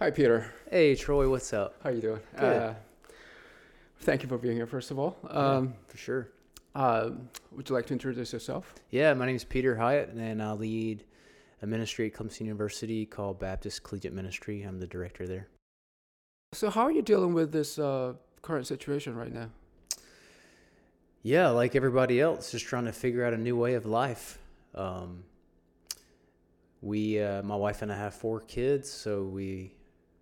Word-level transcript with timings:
Hi, 0.00 0.10
Peter. 0.10 0.50
Hey, 0.70 0.94
Troy, 0.94 1.28
what's 1.28 1.52
up? 1.52 1.74
How 1.82 1.90
are 1.90 1.92
you 1.92 2.00
doing? 2.00 2.20
Good. 2.38 2.56
Uh, 2.56 2.74
thank 3.98 4.22
you 4.22 4.30
for 4.30 4.38
being 4.38 4.56
here. 4.56 4.66
First 4.66 4.90
of 4.90 4.98
all, 4.98 5.18
um, 5.28 5.74
For 5.88 5.98
sure. 5.98 6.28
uh, 6.74 7.10
would 7.52 7.68
you 7.68 7.74
like 7.74 7.84
to 7.88 7.92
introduce 7.92 8.32
yourself? 8.32 8.74
Yeah, 8.88 9.12
my 9.12 9.26
name 9.26 9.36
is 9.36 9.44
Peter 9.44 9.76
Hyatt, 9.76 10.08
and 10.08 10.42
I 10.42 10.52
lead 10.52 11.04
a 11.60 11.66
ministry 11.66 12.06
at 12.06 12.14
Clemson 12.14 12.46
University 12.46 13.04
called 13.04 13.38
Baptist 13.38 13.82
Collegiate 13.82 14.14
Ministry. 14.14 14.62
I'm 14.62 14.80
the 14.80 14.86
director 14.86 15.26
there. 15.26 15.48
So, 16.54 16.70
how 16.70 16.84
are 16.84 16.92
you 16.92 17.02
dealing 17.02 17.34
with 17.34 17.52
this 17.52 17.78
uh, 17.78 18.14
current 18.40 18.66
situation 18.66 19.14
right 19.14 19.34
now? 19.34 19.50
Yeah, 21.22 21.50
like 21.50 21.76
everybody 21.76 22.22
else, 22.22 22.52
just 22.52 22.64
trying 22.64 22.86
to 22.86 22.92
figure 22.92 23.22
out 23.22 23.34
a 23.34 23.38
new 23.38 23.54
way 23.54 23.74
of 23.74 23.84
life. 23.84 24.38
Um, 24.74 25.24
we, 26.80 27.20
uh, 27.20 27.42
my 27.42 27.56
wife 27.56 27.82
and 27.82 27.92
I 27.92 27.98
have 27.98 28.14
four 28.14 28.40
kids, 28.40 28.90
so 28.90 29.24
we 29.24 29.74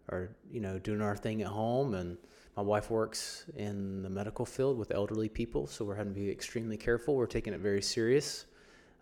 are, 0.08 0.30
you 0.50 0.60
know, 0.60 0.78
doing 0.78 1.00
our 1.00 1.16
thing 1.16 1.42
at 1.42 1.48
home. 1.48 1.94
And 1.94 2.16
my 2.56 2.62
wife 2.62 2.90
works 2.90 3.44
in 3.56 4.02
the 4.02 4.10
medical 4.10 4.44
field 4.44 4.78
with 4.78 4.90
elderly 4.90 5.28
people, 5.28 5.66
so 5.66 5.84
we're 5.84 5.94
having 5.94 6.14
to 6.14 6.20
be 6.20 6.30
extremely 6.30 6.76
careful. 6.76 7.14
We're 7.14 7.26
taking 7.26 7.52
it 7.52 7.60
very 7.60 7.82
serious, 7.82 8.46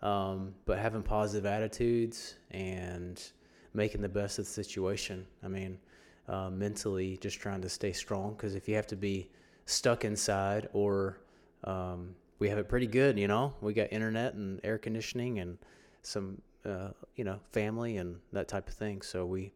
um, 0.01 0.53
but 0.65 0.77
having 0.77 1.01
positive 1.01 1.45
attitudes 1.45 2.35
and 2.51 3.21
making 3.73 4.01
the 4.01 4.09
best 4.09 4.39
of 4.39 4.45
the 4.45 4.51
situation. 4.51 5.25
I 5.43 5.47
mean, 5.47 5.79
uh, 6.27 6.49
mentally, 6.49 7.17
just 7.17 7.39
trying 7.39 7.61
to 7.61 7.69
stay 7.69 7.93
strong 7.93 8.33
because 8.33 8.53
if 8.53 8.67
you 8.67 8.75
have 8.75 8.87
to 8.87 8.95
be 8.95 9.29
stuck 9.65 10.05
inside 10.05 10.69
or 10.73 11.19
um, 11.63 12.15
we 12.39 12.49
have 12.49 12.57
it 12.57 12.69
pretty 12.69 12.87
good, 12.87 13.17
you 13.17 13.27
know. 13.27 13.53
We 13.61 13.73
got 13.73 13.91
internet 13.91 14.33
and 14.33 14.59
air 14.63 14.77
conditioning 14.77 15.39
and 15.39 15.57
some, 16.03 16.41
uh, 16.65 16.89
you 17.15 17.23
know, 17.23 17.39
family 17.51 17.97
and 17.97 18.17
that 18.33 18.47
type 18.47 18.67
of 18.67 18.75
thing. 18.75 19.01
So 19.01 19.25
we 19.25 19.51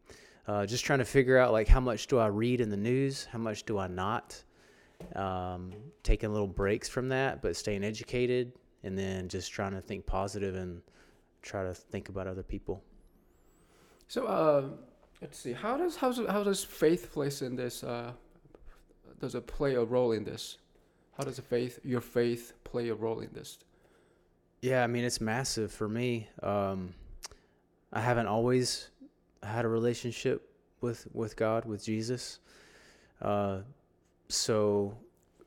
uh, 0.46 0.66
just 0.66 0.84
trying 0.84 0.98
to 0.98 1.04
figure 1.04 1.38
out 1.38 1.52
like 1.52 1.68
how 1.68 1.80
much 1.80 2.06
do 2.06 2.18
I 2.18 2.26
read 2.26 2.60
in 2.60 2.68
the 2.70 2.76
news, 2.76 3.26
how 3.30 3.38
much 3.38 3.64
do 3.64 3.78
I 3.78 3.86
not. 3.86 4.42
Um, 5.16 5.72
taking 6.04 6.32
little 6.32 6.46
breaks 6.46 6.88
from 6.88 7.08
that, 7.08 7.42
but 7.42 7.56
staying 7.56 7.82
educated, 7.82 8.52
and 8.84 8.96
then 8.96 9.28
just 9.28 9.50
trying 9.50 9.72
to 9.72 9.80
think 9.80 10.06
positive 10.06 10.54
and 10.54 10.80
try 11.42 11.64
to 11.64 11.74
think 11.74 12.08
about 12.08 12.28
other 12.28 12.44
people. 12.44 12.84
So, 14.06 14.26
uh, 14.26 14.62
let's 15.20 15.38
see. 15.38 15.52
How 15.52 15.76
does 15.76 15.96
how 15.96 16.12
does, 16.12 16.26
how 16.28 16.44
does 16.44 16.62
faith 16.62 17.12
place 17.12 17.42
in 17.42 17.56
this? 17.56 17.82
Uh, 17.82 18.12
does 19.20 19.34
it 19.34 19.46
play 19.46 19.74
a 19.74 19.82
role 19.82 20.12
in 20.12 20.22
this? 20.22 20.58
How 21.16 21.24
does 21.24 21.38
faith, 21.40 21.78
your 21.84 22.00
faith, 22.00 22.52
play 22.64 22.88
a 22.88 22.94
role 22.94 23.20
in 23.20 23.30
this? 23.32 23.58
Yeah, 24.60 24.84
I 24.84 24.86
mean 24.86 25.04
it's 25.04 25.20
massive 25.20 25.72
for 25.72 25.88
me. 25.88 26.28
Um, 26.42 26.94
I 27.92 28.00
haven't 28.00 28.28
always 28.28 28.88
had 29.42 29.64
a 29.64 29.68
relationship 29.68 30.48
with 30.80 31.06
with 31.12 31.36
God, 31.36 31.64
with 31.64 31.84
Jesus. 31.84 32.40
Uh, 33.20 33.58
so 34.28 34.96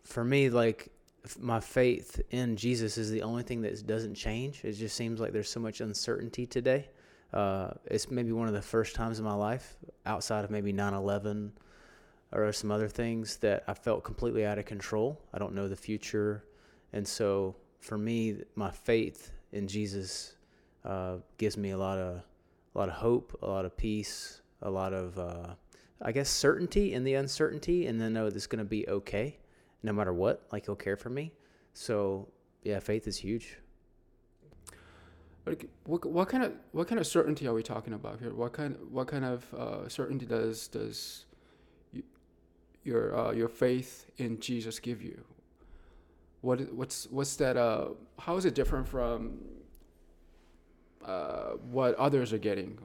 for 0.03 0.23
me, 0.23 0.49
like 0.49 0.89
my 1.39 1.59
faith 1.59 2.21
in 2.29 2.55
Jesus 2.55 2.97
is 2.97 3.09
the 3.09 3.23
only 3.23 3.43
thing 3.43 3.61
that 3.61 3.85
doesn't 3.88 4.16
change. 4.16 4.63
It 4.63 4.73
just 4.73 4.95
seems 4.95 5.19
like 5.19 5.33
there's 5.33 5.49
so 5.49 5.59
much 5.59 5.81
uncertainty 5.81 6.45
today. 6.45 6.88
Uh, 7.33 7.71
it's 7.85 8.09
maybe 8.09 8.31
one 8.31 8.47
of 8.47 8.53
the 8.53 8.61
first 8.61 8.95
times 8.95 9.19
in 9.19 9.25
my 9.25 9.33
life, 9.33 9.77
outside 10.05 10.45
of 10.45 10.51
maybe 10.51 10.71
9/11 10.71 11.51
or 12.31 12.51
some 12.53 12.71
other 12.71 12.88
things, 12.88 13.38
that 13.38 13.63
I 13.67 13.73
felt 13.73 14.03
completely 14.03 14.45
out 14.45 14.57
of 14.57 14.66
control. 14.66 15.19
I 15.33 15.39
don't 15.39 15.53
know 15.53 15.67
the 15.67 15.75
future, 15.75 16.45
and 16.93 17.07
so 17.07 17.55
for 17.79 17.97
me, 17.97 18.38
my 18.55 18.71
faith 18.71 19.31
in 19.51 19.67
Jesus 19.67 20.35
uh, 20.83 21.17
gives 21.38 21.57
me 21.57 21.71
a 21.71 21.77
lot 21.77 21.97
of 21.97 22.21
a 22.75 22.77
lot 22.77 22.89
of 22.89 22.95
hope, 22.95 23.37
a 23.41 23.47
lot 23.47 23.65
of 23.65 23.75
peace, 23.77 24.41
a 24.61 24.69
lot 24.69 24.93
of 24.93 25.17
uh, 25.17 25.55
I 26.01 26.11
guess 26.11 26.29
certainty 26.29 26.93
in 26.93 27.03
the 27.03 27.15
uncertainty, 27.15 27.87
and 27.87 27.99
then 27.99 28.13
know 28.13 28.27
it's 28.27 28.47
going 28.47 28.59
to 28.59 28.65
be 28.65 28.87
okay, 28.87 29.37
no 29.81 29.93
matter 29.93 30.13
what. 30.13 30.45
Like 30.51 30.65
He'll 30.65 30.75
care 30.75 30.97
for 30.97 31.09
me. 31.09 31.31
So 31.73 32.27
yeah, 32.63 32.79
faith 32.79 33.07
is 33.07 33.17
huge. 33.17 33.57
Like, 35.45 35.69
what, 35.85 36.03
what 36.05 36.27
kind 36.27 36.44
of 36.44 36.53
what 36.72 36.88
kind 36.88 37.00
of 37.00 37.05
certainty 37.05 37.47
are 37.47 37.53
we 37.53 37.63
talking 37.63 37.94
about 37.94 38.19
here? 38.19 38.33
What 38.33 38.53
kind 38.53 38.75
what 38.89 39.07
kind 39.07 39.23
of 39.23 39.53
uh, 39.53 39.88
certainty 39.88 40.25
does 40.25 40.67
does 40.67 41.25
you, 41.94 42.03
your 42.83 43.16
uh, 43.16 43.31
your 43.31 43.47
faith 43.47 44.07
in 44.17 44.39
Jesus 44.39 44.79
give 44.79 45.01
you? 45.01 45.23
What 46.41 46.73
what's 46.73 47.07
what's 47.11 47.35
that? 47.38 47.57
Uh, 47.57 47.89
how 48.19 48.38
is 48.38 48.45
it 48.45 48.55
different 48.55 48.88
from 48.88 49.38
uh, 51.05 51.51
what 51.71 51.95
others 51.95 52.33
are 52.33 52.38
getting? 52.38 52.77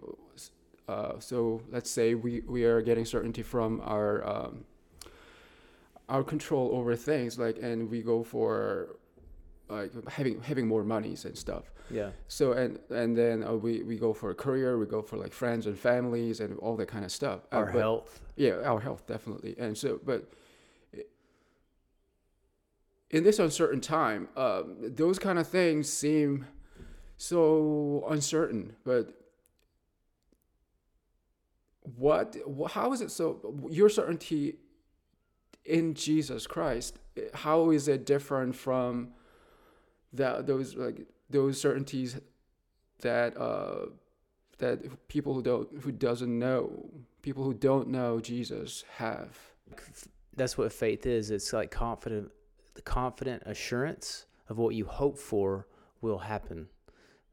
Uh, 0.88 1.19
so 1.19 1.62
let's 1.70 1.91
say 1.91 2.14
we, 2.14 2.41
we 2.48 2.64
are 2.64 2.82
getting 2.82 3.04
certainty 3.04 3.42
from 3.42 3.81
our 3.84 4.26
um, 4.28 4.64
our 6.08 6.25
control 6.25 6.70
over 6.75 6.97
things, 6.97 7.38
like, 7.38 7.56
and 7.62 7.88
we 7.88 8.03
go 8.03 8.25
for 8.25 8.97
like 9.69 9.92
having 10.09 10.41
having 10.42 10.66
more 10.66 10.82
monies 10.82 11.25
and 11.25 11.36
stuff. 11.38 11.70
Yeah, 11.92 12.10
So 12.28 12.53
and 12.53 12.78
and 12.91 13.16
then 13.16 13.42
uh, 13.44 13.54
we 13.54 13.82
we 13.82 13.97
go 13.97 14.12
for 14.12 14.30
a 14.30 14.34
career, 14.34 14.78
we 14.78 14.86
go 14.86 15.03
for 15.03 15.16
like 15.16 15.32
friends 15.32 15.66
and 15.66 15.78
families 15.78 16.41
and 16.41 16.59
all 16.59 16.76
that 16.76 16.86
kind 16.86 17.04
of 17.04 17.12
stuff. 17.12 17.41
Uh, 17.53 17.56
our 17.56 17.66
but- 17.66 17.78
health. 17.80 18.20
Yeah, 18.36 18.56
our 18.64 18.80
health 18.80 19.06
definitely. 19.06 19.54
And 19.59 19.76
so, 19.76 20.00
but 20.04 20.32
in 23.10 23.22
this 23.25 23.38
uncertain 23.38 23.80
time, 23.80 24.28
um, 24.36 24.76
those 24.80 25.19
kind 25.19 25.38
of 25.38 25.47
things 25.48 25.88
seem 25.88 26.47
so 27.20 28.03
uncertain. 28.08 28.75
But 28.82 29.12
what? 31.82 32.36
How 32.70 32.92
is 32.92 33.03
it 33.03 33.10
so? 33.10 33.69
Your 33.70 33.91
certainty 33.91 34.56
in 35.64 35.92
Jesus 35.94 36.47
Christ. 36.47 36.98
How 37.34 37.70
is 37.70 37.88
it 37.88 38.06
different 38.06 38.56
from 38.56 39.10
that? 40.14 40.47
Those 40.47 40.75
like 40.75 41.06
those 41.28 41.60
certainties 41.60 42.19
that 43.03 43.36
uh, 43.36 43.86
that 44.59 45.09
people 45.09 45.34
who 45.34 45.42
don't 45.42 45.69
who 45.82 45.92
doesn't 45.92 46.38
know 46.38 46.88
people 47.20 47.44
who 47.44 47.53
don't 47.53 47.88
know 47.88 48.19
Jesus 48.19 48.84
have. 48.97 49.38
That's 50.36 50.56
what 50.56 50.72
faith 50.72 51.04
is. 51.04 51.30
It's 51.30 51.53
like 51.53 51.70
confident, 51.70 52.30
the 52.75 52.82
confident 52.82 53.42
assurance 53.44 54.25
of 54.48 54.56
what 54.56 54.75
you 54.75 54.86
hope 54.86 55.19
for 55.19 55.66
will 56.00 56.19
happen. 56.19 56.69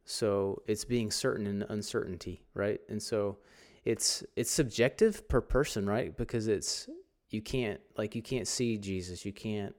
So 0.09 0.61
it's 0.67 0.85
being 0.85 1.11
certain 1.11 1.45
in 1.45 1.63
uncertainty, 1.63 2.41
right? 2.53 2.79
And 2.87 3.03
so 3.03 3.39
it's 3.83 4.23
it's 4.37 4.49
subjective 4.49 5.27
per 5.27 5.41
person, 5.41 5.85
right? 5.85 6.15
Because 6.15 6.47
it's 6.47 6.87
you 7.29 7.41
can't 7.41 7.81
like 7.97 8.15
you 8.15 8.21
can't 8.21 8.47
see 8.47 8.77
Jesus, 8.77 9.25
you 9.25 9.33
can't, 9.33 9.75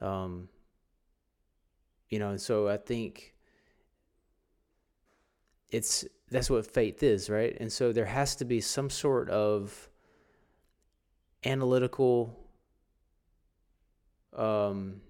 um, 0.00 0.48
you 2.08 2.18
know. 2.18 2.30
And 2.30 2.40
so 2.40 2.68
I 2.68 2.78
think 2.78 3.36
it's 5.70 6.04
that's 6.32 6.50
what 6.50 6.66
faith 6.66 7.04
is, 7.04 7.30
right? 7.30 7.56
And 7.60 7.72
so 7.72 7.92
there 7.92 8.06
has 8.06 8.34
to 8.36 8.44
be 8.44 8.60
some 8.60 8.90
sort 8.90 9.30
of 9.30 9.88
analytical 11.44 12.36
um 14.36 15.00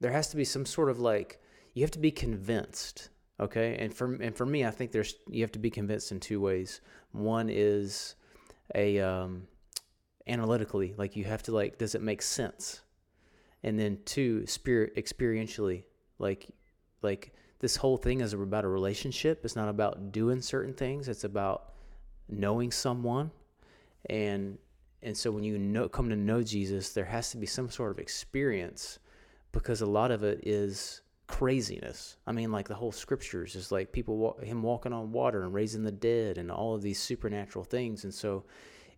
there 0.00 0.12
has 0.12 0.28
to 0.28 0.36
be 0.36 0.44
some 0.44 0.64
sort 0.64 0.90
of 0.90 1.00
like 1.00 1.42
you 1.72 1.82
have 1.82 1.90
to 1.90 1.98
be 1.98 2.10
convinced 2.10 3.08
okay? 3.40 3.76
And 3.78 3.92
for 3.92 4.14
and 4.14 4.36
for 4.36 4.46
me 4.46 4.64
i 4.64 4.70
think 4.70 4.92
there's 4.92 5.14
you 5.28 5.42
have 5.42 5.52
to 5.52 5.58
be 5.58 5.70
convinced 5.70 6.12
in 6.12 6.20
two 6.20 6.40
ways. 6.40 6.80
One 7.12 7.48
is 7.50 8.14
a 8.74 9.00
um 9.00 9.46
analytically 10.26 10.94
like 10.96 11.16
you 11.16 11.24
have 11.24 11.42
to 11.44 11.52
like 11.52 11.78
does 11.78 11.94
it 11.94 12.02
make 12.02 12.22
sense? 12.22 12.82
And 13.62 13.78
then 13.78 13.98
two 14.04 14.46
spirit 14.46 14.96
experientially 14.96 15.84
like 16.18 16.48
like 17.02 17.32
this 17.60 17.76
whole 17.76 17.96
thing 17.96 18.20
is 18.20 18.32
about 18.34 18.64
a 18.64 18.68
relationship. 18.68 19.44
It's 19.44 19.56
not 19.56 19.68
about 19.68 20.12
doing 20.12 20.42
certain 20.42 20.74
things. 20.74 21.08
It's 21.08 21.24
about 21.24 21.72
knowing 22.28 22.70
someone. 22.70 23.30
And 24.10 24.58
and 25.02 25.16
so 25.16 25.30
when 25.30 25.44
you 25.44 25.58
know 25.58 25.88
come 25.88 26.08
to 26.08 26.16
know 26.16 26.42
Jesus 26.42 26.92
there 26.92 27.04
has 27.04 27.30
to 27.30 27.36
be 27.36 27.46
some 27.46 27.70
sort 27.70 27.90
of 27.90 27.98
experience 27.98 28.98
because 29.52 29.80
a 29.80 29.86
lot 29.86 30.10
of 30.10 30.24
it 30.24 30.40
is 30.42 31.02
craziness. 31.26 32.16
I 32.26 32.32
mean 32.32 32.52
like 32.52 32.68
the 32.68 32.74
whole 32.74 32.92
scriptures 32.92 33.54
is 33.56 33.72
like 33.72 33.92
people 33.92 34.38
him 34.42 34.62
walking 34.62 34.92
on 34.92 35.12
water 35.12 35.42
and 35.42 35.54
raising 35.54 35.82
the 35.82 35.92
dead 35.92 36.38
and 36.38 36.50
all 36.50 36.74
of 36.74 36.82
these 36.82 36.98
supernatural 36.98 37.64
things. 37.64 38.04
And 38.04 38.12
so 38.12 38.44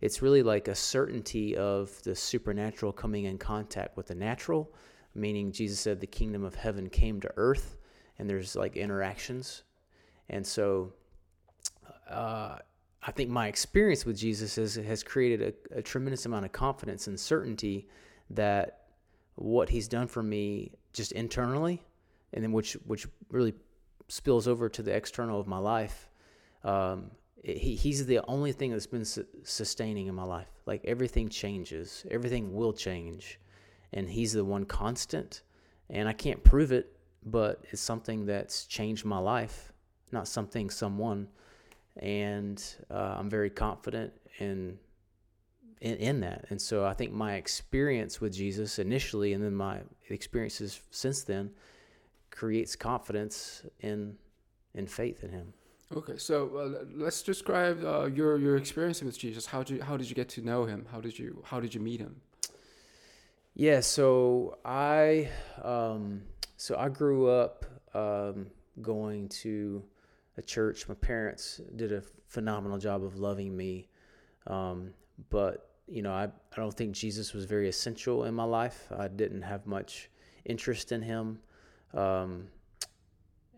it's 0.01 0.21
really 0.21 0.43
like 0.43 0.67
a 0.67 0.75
certainty 0.75 1.55
of 1.55 2.01
the 2.03 2.15
supernatural 2.15 2.91
coming 2.91 3.25
in 3.25 3.37
contact 3.37 3.97
with 3.97 4.07
the 4.07 4.15
natural 4.15 4.71
meaning 5.15 5.51
jesus 5.51 5.79
said 5.79 5.99
the 5.99 6.05
kingdom 6.05 6.43
of 6.43 6.53
heaven 6.53 6.87
came 6.87 7.19
to 7.19 7.31
earth 7.37 7.77
and 8.19 8.29
there's 8.29 8.55
like 8.55 8.75
interactions. 8.75 9.63
And 10.29 10.45
so 10.45 10.93
uh, 12.09 12.57
I 13.03 13.11
think 13.11 13.29
my 13.29 13.47
experience 13.47 14.05
with 14.05 14.17
Jesus 14.17 14.55
has, 14.55 15.03
created 15.03 15.55
a, 15.71 15.79
a 15.79 15.81
tremendous 15.81 16.25
amount 16.25 16.45
of 16.45 16.51
confidence 16.51 17.07
and 17.07 17.19
certainty 17.19 17.87
that 18.31 18.81
what 19.35 19.69
he's 19.69 19.87
done 19.87 20.07
for 20.07 20.23
me 20.23 20.71
just 20.93 21.11
internally, 21.11 21.81
and 22.33 22.43
then 22.43 22.51
which 22.51 22.73
which 22.85 23.07
really 23.29 23.53
spills 24.07 24.47
over 24.47 24.69
to 24.69 24.81
the 24.81 24.95
external 24.95 25.39
of 25.39 25.47
my 25.47 25.57
life, 25.57 26.09
um, 26.63 27.11
he, 27.43 27.75
he's 27.75 28.05
the 28.05 28.19
only 28.27 28.51
thing 28.51 28.71
that's 28.71 28.87
been 28.87 29.05
su- 29.05 29.25
sustaining 29.43 30.07
in 30.07 30.15
my 30.15 30.23
life. 30.23 30.49
Like 30.65 30.81
everything 30.85 31.29
changes, 31.29 32.05
everything 32.09 32.53
will 32.53 32.73
change, 32.73 33.39
and 33.93 34.09
he's 34.09 34.33
the 34.33 34.45
one 34.45 34.65
constant. 34.65 35.43
And 35.89 36.09
I 36.09 36.13
can't 36.13 36.43
prove 36.43 36.71
it, 36.73 36.97
but 37.25 37.63
it's 37.71 37.81
something 37.81 38.25
that's 38.25 38.65
changed 38.65 39.05
my 39.05 39.19
life, 39.19 39.71
not 40.11 40.27
something, 40.27 40.69
someone. 40.69 41.29
And 41.97 42.61
uh, 42.91 43.15
I'm 43.17 43.29
very 43.29 43.49
confident 43.49 44.13
in, 44.39 44.77
in 45.81 45.95
in 45.95 46.19
that. 46.21 46.45
And 46.49 46.61
so 46.61 46.85
I 46.85 46.93
think 46.93 47.13
my 47.13 47.35
experience 47.35 48.21
with 48.21 48.33
Jesus 48.33 48.79
initially, 48.79 49.33
and 49.33 49.43
then 49.43 49.55
my 49.55 49.79
experiences 50.09 50.81
since 50.91 51.23
then, 51.23 51.51
creates 52.37 52.75
confidence 52.75 53.63
in 53.79 54.15
in 54.75 54.85
faith 54.85 55.23
in 55.23 55.31
Him. 55.31 55.53
Okay, 55.95 56.17
so 56.17 56.35
uh, 56.57 56.85
let's 56.95 57.21
describe 57.23 57.83
uh, 57.83 58.05
your 58.05 58.37
your 58.37 58.57
experience 58.57 59.01
with 59.01 59.17
Jesus. 59.17 59.45
How 59.45 59.63
did 59.63 59.77
you, 59.77 59.83
how 59.83 59.95
did 59.97 60.09
you 60.09 60.15
get 60.15 60.29
to 60.29 60.41
know 60.41 60.65
him? 60.65 60.85
How 60.91 60.99
did 60.99 61.17
you 61.17 61.41
how 61.45 61.61
did 61.61 61.73
you 61.73 61.79
meet 61.79 62.01
him? 62.01 62.17
Yeah, 63.53 63.79
so 63.79 64.57
I 64.65 65.29
um, 65.63 66.23
so 66.57 66.75
I 66.77 66.89
grew 66.89 67.29
up 67.29 67.65
um, 67.93 68.47
going 68.81 69.29
to 69.29 69.81
a 70.37 70.41
church. 70.41 70.89
My 70.89 70.95
parents 70.95 71.61
did 71.77 71.93
a 71.93 72.03
phenomenal 72.27 72.77
job 72.77 73.01
of 73.03 73.17
loving 73.17 73.55
me, 73.55 73.87
um, 74.45 74.93
but 75.29 75.69
you 75.87 76.01
know 76.01 76.11
I 76.11 76.25
I 76.25 76.55
don't 76.57 76.75
think 76.75 76.91
Jesus 76.95 77.33
was 77.33 77.45
very 77.45 77.69
essential 77.69 78.25
in 78.25 78.33
my 78.33 78.43
life. 78.43 78.91
I 78.91 79.07
didn't 79.07 79.43
have 79.43 79.65
much 79.65 80.09
interest 80.43 80.91
in 80.91 81.01
him, 81.01 81.39
um, 81.93 82.47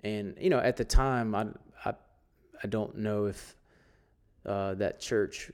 and 0.03 0.35
you 0.39 0.49
know 0.49 0.59
at 0.59 0.77
the 0.77 0.85
time 0.85 1.35
I 1.35 1.47
I 1.85 1.93
I 2.63 2.67
don't 2.67 2.97
know 2.97 3.25
if 3.25 3.55
uh, 4.45 4.73
that 4.75 4.99
church, 4.99 5.51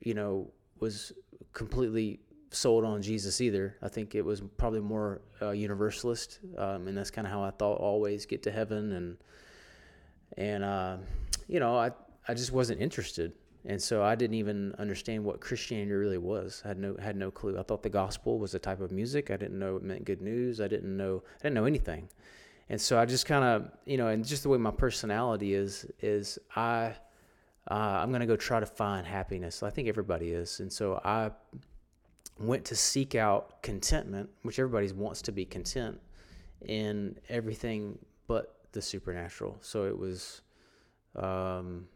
you 0.00 0.14
know, 0.14 0.50
was 0.80 1.12
completely 1.52 2.20
sold 2.50 2.84
on 2.84 3.02
Jesus 3.02 3.40
either. 3.40 3.76
I 3.82 3.88
think 3.88 4.14
it 4.14 4.24
was 4.24 4.42
probably 4.56 4.80
more 4.80 5.22
uh, 5.42 5.50
universalist, 5.50 6.40
um, 6.56 6.88
and 6.88 6.96
that's 6.96 7.10
kind 7.10 7.26
of 7.26 7.32
how 7.32 7.42
I 7.42 7.50
thought 7.50 7.78
always 7.78 8.26
get 8.26 8.42
to 8.44 8.52
heaven 8.52 8.92
and 8.92 9.16
and 10.36 10.64
uh, 10.64 10.96
you 11.48 11.60
know 11.60 11.76
I 11.76 11.90
I 12.26 12.34
just 12.34 12.52
wasn't 12.52 12.80
interested, 12.80 13.32
and 13.64 13.82
so 13.82 14.02
I 14.02 14.14
didn't 14.14 14.36
even 14.36 14.74
understand 14.78 15.24
what 15.24 15.40
Christianity 15.40 15.92
really 15.92 16.18
was. 16.18 16.62
I 16.64 16.68
had 16.68 16.78
no 16.78 16.96
had 17.00 17.16
no 17.16 17.30
clue. 17.30 17.58
I 17.58 17.62
thought 17.62 17.82
the 17.82 17.90
gospel 17.90 18.38
was 18.38 18.54
a 18.54 18.58
type 18.58 18.80
of 18.80 18.92
music. 18.92 19.30
I 19.30 19.36
didn't 19.36 19.58
know 19.58 19.76
it 19.76 19.82
meant 19.82 20.04
good 20.04 20.22
news. 20.22 20.60
I 20.60 20.68
didn't 20.68 20.96
know 20.96 21.22
I 21.40 21.42
didn't 21.44 21.54
know 21.54 21.64
anything, 21.64 22.08
and 22.68 22.80
so 22.80 22.98
I 22.98 23.04
just 23.04 23.26
kind 23.26 23.44
of 23.44 23.70
you 23.84 23.96
know 23.96 24.08
and 24.08 24.24
just 24.24 24.42
the 24.42 24.48
way 24.48 24.58
my 24.58 24.70
personality 24.70 25.54
is 25.54 25.86
is 26.00 26.38
I. 26.54 26.94
Uh, 27.70 28.00
I'm 28.02 28.10
gonna 28.10 28.24
go 28.24 28.34
try 28.34 28.60
to 28.60 28.66
find 28.66 29.06
happiness. 29.06 29.62
I 29.62 29.68
think 29.68 29.88
everybody 29.88 30.30
is, 30.30 30.60
and 30.60 30.72
so 30.72 31.02
I 31.04 31.32
went 32.38 32.64
to 32.66 32.76
seek 32.76 33.14
out 33.14 33.62
contentment, 33.62 34.30
which 34.42 34.58
everybody 34.58 34.90
wants 34.92 35.20
to 35.22 35.32
be 35.32 35.44
content 35.44 36.00
in 36.66 37.16
everything 37.28 37.98
but 38.26 38.56
the 38.72 38.82
supernatural. 38.82 39.58
So 39.60 39.86
it 39.86 39.96
was, 39.96 40.42
um, 41.16 41.86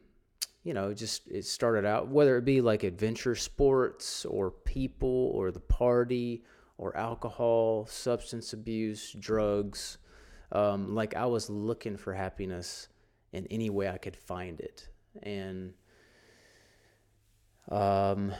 you 0.65 0.75
know, 0.75 0.95
just 0.95 1.29
it 1.29 1.45
started 1.45 1.85
out 1.85 2.09
whether 2.09 2.37
it 2.37 2.45
be 2.45 2.61
like 2.61 2.85
adventure 2.85 3.35
sports 3.35 4.25
or 4.25 4.51
people 4.51 5.31
or 5.35 5.51
the 5.51 5.61
party 5.61 6.45
or 6.79 6.97
alcohol, 6.97 7.87
substance 7.87 8.53
abuse, 8.53 9.13
drugs. 9.19 9.99
Um, 10.53 10.95
like 10.95 11.17
I 11.17 11.27
was 11.27 11.49
looking 11.51 11.97
for 11.97 12.13
happiness 12.13 12.89
in 13.33 13.47
any 13.47 13.71
way 13.71 13.89
I 13.89 13.99
could 13.99 14.17
find 14.17 14.61
it, 14.61 14.89
and 15.23 15.73
um, 17.71 18.33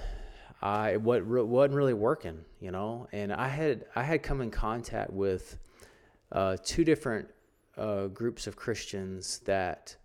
I 0.61 0.99
what 0.99 1.25
wasn't 1.25 1.75
really 1.75 1.95
working, 1.95 2.45
you 2.61 2.71
know. 2.71 3.09
And 3.13 3.33
I 3.33 3.49
had 3.49 3.87
I 3.97 4.03
had 4.03 4.23
come 4.23 4.43
in 4.43 4.51
contact 4.51 5.11
with 5.11 5.59
uh, 6.31 6.57
two 6.63 6.85
different 6.85 7.29
uh, 7.77 8.09
groups 8.09 8.47
of 8.47 8.57
Christians 8.57 9.39
that 9.47 9.97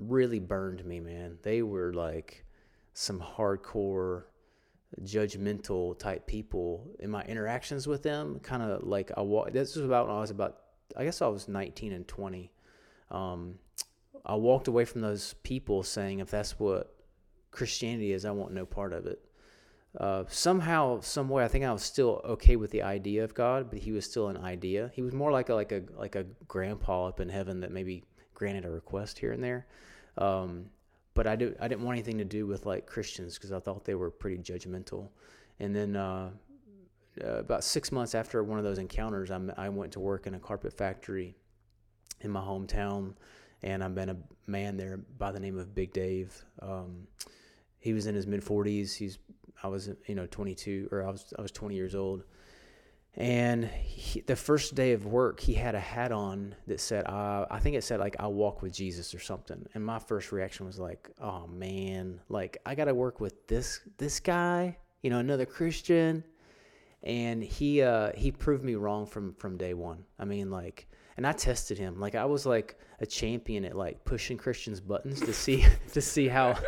really 0.00 0.38
burned 0.38 0.84
me, 0.84 1.00
man. 1.00 1.38
They 1.42 1.62
were 1.62 1.92
like 1.92 2.44
some 2.92 3.20
hardcore, 3.20 4.24
judgmental 5.02 5.98
type 5.98 6.26
people. 6.26 6.90
In 6.98 7.10
my 7.10 7.22
interactions 7.24 7.86
with 7.86 8.02
them, 8.02 8.40
kind 8.40 8.62
of 8.62 8.82
like 8.82 9.10
I 9.16 9.22
walked. 9.22 9.52
This 9.52 9.76
was 9.76 9.84
about 9.84 10.08
when 10.08 10.16
I 10.16 10.20
was 10.20 10.30
about, 10.30 10.58
I 10.96 11.04
guess 11.04 11.22
I 11.22 11.28
was 11.28 11.48
19 11.48 11.92
and 11.92 12.06
20. 12.06 12.50
Um, 13.10 13.54
I 14.24 14.34
walked 14.34 14.68
away 14.68 14.84
from 14.84 15.00
those 15.00 15.34
people 15.42 15.82
saying, 15.82 16.18
if 16.18 16.30
that's 16.30 16.58
what 16.58 16.94
Christianity 17.50 18.12
is, 18.12 18.24
I 18.24 18.30
want 18.30 18.52
no 18.52 18.66
part 18.66 18.92
of 18.92 19.06
it 19.06 19.24
uh, 19.98 20.24
somehow, 20.28 21.00
some 21.00 21.28
way, 21.28 21.44
I 21.44 21.48
think 21.48 21.64
I 21.64 21.72
was 21.72 21.82
still 21.82 22.20
okay 22.24 22.56
with 22.56 22.70
the 22.70 22.82
idea 22.82 23.24
of 23.24 23.34
God, 23.34 23.70
but 23.70 23.80
he 23.80 23.90
was 23.90 24.04
still 24.04 24.28
an 24.28 24.36
idea. 24.36 24.90
He 24.94 25.02
was 25.02 25.12
more 25.12 25.32
like 25.32 25.48
a 25.48 25.54
like 25.54 25.72
a 25.72 25.82
like 25.96 26.14
a 26.14 26.24
grandpa 26.46 27.08
up 27.08 27.20
in 27.20 27.28
heaven 27.28 27.60
that 27.60 27.72
maybe 27.72 28.04
granted 28.40 28.64
a 28.64 28.70
request 28.70 29.18
here 29.18 29.32
and 29.32 29.44
there. 29.44 29.66
Um, 30.16 30.70
but 31.12 31.26
I 31.26 31.36
do 31.36 31.54
I 31.60 31.68
didn't 31.68 31.84
want 31.84 31.96
anything 31.96 32.16
to 32.18 32.24
do 32.24 32.46
with 32.46 32.64
like 32.64 32.86
Christians 32.86 33.34
because 33.34 33.52
I 33.52 33.60
thought 33.60 33.84
they 33.84 33.94
were 33.94 34.10
pretty 34.10 34.38
judgmental. 34.38 35.10
And 35.60 35.76
then 35.76 35.94
uh, 35.94 36.30
uh, 37.22 37.26
about 37.26 37.64
six 37.64 37.92
months 37.92 38.14
after 38.14 38.42
one 38.42 38.58
of 38.58 38.64
those 38.64 38.78
encounters, 38.78 39.30
I 39.30 39.38
I 39.58 39.68
went 39.68 39.92
to 39.92 40.00
work 40.00 40.26
in 40.26 40.34
a 40.34 40.38
carpet 40.38 40.72
factory 40.72 41.36
in 42.22 42.30
my 42.30 42.40
hometown, 42.40 43.12
and 43.62 43.84
I've 43.84 43.94
been 43.94 44.08
a 44.08 44.16
man 44.46 44.78
there 44.78 44.96
by 45.18 45.32
the 45.32 45.40
name 45.40 45.58
of 45.58 45.74
Big 45.74 45.92
Dave. 45.92 46.42
Um, 46.62 47.06
he 47.78 47.92
was 47.92 48.06
in 48.06 48.14
his 48.14 48.26
mid 48.26 48.42
40s. 48.42 48.96
He's 48.96 49.18
I 49.62 49.68
was 49.68 49.90
you 50.06 50.14
know 50.14 50.26
22 50.26 50.88
or 50.90 51.06
I 51.06 51.10
was 51.10 51.34
I 51.38 51.42
was 51.42 51.52
20 51.52 51.74
years 51.74 51.94
old, 51.94 52.24
and 53.16 53.64
he, 53.64 54.20
the 54.20 54.36
first 54.36 54.74
day 54.74 54.92
of 54.92 55.04
work 55.04 55.40
he 55.40 55.54
had 55.54 55.74
a 55.74 55.80
hat 55.80 56.12
on 56.12 56.54
that 56.66 56.80
said 56.80 57.06
uh, 57.06 57.46
I 57.50 57.58
think 57.58 57.76
it 57.76 57.84
said 57.84 58.00
like 58.00 58.16
I 58.18 58.26
walk 58.26 58.62
with 58.62 58.72
Jesus 58.72 59.14
or 59.14 59.20
something, 59.20 59.66
and 59.74 59.84
my 59.84 59.98
first 59.98 60.32
reaction 60.32 60.66
was 60.66 60.78
like 60.78 61.10
oh 61.20 61.46
man 61.46 62.20
like 62.28 62.58
I 62.64 62.74
got 62.74 62.86
to 62.86 62.94
work 62.94 63.20
with 63.20 63.46
this 63.46 63.80
this 63.98 64.20
guy 64.20 64.76
you 65.02 65.10
know 65.10 65.18
another 65.18 65.46
Christian, 65.46 66.24
and 67.02 67.42
he 67.42 67.82
uh, 67.82 68.12
he 68.14 68.30
proved 68.30 68.64
me 68.64 68.74
wrong 68.74 69.06
from 69.06 69.34
from 69.34 69.56
day 69.56 69.74
one. 69.74 70.04
I 70.18 70.24
mean 70.24 70.50
like 70.50 70.86
and 71.16 71.26
I 71.26 71.32
tested 71.32 71.76
him. 71.76 72.00
Like 72.00 72.14
I 72.14 72.24
was 72.24 72.46
like 72.46 72.78
a 73.00 73.06
champion 73.06 73.64
at 73.64 73.76
like 73.76 74.04
pushing 74.04 74.38
Christians' 74.38 74.80
buttons 74.80 75.20
to 75.20 75.32
see 75.34 75.66
to 75.92 76.00
see 76.00 76.28
how 76.28 76.58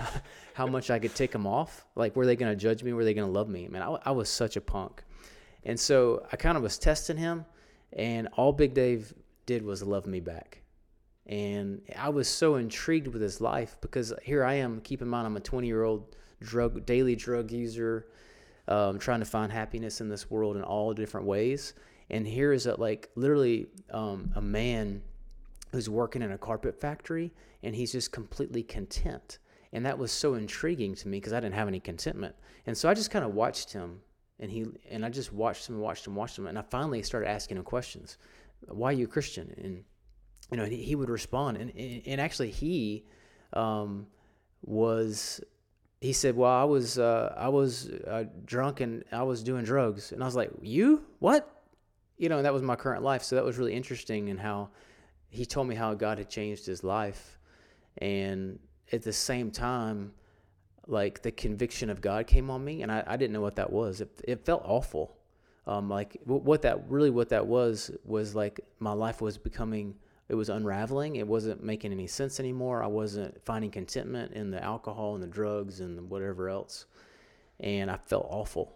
how 0.54 0.66
much 0.66 0.90
I 0.90 0.98
could 0.98 1.14
take 1.14 1.30
them 1.30 1.46
off. 1.46 1.86
Like, 1.94 2.14
were 2.16 2.26
they 2.26 2.36
going 2.36 2.52
to 2.52 2.56
judge 2.56 2.82
me? 2.82 2.92
Were 2.92 3.04
they 3.04 3.14
going 3.14 3.26
to 3.26 3.32
love 3.32 3.48
me? 3.48 3.68
Man, 3.68 3.82
I, 3.82 3.96
I 4.04 4.10
was 4.10 4.28
such 4.28 4.56
a 4.56 4.60
punk. 4.60 5.02
And 5.64 5.78
so 5.78 6.26
I 6.32 6.36
kind 6.36 6.56
of 6.56 6.62
was 6.62 6.78
testing 6.78 7.16
him, 7.16 7.44
and 7.92 8.28
all 8.34 8.52
Big 8.52 8.74
Dave 8.74 9.14
did 9.46 9.62
was 9.64 9.82
love 9.82 10.06
me 10.06 10.20
back. 10.20 10.62
And 11.26 11.82
I 11.96 12.08
was 12.08 12.28
so 12.28 12.56
intrigued 12.56 13.06
with 13.06 13.22
his 13.22 13.40
life 13.40 13.76
because 13.80 14.12
here 14.22 14.44
I 14.44 14.54
am. 14.54 14.80
Keep 14.80 15.02
in 15.02 15.08
mind, 15.08 15.26
I'm 15.26 15.36
a 15.36 15.40
20 15.40 15.66
year 15.66 15.84
old 15.84 16.16
drug 16.40 16.84
daily 16.84 17.14
drug 17.14 17.52
user, 17.52 18.08
um, 18.66 18.98
trying 18.98 19.20
to 19.20 19.26
find 19.26 19.52
happiness 19.52 20.00
in 20.00 20.08
this 20.08 20.30
world 20.30 20.56
in 20.56 20.62
all 20.62 20.92
different 20.92 21.26
ways. 21.26 21.74
And 22.10 22.26
here 22.26 22.52
is 22.52 22.66
a, 22.66 22.78
like 22.78 23.08
literally 23.14 23.68
um, 23.92 24.32
a 24.34 24.42
man 24.42 25.02
who's 25.70 25.88
working 25.88 26.22
in 26.22 26.32
a 26.32 26.38
carpet 26.38 26.78
factory, 26.78 27.32
and 27.62 27.74
he's 27.74 27.92
just 27.92 28.12
completely 28.12 28.62
content. 28.62 29.38
And 29.72 29.86
that 29.86 29.96
was 29.96 30.12
so 30.12 30.34
intriguing 30.34 30.94
to 30.96 31.08
me 31.08 31.18
because 31.18 31.32
I 31.32 31.40
didn't 31.40 31.54
have 31.54 31.68
any 31.68 31.80
contentment. 31.80 32.34
And 32.66 32.76
so 32.76 32.88
I 32.88 32.94
just 32.94 33.10
kind 33.10 33.24
of 33.24 33.32
watched 33.32 33.72
him 33.72 34.00
and 34.38 34.50
he 34.50 34.66
and 34.90 35.04
I 35.04 35.08
just 35.08 35.32
watched 35.32 35.68
him, 35.68 35.78
watched 35.78 36.06
him, 36.06 36.14
watched 36.14 36.38
him, 36.38 36.46
and 36.46 36.58
I 36.58 36.62
finally 36.62 37.02
started 37.02 37.28
asking 37.28 37.56
him 37.56 37.62
questions. 37.64 38.18
Why 38.68 38.90
are 38.90 38.92
you 38.92 39.04
a 39.04 39.08
Christian? 39.08 39.54
And 39.62 39.84
you 40.50 40.56
know, 40.56 40.64
he, 40.64 40.82
he 40.82 40.94
would 40.94 41.08
respond, 41.08 41.56
and 41.56 41.72
and 42.06 42.20
actually 42.20 42.50
he 42.50 43.04
um, 43.52 44.06
was. 44.62 45.40
He 46.00 46.12
said, 46.12 46.36
"Well, 46.36 46.50
I 46.50 46.64
was 46.64 46.98
uh, 46.98 47.34
I 47.36 47.48
was 47.48 47.88
uh, 47.88 48.24
drunk 48.44 48.80
and 48.80 49.04
I 49.12 49.22
was 49.22 49.42
doing 49.42 49.64
drugs," 49.64 50.12
and 50.12 50.22
I 50.22 50.26
was 50.26 50.34
like, 50.34 50.50
"You 50.60 51.04
what?" 51.20 51.48
You 52.18 52.28
know, 52.28 52.36
and 52.36 52.44
that 52.44 52.52
was 52.52 52.62
my 52.62 52.76
current 52.76 53.02
life. 53.02 53.22
So 53.22 53.36
that 53.36 53.44
was 53.44 53.56
really 53.56 53.74
interesting, 53.74 54.28
and 54.28 54.40
how 54.40 54.70
he 55.28 55.46
told 55.46 55.68
me 55.68 55.74
how 55.74 55.94
God 55.94 56.18
had 56.18 56.28
changed 56.28 56.66
his 56.66 56.82
life, 56.82 57.38
and 57.98 58.58
at 58.92 59.02
the 59.02 59.12
same 59.12 59.50
time, 59.50 60.12
like 60.86 61.22
the 61.22 61.30
conviction 61.30 61.90
of 61.90 62.00
God 62.00 62.26
came 62.26 62.50
on 62.50 62.64
me, 62.64 62.82
and 62.82 62.90
I, 62.90 63.04
I 63.06 63.16
didn't 63.16 63.32
know 63.32 63.40
what 63.40 63.56
that 63.56 63.70
was. 63.70 64.00
It, 64.00 64.10
it 64.24 64.44
felt 64.44 64.62
awful. 64.64 65.16
Um, 65.66 65.88
like 65.88 66.16
what 66.24 66.62
that 66.62 66.90
really 66.90 67.10
what 67.10 67.28
that 67.28 67.46
was 67.46 67.92
was 68.04 68.34
like 68.34 68.60
my 68.80 68.92
life 68.92 69.20
was 69.20 69.38
becoming 69.38 69.94
it 70.28 70.34
was 70.34 70.48
unraveling. 70.48 71.16
It 71.16 71.26
wasn't 71.26 71.62
making 71.62 71.92
any 71.92 72.08
sense 72.08 72.40
anymore. 72.40 72.82
I 72.82 72.88
wasn't 72.88 73.44
finding 73.44 73.70
contentment 73.70 74.32
in 74.32 74.50
the 74.50 74.62
alcohol 74.62 75.14
and 75.14 75.22
the 75.22 75.28
drugs 75.28 75.78
and 75.78 76.10
whatever 76.10 76.48
else, 76.48 76.86
and 77.60 77.90
I 77.90 77.96
felt 77.96 78.26
awful. 78.28 78.74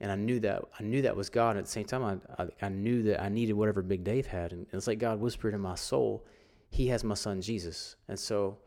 And 0.00 0.10
I 0.10 0.16
knew 0.16 0.40
that 0.40 0.64
I 0.80 0.82
knew 0.82 1.02
that 1.02 1.16
was 1.16 1.30
God. 1.30 1.56
At 1.56 1.66
the 1.66 1.70
same 1.70 1.84
time, 1.84 2.20
I, 2.38 2.42
I, 2.42 2.48
I 2.62 2.68
knew 2.70 3.04
that 3.04 3.22
I 3.22 3.28
needed 3.28 3.52
whatever 3.52 3.82
Big 3.82 4.02
Dave 4.02 4.26
had, 4.26 4.52
and 4.52 4.66
it's 4.72 4.88
like 4.88 4.98
God 4.98 5.20
whispered 5.20 5.54
in 5.54 5.60
my 5.60 5.76
soul, 5.76 6.26
He 6.70 6.88
has 6.88 7.04
my 7.04 7.14
son 7.14 7.40
Jesus, 7.40 7.94
and 8.08 8.18
so 8.18 8.58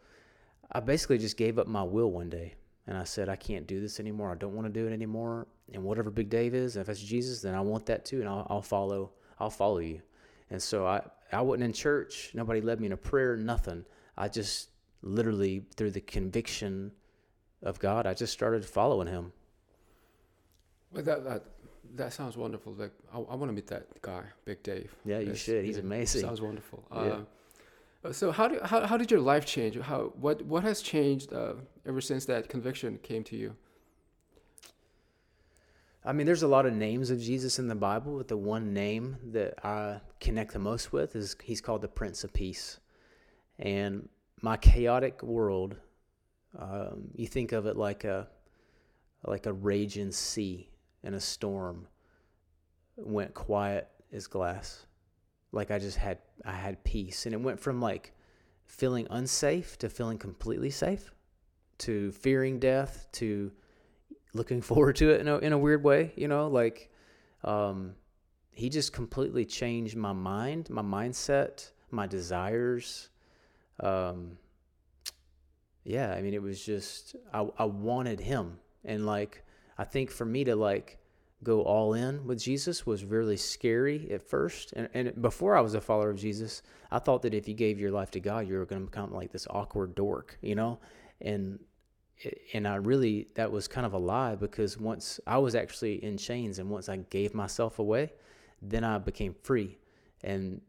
I 0.71 0.79
basically 0.79 1.17
just 1.17 1.35
gave 1.35 1.59
up 1.59 1.67
my 1.67 1.83
will 1.83 2.09
one 2.09 2.29
day 2.29 2.53
and 2.89 2.97
I 2.97 3.03
said, 3.03 3.29
I 3.29 3.35
can't 3.35 3.67
do 3.67 3.79
this 3.79 3.99
anymore. 3.99 4.31
I 4.31 4.35
don't 4.35 4.55
want 4.55 4.65
to 4.65 4.73
do 4.73 4.87
it 4.87 4.91
anymore. 4.91 5.45
And 5.71 5.83
whatever 5.83 6.09
Big 6.09 6.27
Dave 6.27 6.55
is, 6.55 6.75
if 6.75 6.87
that's 6.87 6.99
Jesus, 6.99 7.39
then 7.39 7.53
I 7.53 7.61
want 7.61 7.85
that 7.85 8.03
too. 8.03 8.19
And 8.19 8.27
I'll, 8.27 8.47
I'll 8.49 8.63
follow, 8.63 9.11
I'll 9.39 9.51
follow 9.51 9.77
you. 9.77 10.01
And 10.49 10.59
so 10.59 10.87
I, 10.87 11.03
I 11.31 11.43
wasn't 11.43 11.65
in 11.65 11.73
church. 11.73 12.31
Nobody 12.33 12.61
led 12.61 12.79
me 12.79 12.87
in 12.87 12.93
a 12.93 12.97
prayer, 12.97 13.37
nothing. 13.37 13.85
I 14.17 14.27
just 14.27 14.71
literally, 15.03 15.67
through 15.75 15.91
the 15.91 16.01
conviction 16.01 16.91
of 17.61 17.77
God, 17.77 18.07
I 18.07 18.15
just 18.15 18.33
started 18.33 18.65
following 18.65 19.07
him. 19.07 19.33
Well, 20.91 21.03
that, 21.03 21.23
that, 21.25 21.43
that 21.93 22.11
sounds 22.11 22.37
wonderful. 22.37 22.73
Like, 22.73 22.93
I, 23.13 23.17
I 23.17 23.35
want 23.35 23.49
to 23.49 23.53
meet 23.53 23.67
that 23.67 24.01
guy, 24.01 24.23
Big 24.45 24.63
Dave. 24.63 24.95
Yeah, 25.05 25.19
you 25.19 25.25
That's- 25.25 25.41
should. 25.43 25.63
He's 25.63 25.77
amazing. 25.77 26.21
Sounds 26.21 26.41
wonderful. 26.41 26.83
Yeah. 26.91 26.97
Uh, 26.99 27.19
so 28.11 28.31
how, 28.31 28.47
do, 28.47 28.59
how 28.63 28.85
how 28.87 28.97
did 28.97 29.11
your 29.11 29.19
life 29.19 29.45
change? 29.45 29.77
How 29.77 30.13
what 30.15 30.41
what 30.43 30.63
has 30.63 30.81
changed 30.81 31.33
uh, 31.33 31.55
ever 31.85 31.99
since 31.99 32.25
that 32.25 32.47
conviction 32.47 32.97
came 33.03 33.23
to 33.25 33.35
you? 33.35 33.55
I 36.05 36.13
mean, 36.13 36.25
there's 36.25 36.43
a 36.43 36.47
lot 36.47 36.65
of 36.65 36.73
names 36.73 37.09
of 37.09 37.19
Jesus 37.19 37.59
in 37.59 37.67
the 37.67 37.75
Bible, 37.75 38.17
but 38.17 38.29
the 38.29 38.37
one 38.37 38.73
name 38.73 39.17
that 39.31 39.65
I 39.65 39.99
connect 40.21 40.53
the 40.53 40.59
most 40.59 40.93
with 40.93 41.15
is 41.15 41.35
he's 41.43 41.59
called 41.59 41.81
the 41.81 41.89
Prince 41.89 42.23
of 42.23 42.31
Peace. 42.31 42.79
And 43.59 44.07
my 44.41 44.55
chaotic 44.55 45.21
world, 45.21 45.75
um, 46.57 47.09
you 47.15 47.27
think 47.27 47.51
of 47.51 47.65
it 47.65 47.75
like 47.75 48.05
a 48.05 48.27
like 49.25 49.45
a 49.45 49.51
raging 49.51 50.13
sea 50.13 50.69
in 51.03 51.13
a 51.13 51.19
storm, 51.19 51.85
went 52.95 53.33
quiet 53.33 53.89
as 54.13 54.27
glass. 54.27 54.85
Like 55.51 55.71
I 55.71 55.79
just 55.79 55.97
had 55.97 56.19
I 56.45 56.53
had 56.53 56.83
peace, 56.83 57.25
and 57.25 57.33
it 57.33 57.41
went 57.41 57.59
from 57.59 57.81
like 57.81 58.13
feeling 58.65 59.07
unsafe 59.09 59.77
to 59.79 59.89
feeling 59.89 60.17
completely 60.17 60.69
safe, 60.69 61.11
to 61.79 62.11
fearing 62.11 62.59
death 62.59 63.07
to 63.13 63.51
looking 64.33 64.61
forward 64.69 64.95
to 64.97 65.09
it 65.09 65.21
in 65.21 65.27
a, 65.27 65.37
in 65.39 65.53
a 65.53 65.57
weird 65.57 65.83
way, 65.83 66.13
you 66.15 66.27
know, 66.27 66.47
like 66.47 66.91
um, 67.43 67.95
he 68.51 68.69
just 68.69 68.93
completely 68.93 69.45
changed 69.45 69.95
my 69.95 70.13
mind, 70.13 70.69
my 70.69 70.81
mindset, 70.81 71.71
my 71.91 72.05
desires. 72.05 73.09
Um, 73.79 74.37
yeah, 75.83 76.13
I 76.13 76.21
mean, 76.21 76.33
it 76.33 76.41
was 76.41 76.63
just, 76.63 77.15
I, 77.33 77.47
I 77.57 77.65
wanted 77.65 78.19
him. 78.19 78.59
And 78.85 79.05
like, 79.05 79.43
I 79.77 79.85
think 79.85 80.11
for 80.11 80.25
me 80.25 80.43
to 80.43 80.55
like 80.55 80.98
go 81.43 81.61
all 81.61 81.93
in 81.93 82.25
with 82.25 82.39
Jesus 82.39 82.85
was 82.85 83.05
really 83.05 83.37
scary 83.37 84.11
at 84.11 84.21
first. 84.21 84.73
And, 84.73 84.89
and 84.93 85.21
before 85.21 85.55
I 85.55 85.61
was 85.61 85.73
a 85.73 85.81
follower 85.81 86.09
of 86.09 86.17
Jesus, 86.17 86.61
I 86.91 86.99
thought 86.99 87.21
that 87.21 87.33
if 87.33 87.47
you 87.47 87.53
gave 87.53 87.79
your 87.79 87.91
life 87.91 88.11
to 88.11 88.19
God, 88.19 88.47
you 88.47 88.57
were 88.57 88.65
going 88.65 88.81
to 88.81 88.89
become 88.89 89.13
like 89.13 89.31
this 89.31 89.47
awkward 89.49 89.95
dork, 89.95 90.37
you 90.41 90.55
know? 90.55 90.79
And 91.21 91.59
and 92.53 92.67
I 92.67 92.75
really 92.75 93.27
that 93.35 93.49
was 93.49 93.69
kind 93.69 93.85
of 93.85 93.93
a 93.93 93.97
lie 93.97 94.35
because 94.35 94.77
once 94.77 95.21
I 95.25 95.37
was 95.37 95.55
actually 95.55 96.03
in 96.03 96.17
chains 96.17 96.59
and 96.59 96.69
once 96.69 96.89
I 96.89 96.97
gave 96.97 97.33
myself 97.33 97.79
away, 97.79 98.11
then 98.61 98.83
I 98.83 98.97
became 98.97 99.33
free. 99.41 99.77
And 100.23 100.59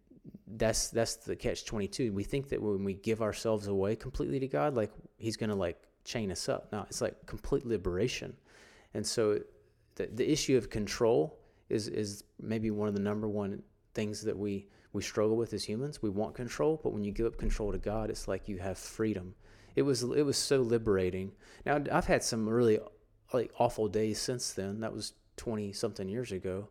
that's 0.46 0.90
that's 0.90 1.16
the 1.16 1.34
catch 1.34 1.64
22. 1.64 2.12
We 2.12 2.22
think 2.22 2.48
that 2.50 2.62
when 2.62 2.84
we 2.84 2.94
give 2.94 3.22
ourselves 3.22 3.66
away 3.66 3.96
completely 3.96 4.38
to 4.38 4.46
God, 4.46 4.74
like 4.74 4.92
he's 5.16 5.36
going 5.36 5.50
to 5.50 5.56
like 5.56 5.82
chain 6.04 6.30
us 6.30 6.48
up. 6.48 6.68
No, 6.72 6.82
it's 6.82 7.00
like 7.00 7.26
complete 7.26 7.66
liberation. 7.66 8.36
And 8.94 9.04
so 9.04 9.40
the 10.00 10.14
the 10.14 10.30
issue 10.30 10.56
of 10.56 10.70
control 10.70 11.38
is 11.68 11.88
is 11.88 12.24
maybe 12.40 12.70
one 12.70 12.88
of 12.88 12.94
the 12.94 13.00
number 13.00 13.28
one 13.28 13.62
things 13.94 14.22
that 14.22 14.36
we 14.36 14.68
we 14.92 15.02
struggle 15.02 15.36
with 15.36 15.52
as 15.52 15.64
humans. 15.64 16.02
We 16.02 16.10
want 16.10 16.34
control, 16.34 16.80
but 16.82 16.92
when 16.92 17.04
you 17.04 17.12
give 17.12 17.26
up 17.26 17.38
control 17.38 17.72
to 17.72 17.78
God, 17.78 18.10
it's 18.10 18.26
like 18.26 18.48
you 18.48 18.58
have 18.58 18.78
freedom 18.78 19.34
it 19.76 19.82
was 19.82 20.02
it 20.02 20.22
was 20.22 20.36
so 20.36 20.60
liberating. 20.60 21.32
Now 21.64 21.82
I've 21.92 22.06
had 22.06 22.22
some 22.22 22.48
really 22.48 22.78
like 23.32 23.52
awful 23.58 23.88
days 23.88 24.20
since 24.20 24.52
then. 24.52 24.80
That 24.80 24.92
was 24.92 25.14
twenty 25.36 25.72
something 25.72 26.08
years 26.08 26.32
ago, 26.32 26.68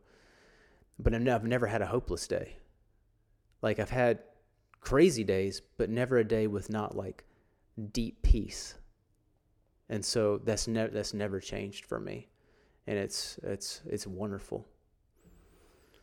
but 0.97 1.13
I've 1.13 1.43
never, 1.43 1.67
had 1.67 1.81
a 1.81 1.87
hopeless 1.87 2.27
day. 2.27 2.57
Like 3.61 3.79
I've 3.79 3.89
had 3.89 4.19
crazy 4.81 5.23
days, 5.23 5.61
but 5.77 5.89
never 5.89 6.17
a 6.17 6.23
day 6.23 6.47
with 6.47 6.69
not 6.69 6.95
like 6.95 7.23
deep 7.91 8.21
peace. 8.21 8.75
And 9.89 10.03
so 10.03 10.37
that's 10.37 10.67
never 10.67 10.91
that's 10.91 11.13
never 11.13 11.39
changed 11.39 11.85
for 11.85 11.99
me, 11.99 12.28
and 12.89 12.97
it's 12.97 13.39
it's 13.43 13.81
it's 13.85 14.07
wonderful. 14.07 14.65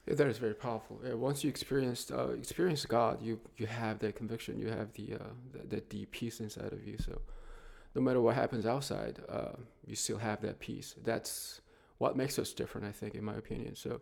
Yeah, 0.06 0.14
that 0.14 0.28
is 0.28 0.38
very 0.38 0.54
powerful. 0.54 1.00
Yeah, 1.04 1.14
once 1.14 1.42
you 1.42 1.50
experience 1.50 2.12
uh, 2.12 2.28
experience 2.28 2.86
God, 2.86 3.20
you 3.20 3.40
you 3.56 3.66
have 3.66 3.98
that 3.98 4.14
conviction. 4.14 4.56
You 4.56 4.68
have 4.68 4.92
the 4.92 5.14
uh, 5.14 5.80
deep 5.88 6.12
peace 6.12 6.38
inside 6.38 6.72
of 6.72 6.86
you. 6.86 6.96
So, 6.98 7.20
no 7.96 8.00
matter 8.00 8.20
what 8.20 8.36
happens 8.36 8.66
outside, 8.66 9.18
uh, 9.28 9.56
you 9.84 9.96
still 9.96 10.18
have 10.18 10.40
that 10.42 10.60
peace. 10.60 10.94
That's 11.02 11.60
what 11.98 12.16
makes 12.16 12.38
us 12.38 12.52
different, 12.52 12.86
I 12.86 12.92
think, 12.92 13.16
in 13.16 13.24
my 13.24 13.34
opinion. 13.34 13.74
So, 13.74 14.00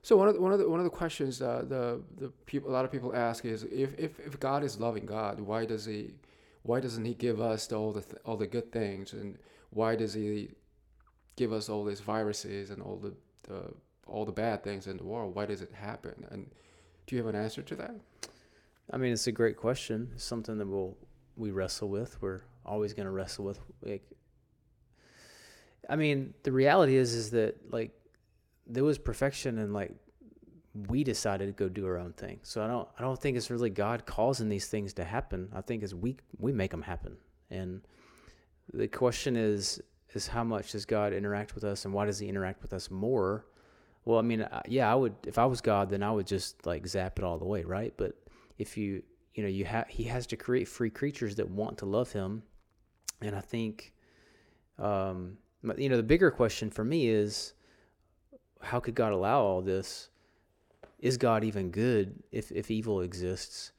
so 0.00 0.16
one 0.16 0.28
of 0.28 0.34
the, 0.34 0.40
one 0.40 0.52
of 0.52 0.60
the 0.60 0.70
one 0.70 0.80
of 0.80 0.84
the 0.84 0.96
questions 1.02 1.42
uh, 1.42 1.62
the 1.68 2.00
the 2.16 2.28
people 2.46 2.70
a 2.70 2.72
lot 2.72 2.86
of 2.86 2.90
people 2.90 3.14
ask 3.14 3.44
is 3.44 3.64
if, 3.64 3.98
if 3.98 4.18
if 4.18 4.40
God 4.40 4.64
is 4.64 4.80
loving 4.80 5.04
God, 5.04 5.40
why 5.40 5.66
does 5.66 5.84
he 5.84 6.14
why 6.62 6.80
doesn't 6.80 7.04
he 7.04 7.12
give 7.12 7.38
us 7.38 7.70
all 7.70 7.92
the 7.92 8.00
th- 8.00 8.22
all 8.24 8.38
the 8.38 8.46
good 8.46 8.72
things 8.72 9.12
and 9.12 9.36
why 9.68 9.94
does 9.94 10.14
he 10.14 10.48
give 11.36 11.52
us 11.52 11.68
all 11.68 11.84
these 11.84 12.00
viruses 12.00 12.70
and 12.70 12.82
all 12.82 12.96
the, 12.96 13.14
the 13.48 13.72
all 14.06 14.24
the 14.24 14.32
bad 14.32 14.62
things 14.62 14.86
in 14.86 14.96
the 14.96 15.04
world. 15.04 15.34
Why 15.34 15.46
does 15.46 15.62
it 15.62 15.72
happen? 15.72 16.26
And 16.30 16.50
do 17.06 17.16
you 17.16 17.22
have 17.22 17.32
an 17.32 17.40
answer 17.40 17.62
to 17.62 17.76
that? 17.76 17.94
I 18.90 18.96
mean, 18.96 19.12
it's 19.12 19.26
a 19.26 19.32
great 19.32 19.56
question. 19.56 20.10
It's 20.14 20.24
something 20.24 20.58
that 20.58 20.66
we'll 20.66 20.96
we 21.36 21.50
wrestle 21.50 21.88
with. 21.88 22.20
We're 22.20 22.42
always 22.64 22.92
going 22.92 23.06
to 23.06 23.12
wrestle 23.12 23.44
with. 23.44 23.60
Like, 23.82 24.02
I 25.88 25.96
mean, 25.96 26.34
the 26.42 26.52
reality 26.52 26.96
is 26.96 27.14
is 27.14 27.30
that 27.30 27.72
like 27.72 27.92
there 28.66 28.84
was 28.84 28.98
perfection 28.98 29.58
and 29.58 29.72
like 29.72 29.92
we 30.88 31.04
decided 31.04 31.46
to 31.46 31.52
go 31.52 31.68
do 31.68 31.86
our 31.86 31.98
own 31.98 32.12
thing. 32.12 32.40
So 32.42 32.62
I 32.62 32.66
don't 32.66 32.88
I 32.98 33.02
don't 33.02 33.20
think 33.20 33.36
it's 33.36 33.50
really 33.50 33.70
God 33.70 34.06
causing 34.06 34.48
these 34.48 34.66
things 34.66 34.92
to 34.94 35.04
happen. 35.04 35.48
I 35.54 35.60
think 35.60 35.82
it's 35.82 35.94
we 35.94 36.16
we 36.38 36.52
make 36.52 36.70
them 36.70 36.82
happen. 36.82 37.16
And 37.50 37.82
the 38.72 38.88
question 38.88 39.36
is 39.36 39.80
is 40.16 40.26
how 40.26 40.44
much 40.44 40.72
does 40.72 40.84
God 40.84 41.12
interact 41.12 41.54
with 41.54 41.64
us 41.64 41.84
and 41.84 41.94
why 41.94 42.06
does 42.06 42.18
he 42.18 42.28
interact 42.28 42.62
with 42.62 42.72
us 42.72 42.90
more? 42.90 43.46
Well, 44.04 44.18
I 44.18 44.22
mean, 44.22 44.46
yeah, 44.66 44.90
I 44.90 44.94
would 44.94 45.14
if 45.26 45.38
I 45.38 45.46
was 45.46 45.60
God, 45.60 45.90
then 45.90 46.02
I 46.02 46.10
would 46.10 46.26
just 46.26 46.66
like 46.66 46.86
zap 46.86 47.18
it 47.18 47.24
all 47.24 47.38
the 47.38 47.44
way, 47.44 47.64
right? 47.64 47.94
But 47.96 48.16
if 48.58 48.76
you, 48.76 49.02
you 49.34 49.42
know, 49.42 49.48
you 49.48 49.64
have 49.64 49.88
he 49.88 50.04
has 50.04 50.26
to 50.28 50.36
create 50.36 50.68
free 50.68 50.90
creatures 50.90 51.36
that 51.36 51.48
want 51.48 51.78
to 51.78 51.86
love 51.86 52.12
him. 52.12 52.42
And 53.20 53.36
I 53.36 53.40
think 53.40 53.92
um 54.78 55.38
you 55.76 55.88
know, 55.88 55.96
the 55.96 56.02
bigger 56.02 56.30
question 56.30 56.70
for 56.70 56.84
me 56.84 57.08
is 57.08 57.52
how 58.60 58.80
could 58.80 58.94
God 58.94 59.12
allow 59.12 59.40
all 59.40 59.62
this? 59.62 60.08
Is 60.98 61.16
God 61.16 61.44
even 61.44 61.70
good 61.70 62.22
if 62.32 62.50
if 62.52 62.70
evil 62.70 63.00
exists? 63.00 63.72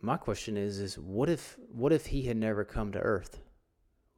My 0.00 0.16
question 0.16 0.56
is 0.56 0.78
is 0.78 0.98
what 0.98 1.28
if 1.28 1.58
what 1.72 1.92
if 1.92 2.06
he 2.06 2.22
had 2.22 2.36
never 2.36 2.64
come 2.64 2.92
to 2.92 3.00
earth? 3.00 3.40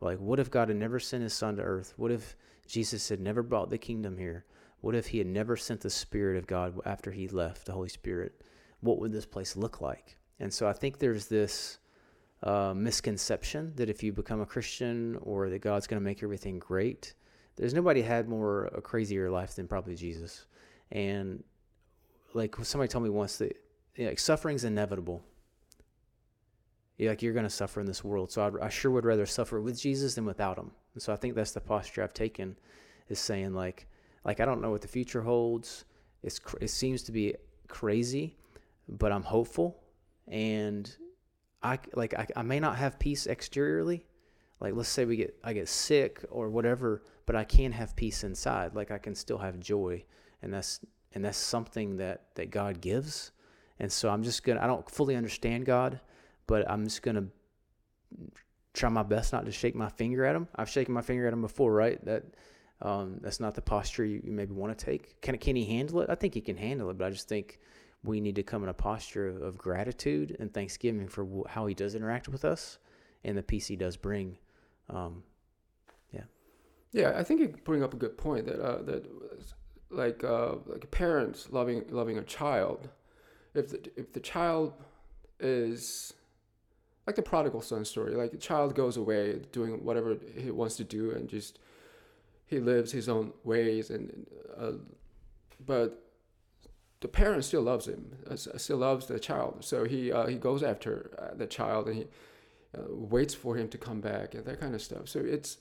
Like 0.00 0.18
what 0.18 0.40
if 0.40 0.50
God 0.50 0.68
had 0.68 0.78
never 0.78 0.98
sent 0.98 1.22
his 1.22 1.34
son 1.34 1.56
to 1.56 1.62
earth? 1.62 1.94
What 1.96 2.10
if 2.10 2.36
Jesus 2.66 3.08
had 3.08 3.20
never 3.20 3.42
brought 3.42 3.70
the 3.70 3.78
kingdom 3.78 4.16
here? 4.16 4.44
What 4.80 4.94
if 4.94 5.08
he 5.08 5.18
had 5.18 5.26
never 5.26 5.56
sent 5.56 5.80
the 5.80 5.90
Spirit 5.90 6.38
of 6.38 6.46
God 6.46 6.80
after 6.86 7.10
he 7.10 7.28
left, 7.28 7.66
the 7.66 7.72
Holy 7.72 7.88
Spirit? 7.88 8.42
What 8.80 8.98
would 8.98 9.12
this 9.12 9.26
place 9.26 9.56
look 9.56 9.80
like? 9.80 10.16
And 10.38 10.52
so 10.52 10.66
I 10.66 10.72
think 10.72 10.98
there's 10.98 11.26
this 11.26 11.78
uh, 12.42 12.72
misconception 12.74 13.74
that 13.76 13.90
if 13.90 14.02
you 14.02 14.12
become 14.12 14.40
a 14.40 14.46
Christian 14.46 15.18
or 15.20 15.50
that 15.50 15.60
God's 15.60 15.86
going 15.86 16.00
to 16.00 16.04
make 16.04 16.22
everything 16.22 16.58
great, 16.58 17.12
there's 17.56 17.74
nobody 17.74 18.00
had 18.00 18.26
more 18.26 18.66
a 18.66 18.80
crazier 18.80 19.30
life 19.30 19.54
than 19.54 19.68
probably 19.68 19.94
Jesus. 19.94 20.46
And 20.90 21.44
like 22.32 22.56
somebody 22.62 22.88
told 22.88 23.04
me 23.04 23.10
once 23.10 23.36
that 23.36 23.54
like 23.98 24.18
suffering's 24.18 24.64
inevitable. 24.64 25.22
Like 27.08 27.22
you're 27.22 27.32
going 27.32 27.44
to 27.44 27.50
suffer 27.50 27.80
in 27.80 27.86
this 27.86 28.04
world. 28.04 28.30
So 28.30 28.46
I'd, 28.46 28.60
I 28.60 28.68
sure 28.68 28.90
would 28.90 29.04
rather 29.04 29.26
suffer 29.26 29.60
with 29.60 29.80
Jesus 29.80 30.14
than 30.14 30.26
without 30.26 30.58
him. 30.58 30.70
And 30.94 31.02
so 31.02 31.12
I 31.12 31.16
think 31.16 31.34
that's 31.34 31.52
the 31.52 31.60
posture 31.60 32.02
I've 32.02 32.14
taken 32.14 32.56
is 33.08 33.18
saying 33.18 33.54
like, 33.54 33.86
like 34.24 34.40
I 34.40 34.44
don't 34.44 34.60
know 34.60 34.70
what 34.70 34.82
the 34.82 34.88
future 34.88 35.22
holds. 35.22 35.84
It's 36.22 36.40
it 36.60 36.68
seems 36.68 37.02
to 37.04 37.12
be 37.12 37.34
crazy, 37.68 38.36
but 38.88 39.12
I'm 39.12 39.22
hopeful, 39.22 39.80
and 40.28 40.94
I 41.62 41.78
like 41.94 42.14
I, 42.14 42.26
I 42.36 42.42
may 42.42 42.60
not 42.60 42.76
have 42.76 42.98
peace 42.98 43.26
exteriorly. 43.26 44.06
Like 44.60 44.74
let's 44.74 44.90
say 44.90 45.06
we 45.06 45.16
get 45.16 45.34
I 45.42 45.54
get 45.54 45.68
sick 45.68 46.22
or 46.30 46.50
whatever, 46.50 47.02
but 47.24 47.36
I 47.36 47.44
can 47.44 47.72
have 47.72 47.96
peace 47.96 48.24
inside. 48.24 48.74
Like 48.74 48.90
I 48.90 48.98
can 48.98 49.14
still 49.14 49.38
have 49.38 49.58
joy, 49.58 50.04
and 50.42 50.52
that's 50.52 50.80
and 51.14 51.24
that's 51.24 51.38
something 51.38 51.96
that 51.96 52.26
that 52.34 52.50
God 52.50 52.80
gives. 52.80 53.32
And 53.78 53.90
so 53.90 54.10
I'm 54.10 54.22
just 54.22 54.44
gonna 54.44 54.60
I 54.60 54.66
don't 54.66 54.88
fully 54.90 55.16
understand 55.16 55.64
God, 55.64 56.00
but 56.46 56.68
I'm 56.70 56.84
just 56.84 57.02
gonna 57.02 57.26
try 58.72 58.88
my 58.88 59.02
best 59.02 59.32
not 59.32 59.46
to 59.46 59.52
shake 59.52 59.74
my 59.74 59.88
finger 59.88 60.24
at 60.24 60.34
him. 60.34 60.48
I've 60.56 60.68
shaken 60.68 60.94
my 60.94 61.02
finger 61.02 61.26
at 61.26 61.32
him 61.32 61.42
before, 61.42 61.72
right? 61.72 62.02
That 62.04 62.24
um, 62.82 63.18
that's 63.20 63.40
not 63.40 63.54
the 63.54 63.62
posture 63.62 64.04
you, 64.04 64.20
you 64.24 64.32
maybe 64.32 64.52
want 64.52 64.76
to 64.76 64.84
take. 64.84 65.20
Can 65.20 65.36
can 65.38 65.56
he 65.56 65.64
handle 65.64 66.00
it? 66.00 66.10
I 66.10 66.14
think 66.14 66.34
he 66.34 66.40
can 66.40 66.56
handle 66.56 66.90
it, 66.90 66.98
but 66.98 67.06
I 67.06 67.10
just 67.10 67.28
think 67.28 67.58
we 68.02 68.20
need 68.20 68.36
to 68.36 68.42
come 68.42 68.62
in 68.62 68.68
a 68.68 68.74
posture 68.74 69.28
of 69.28 69.58
gratitude 69.58 70.36
and 70.40 70.52
thanksgiving 70.52 71.08
for 71.08 71.44
how 71.48 71.66
he 71.66 71.74
does 71.74 71.94
interact 71.94 72.28
with 72.28 72.44
us, 72.44 72.78
and 73.24 73.36
the 73.36 73.42
peace 73.42 73.66
He 73.66 73.76
does 73.76 73.96
bring. 73.96 74.38
Um, 74.88 75.22
Yeah, 76.92 77.12
I 77.16 77.22
think 77.22 77.40
you 77.40 77.54
bring 77.64 77.82
up 77.82 77.94
a 77.94 77.96
good 77.96 78.18
point 78.18 78.46
that 78.46 78.60
uh, 78.60 78.82
that 78.82 79.06
like 79.90 80.24
uh, 80.24 80.56
like 80.66 80.90
parents 80.90 81.48
loving 81.50 81.84
loving 81.90 82.18
a 82.18 82.22
child, 82.22 82.88
if 83.54 83.68
the 83.68 83.90
if 83.96 84.12
the 84.12 84.20
child 84.20 84.72
is 85.38 86.12
like 87.06 87.16
the 87.16 87.22
prodigal 87.22 87.60
son 87.60 87.84
story, 87.84 88.14
like 88.14 88.32
a 88.32 88.36
child 88.36 88.74
goes 88.74 88.96
away 88.96 89.40
doing 89.52 89.84
whatever 89.84 90.16
he 90.36 90.50
wants 90.50 90.76
to 90.76 90.84
do 90.84 91.10
and 91.10 91.28
just 91.28 91.58
he 92.46 92.58
lives 92.58 92.92
his 92.92 93.08
own 93.08 93.32
ways 93.44 93.90
and 93.90 94.26
uh, 94.58 94.72
but 95.64 96.02
the 97.00 97.08
parent 97.08 97.44
still 97.44 97.62
loves 97.62 97.86
him, 97.86 98.12
uh, 98.30 98.36
still 98.36 98.76
loves 98.76 99.06
the 99.06 99.18
child, 99.18 99.64
so 99.64 99.84
he 99.84 100.12
uh, 100.12 100.26
he 100.26 100.36
goes 100.36 100.62
after 100.62 101.10
uh, 101.18 101.34
the 101.34 101.46
child 101.46 101.88
and 101.88 101.96
he 101.96 102.06
uh, 102.76 102.82
waits 102.88 103.34
for 103.34 103.56
him 103.56 103.68
to 103.68 103.78
come 103.78 104.00
back 104.00 104.34
and 104.34 104.44
that 104.44 104.60
kind 104.60 104.74
of 104.74 104.82
stuff. 104.82 105.08
So 105.08 105.20
it's 105.20 105.58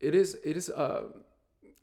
it 0.00 0.14
is 0.14 0.36
it 0.44 0.56
is 0.56 0.68
uh 0.70 1.04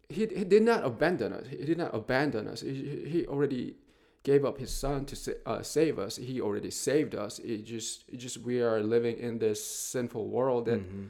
he, 0.09 0.27
he 0.27 0.43
did 0.43 0.63
not 0.63 0.83
abandon 0.83 1.33
us. 1.33 1.47
He 1.47 1.65
did 1.65 1.77
not 1.77 1.95
abandon 1.95 2.47
us. 2.47 2.61
He, 2.61 3.05
he 3.07 3.25
already 3.27 3.75
gave 4.23 4.45
up 4.45 4.59
his 4.59 4.71
son 4.71 5.05
to 5.05 5.15
sa- 5.15 5.31
uh, 5.45 5.63
save 5.63 5.97
us. 5.97 6.17
He 6.17 6.41
already 6.41 6.71
saved 6.71 7.15
us. 7.15 7.39
It 7.39 7.65
just 7.65 8.03
it 8.09 8.17
just 8.17 8.37
we 8.37 8.61
are 8.61 8.81
living 8.81 9.17
in 9.17 9.39
this 9.39 9.63
sinful 9.65 10.27
world 10.27 10.65
that 10.65 10.79
mhm. 10.81 11.09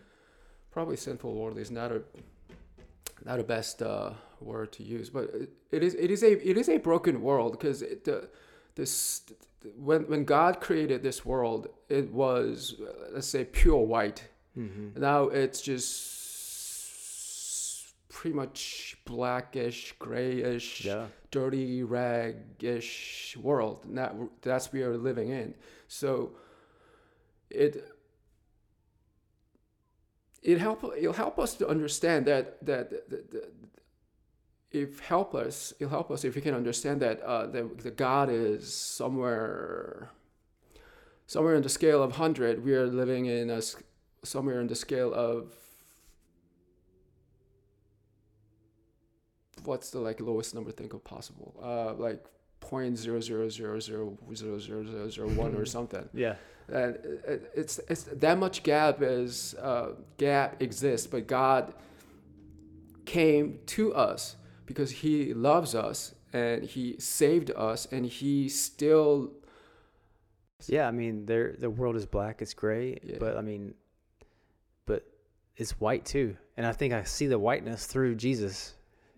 probably 0.72 0.98
sinful 0.98 1.34
world 1.34 1.58
is 1.58 1.72
not 1.72 1.92
a 1.92 2.02
not 3.26 3.40
a 3.40 3.44
best 3.44 3.82
uh, 3.82 4.12
word 4.40 4.72
to 4.72 4.84
use 4.84 5.10
but 5.10 5.26
it, 5.36 5.50
it 5.72 5.84
is 5.84 5.94
it 5.96 6.10
is 6.10 6.24
a 6.24 6.50
it 6.50 6.58
is 6.58 6.70
a 6.70 6.78
broken 6.78 7.22
world 7.22 7.52
because 7.52 7.82
the 7.82 8.30
this 8.76 9.22
when 9.78 10.08
when 10.08 10.26
God 10.26 10.60
created 10.60 11.04
this 11.04 11.24
world 11.26 11.68
it 11.90 12.12
was 12.12 12.76
uh, 12.82 13.12
let's 13.14 13.28
say 13.28 13.44
pure 13.46 13.86
white. 13.86 14.28
Mhm. 14.58 14.98
now 14.98 15.30
it's 15.30 15.62
just 15.62 16.10
pretty 18.10 18.36
much 18.36 18.98
blackish, 19.06 19.94
grayish, 20.00 20.86
yeah, 20.86 21.08
dirty, 21.32 21.82
ragish 21.82 23.36
world. 23.38 23.86
That 23.96 24.16
that's 24.42 24.72
we 24.72 24.84
are 24.84 24.98
living 24.98 25.30
in. 25.30 25.56
So 25.88 26.34
it 27.50 27.88
it 30.44 30.58
help 30.60 30.84
it'll 30.98 31.14
help 31.14 31.40
us 31.40 31.56
to 31.56 31.68
understand 31.68 32.26
that 32.26 32.64
that, 32.66 32.90
that, 33.10 33.32
that 33.32 33.54
if 34.72 35.00
help 35.00 35.36
us 35.36 35.74
it'll 35.80 35.90
help 35.90 36.12
us 36.12 36.24
if 36.24 36.36
we 36.36 36.42
can 36.42 36.54
understand 36.54 37.02
that 37.02 37.22
uh, 37.22 37.48
that 37.48 37.80
the 37.80 37.92
God 37.92 38.30
is 38.30 38.74
somewhere 38.74 40.12
somewhere 41.28 41.56
in 41.56 41.62
the 41.62 41.70
scale 41.70 42.04
of 42.04 42.14
hundred. 42.14 42.64
We 42.64 42.76
are 42.76 42.88
living 42.88 43.26
in 43.26 43.50
a 43.50 43.62
somewhere 44.24 44.60
in 44.60 44.68
the 44.68 44.76
scale 44.76 45.14
of 45.14 45.54
what's 49.64 49.90
the 49.92 50.00
like 50.00 50.20
lowest 50.22 50.54
number 50.56 50.72
think 50.72 50.94
of 50.94 51.04
possible 51.04 51.56
uh 51.64 51.94
like 51.94 52.24
point 52.60 52.98
zero 52.98 53.20
zero 53.20 53.50
zero 53.50 53.80
zero 53.80 54.18
zero 54.34 54.60
zero 54.60 54.84
zero 54.86 55.10
zero 55.10 55.28
one 55.30 55.56
or 55.56 55.66
something 55.78 56.08
yeah, 56.14 56.36
and 56.68 56.96
it- 57.28 57.52
it's 57.56 57.80
it's 57.90 58.04
that 58.04 58.38
much 58.38 58.64
gap 58.64 59.02
is 59.02 59.56
uh 59.56 59.90
gap 60.18 60.62
exists 60.62 61.08
but 61.08 61.28
god 61.28 61.74
came 63.06 63.60
to 63.66 63.94
us 63.94 64.36
because 64.66 64.92
he 64.92 65.34
loves 65.34 65.74
us 65.76 66.14
and 66.34 66.64
he 66.64 66.96
saved 67.00 67.52
us 67.56 67.88
and 67.92 68.06
he 68.06 68.48
still 68.48 69.32
yeah. 70.68 70.88
I 70.88 70.92
mean, 70.92 71.26
there 71.26 71.56
the 71.58 71.72
world 71.72 71.96
is 71.96 72.06
black, 72.06 72.40
it's 72.42 72.54
gray, 72.54 73.00
Yeah. 73.04 73.18
but 73.20 73.36
I 73.36 73.42
mean, 73.42 73.74
but 74.86 75.04
it's 75.58 75.80
white 75.80 76.06
too, 76.06 76.38
and 76.56 76.68
I 76.68 76.72
think 76.72 76.94
I 76.94 77.02
see 77.04 77.26
the 77.26 77.40
whiteness 77.40 77.88
through 77.88 78.14
Jesus, 78.16 78.76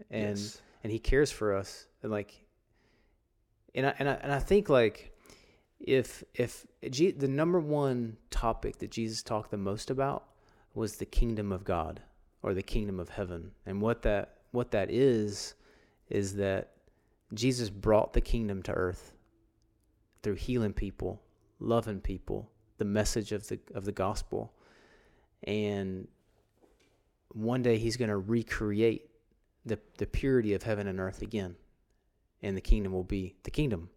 and 0.10 0.38
Yes. 0.38 0.62
and 0.84 0.92
He 0.92 1.00
cares 1.00 1.32
for 1.32 1.56
us, 1.56 1.88
and 2.02 2.12
like, 2.12 2.46
and 3.74 3.88
I 3.88 3.94
and 4.00 4.10
I 4.10 4.14
and 4.14 4.32
I 4.32 4.40
think 4.40 4.70
like, 4.70 5.12
if 5.80 6.24
if 6.34 6.66
the 6.82 7.28
number 7.28 7.60
one 7.60 8.18
topic 8.30 8.80
that 8.80 8.92
Jesus 8.92 9.24
talked 9.24 9.52
the 9.52 9.58
most 9.58 9.90
about 9.90 10.26
was 10.74 10.96
the 10.96 11.06
kingdom 11.06 11.52
of 11.52 11.64
God 11.64 12.02
or 12.42 12.54
the 12.54 12.64
kingdom 12.64 13.00
of 13.00 13.10
heaven, 13.10 13.52
and 13.66 13.82
what 13.82 14.02
that 14.04 14.38
what 14.52 14.72
that 14.72 14.92
is 14.92 15.56
is 16.10 16.36
that 16.36 16.72
Jesus 17.34 17.70
brought 17.70 18.14
the 18.14 18.22
kingdom 18.22 18.62
to 18.64 18.72
earth 18.72 19.14
through 20.22 20.36
healing 20.36 20.74
people, 20.74 21.22
loving 21.60 22.00
people, 22.00 22.52
the 22.78 22.86
message 22.86 23.32
of 23.32 23.48
the 23.48 23.60
of 23.74 23.86
the 23.86 23.92
gospel. 23.92 24.54
And 25.44 26.08
one 27.30 27.62
day 27.64 27.78
he's 27.78 27.98
going 27.98 28.10
to 28.10 28.18
recreate 28.18 29.10
the 29.66 29.80
the 29.98 30.08
purity 30.08 30.54
of 30.54 30.64
heaven 30.64 30.88
and 30.88 31.00
earth 31.00 31.22
again. 31.22 31.56
And 32.42 32.58
the 32.58 32.62
kingdom 32.62 32.92
will 32.92 33.06
be 33.06 33.36
the 33.44 33.52
kingdom. 33.52 33.90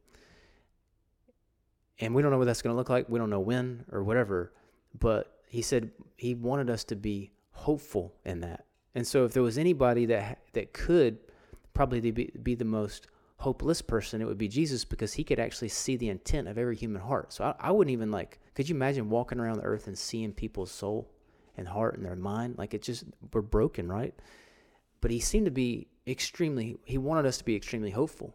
And 1.98 2.14
we 2.14 2.22
don't 2.22 2.30
know 2.30 2.38
what 2.38 2.44
that's 2.44 2.62
going 2.62 2.72
to 2.72 2.76
look 2.76 2.90
like. 2.90 3.08
We 3.08 3.18
don't 3.18 3.30
know 3.30 3.40
when 3.40 3.84
or 3.90 4.04
whatever, 4.04 4.52
but 4.98 5.40
he 5.48 5.62
said 5.62 5.90
he 6.16 6.34
wanted 6.34 6.70
us 6.70 6.84
to 6.84 6.96
be 6.96 7.32
hopeful 7.50 8.14
in 8.24 8.40
that. 8.40 8.66
And 8.94 9.06
so 9.06 9.24
if 9.24 9.32
there 9.32 9.42
was 9.42 9.58
anybody 9.58 10.06
that 10.06 10.40
that 10.52 10.72
could 10.72 11.18
probably 11.74 12.10
be, 12.10 12.30
be 12.42 12.54
the 12.54 12.64
most 12.64 13.08
hopeless 13.38 13.82
person, 13.82 14.22
it 14.22 14.26
would 14.26 14.38
be 14.38 14.48
Jesus 14.48 14.84
because 14.84 15.12
he 15.12 15.24
could 15.24 15.38
actually 15.38 15.68
see 15.68 15.96
the 15.96 16.08
intent 16.08 16.48
of 16.48 16.56
every 16.56 16.76
human 16.76 17.02
heart. 17.02 17.32
So 17.32 17.44
I, 17.44 17.68
I 17.68 17.70
wouldn't 17.70 17.92
even 17.92 18.10
like, 18.10 18.38
could 18.54 18.68
you 18.68 18.74
imagine 18.74 19.10
walking 19.10 19.40
around 19.40 19.58
the 19.58 19.64
earth 19.64 19.86
and 19.86 19.98
seeing 19.98 20.32
people's 20.32 20.70
soul 20.70 21.10
and 21.56 21.68
heart 21.68 21.96
and 21.96 22.04
their 22.04 22.16
mind? 22.16 22.56
Like 22.56 22.74
it 22.74 22.82
just, 22.82 23.04
we're 23.32 23.42
broken, 23.42 23.88
right? 23.88 24.14
But 25.00 25.10
he 25.10 25.20
seemed 25.20 25.46
to 25.46 25.50
be 25.50 25.88
extremely, 26.06 26.76
he 26.84 26.98
wanted 26.98 27.26
us 27.26 27.38
to 27.38 27.44
be 27.44 27.56
extremely 27.56 27.90
hopeful. 27.90 28.34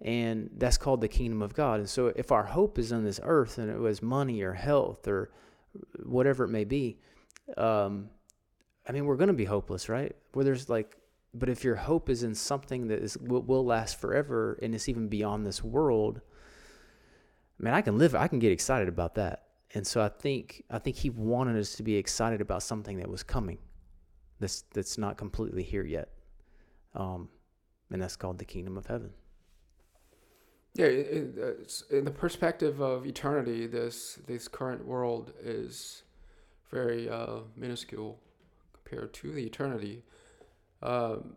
And 0.00 0.50
that's 0.56 0.76
called 0.76 1.00
the 1.00 1.08
kingdom 1.08 1.40
of 1.42 1.54
God. 1.54 1.80
And 1.80 1.88
so 1.88 2.08
if 2.08 2.30
our 2.32 2.44
hope 2.44 2.78
is 2.78 2.92
on 2.92 3.04
this 3.04 3.20
earth 3.22 3.58
and 3.58 3.70
it 3.70 3.78
was 3.78 4.02
money 4.02 4.42
or 4.42 4.52
health 4.52 5.08
or 5.08 5.30
whatever 6.04 6.44
it 6.44 6.48
may 6.48 6.64
be, 6.64 6.98
um, 7.56 8.10
I 8.86 8.92
mean, 8.92 9.06
we're 9.06 9.16
going 9.16 9.28
to 9.28 9.34
be 9.34 9.44
hopeless, 9.44 9.88
right? 9.88 10.14
Where 10.32 10.44
there's 10.44 10.68
like, 10.68 10.96
but 11.32 11.48
if 11.48 11.64
your 11.64 11.74
hope 11.74 12.08
is 12.10 12.22
in 12.22 12.34
something 12.34 12.88
that 12.88 13.00
is 13.00 13.16
will, 13.18 13.42
will 13.42 13.64
last 13.64 14.00
forever 14.00 14.58
and 14.62 14.74
it's 14.74 14.88
even 14.88 15.08
beyond 15.08 15.46
this 15.46 15.64
world, 15.64 16.20
man, 17.58 17.74
I 17.74 17.80
can 17.80 17.98
live. 17.98 18.14
I 18.14 18.28
can 18.28 18.38
get 18.38 18.52
excited 18.52 18.88
about 18.88 19.14
that. 19.16 19.44
And 19.74 19.86
so 19.86 20.00
I 20.00 20.08
think 20.08 20.64
I 20.70 20.78
think 20.78 20.96
he 20.96 21.10
wanted 21.10 21.58
us 21.58 21.74
to 21.76 21.82
be 21.82 21.96
excited 21.96 22.40
about 22.40 22.62
something 22.62 22.98
that 22.98 23.08
was 23.08 23.22
coming, 23.22 23.58
that's 24.40 24.62
that's 24.72 24.98
not 24.98 25.16
completely 25.16 25.62
here 25.62 25.84
yet, 25.84 26.08
um, 26.94 27.28
and 27.90 28.02
that's 28.02 28.16
called 28.16 28.38
the 28.38 28.44
kingdom 28.44 28.76
of 28.76 28.86
heaven. 28.86 29.10
Yeah, 30.74 30.86
in 30.86 32.04
the 32.04 32.10
perspective 32.10 32.80
of 32.80 33.06
eternity, 33.06 33.66
this 33.66 34.18
this 34.26 34.48
current 34.48 34.84
world 34.84 35.32
is 35.40 36.02
very 36.70 37.08
uh, 37.08 37.40
minuscule 37.56 38.18
compared 38.72 39.14
to 39.14 39.30
the 39.30 39.46
eternity. 39.46 40.02
Um, 40.82 41.36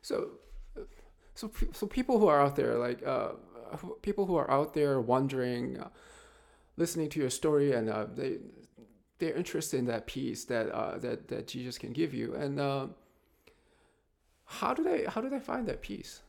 so, 0.00 0.30
so 1.34 1.50
so 1.72 1.86
people 1.86 2.18
who 2.18 2.26
are 2.28 2.40
out 2.40 2.56
there, 2.56 2.78
like 2.78 3.06
uh, 3.06 3.32
people 4.00 4.24
who 4.24 4.36
are 4.36 4.50
out 4.50 4.72
there 4.72 4.98
wondering, 5.00 5.78
uh, 5.78 5.88
listening 6.78 7.10
to 7.10 7.20
your 7.20 7.30
story, 7.30 7.72
and 7.72 7.90
uh, 7.90 8.06
they 8.14 8.38
they're 9.22 9.36
interested 9.36 9.78
in 9.78 9.86
that 9.86 10.06
peace 10.08 10.44
that 10.46 10.68
uh, 10.70 10.98
that 10.98 11.28
that 11.28 11.46
Jesus 11.46 11.78
can 11.78 11.92
give 11.92 12.12
you, 12.12 12.34
and 12.34 12.58
uh, 12.58 12.88
how 14.44 14.74
do 14.74 14.82
they 14.82 15.04
how 15.04 15.20
do 15.20 15.28
they 15.30 15.38
find 15.38 15.68
that 15.68 15.80
peace? 15.80 16.22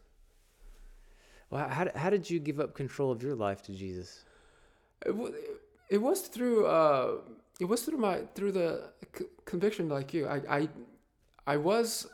Well, 1.50 1.68
how, 1.68 1.88
how 1.96 2.10
did 2.12 2.30
you 2.30 2.40
give 2.40 2.60
up 2.60 2.76
control 2.76 3.12
of 3.12 3.24
your 3.24 3.36
life 3.36 3.64
to 3.64 3.72
Jesus? 3.72 4.26
It, 5.06 5.16
it 5.90 5.98
was 5.98 6.22
through 6.22 6.68
uh, 6.68 7.16
it 7.60 7.66
was 7.66 7.82
through 7.82 7.98
my 7.98 8.22
through 8.36 8.52
the 8.52 8.92
c- 9.18 9.26
conviction 9.46 9.90
like 9.90 10.14
you. 10.14 10.28
I, 10.28 10.42
I 10.58 10.70
I 11.48 11.58
was 11.58 12.06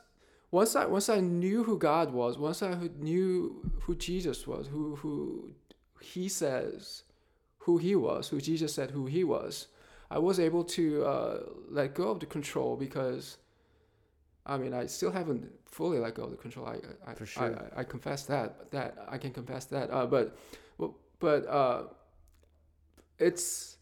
once 0.49 0.77
I 0.77 0.85
once 0.85 1.09
I 1.09 1.19
knew 1.19 1.65
who 1.65 1.77
God 1.77 2.13
was, 2.13 2.37
once 2.37 2.63
I 2.63 2.73
knew 2.99 3.69
who 3.81 3.95
Jesus 3.95 4.47
was, 4.47 4.67
who 4.67 4.95
who 4.95 5.51
He 5.99 6.29
says 6.29 7.03
who 7.63 7.77
He 7.79 7.97
was, 7.97 8.29
who 8.29 8.39
Jesus 8.39 8.73
said 8.73 8.91
who 8.91 9.07
He 9.07 9.25
was. 9.25 9.67
I 10.11 10.17
was 10.19 10.39
able 10.39 10.63
to 10.63 11.05
uh, 11.05 11.39
let 11.69 11.93
go 11.93 12.09
of 12.09 12.19
the 12.19 12.25
control 12.25 12.75
because. 12.75 13.37
I 14.45 14.57
mean, 14.57 14.73
I 14.73 14.87
still 14.87 15.11
haven't 15.11 15.47
fully 15.69 15.99
let 15.99 16.15
go 16.15 16.23
of 16.23 16.31
the 16.31 16.37
control. 16.37 16.65
I, 16.65 16.77
I, 17.11 17.13
For 17.13 17.25
sure. 17.27 17.55
I, 17.75 17.77
I, 17.77 17.81
I 17.81 17.83
confess 17.83 18.23
that. 18.23 18.71
That 18.71 18.97
I 19.07 19.19
can 19.19 19.31
confess 19.31 19.65
that. 19.65 19.91
Uh, 19.91 20.07
but, 20.07 20.35
but 21.19 21.45
uh, 21.47 21.83
it's 23.19 23.77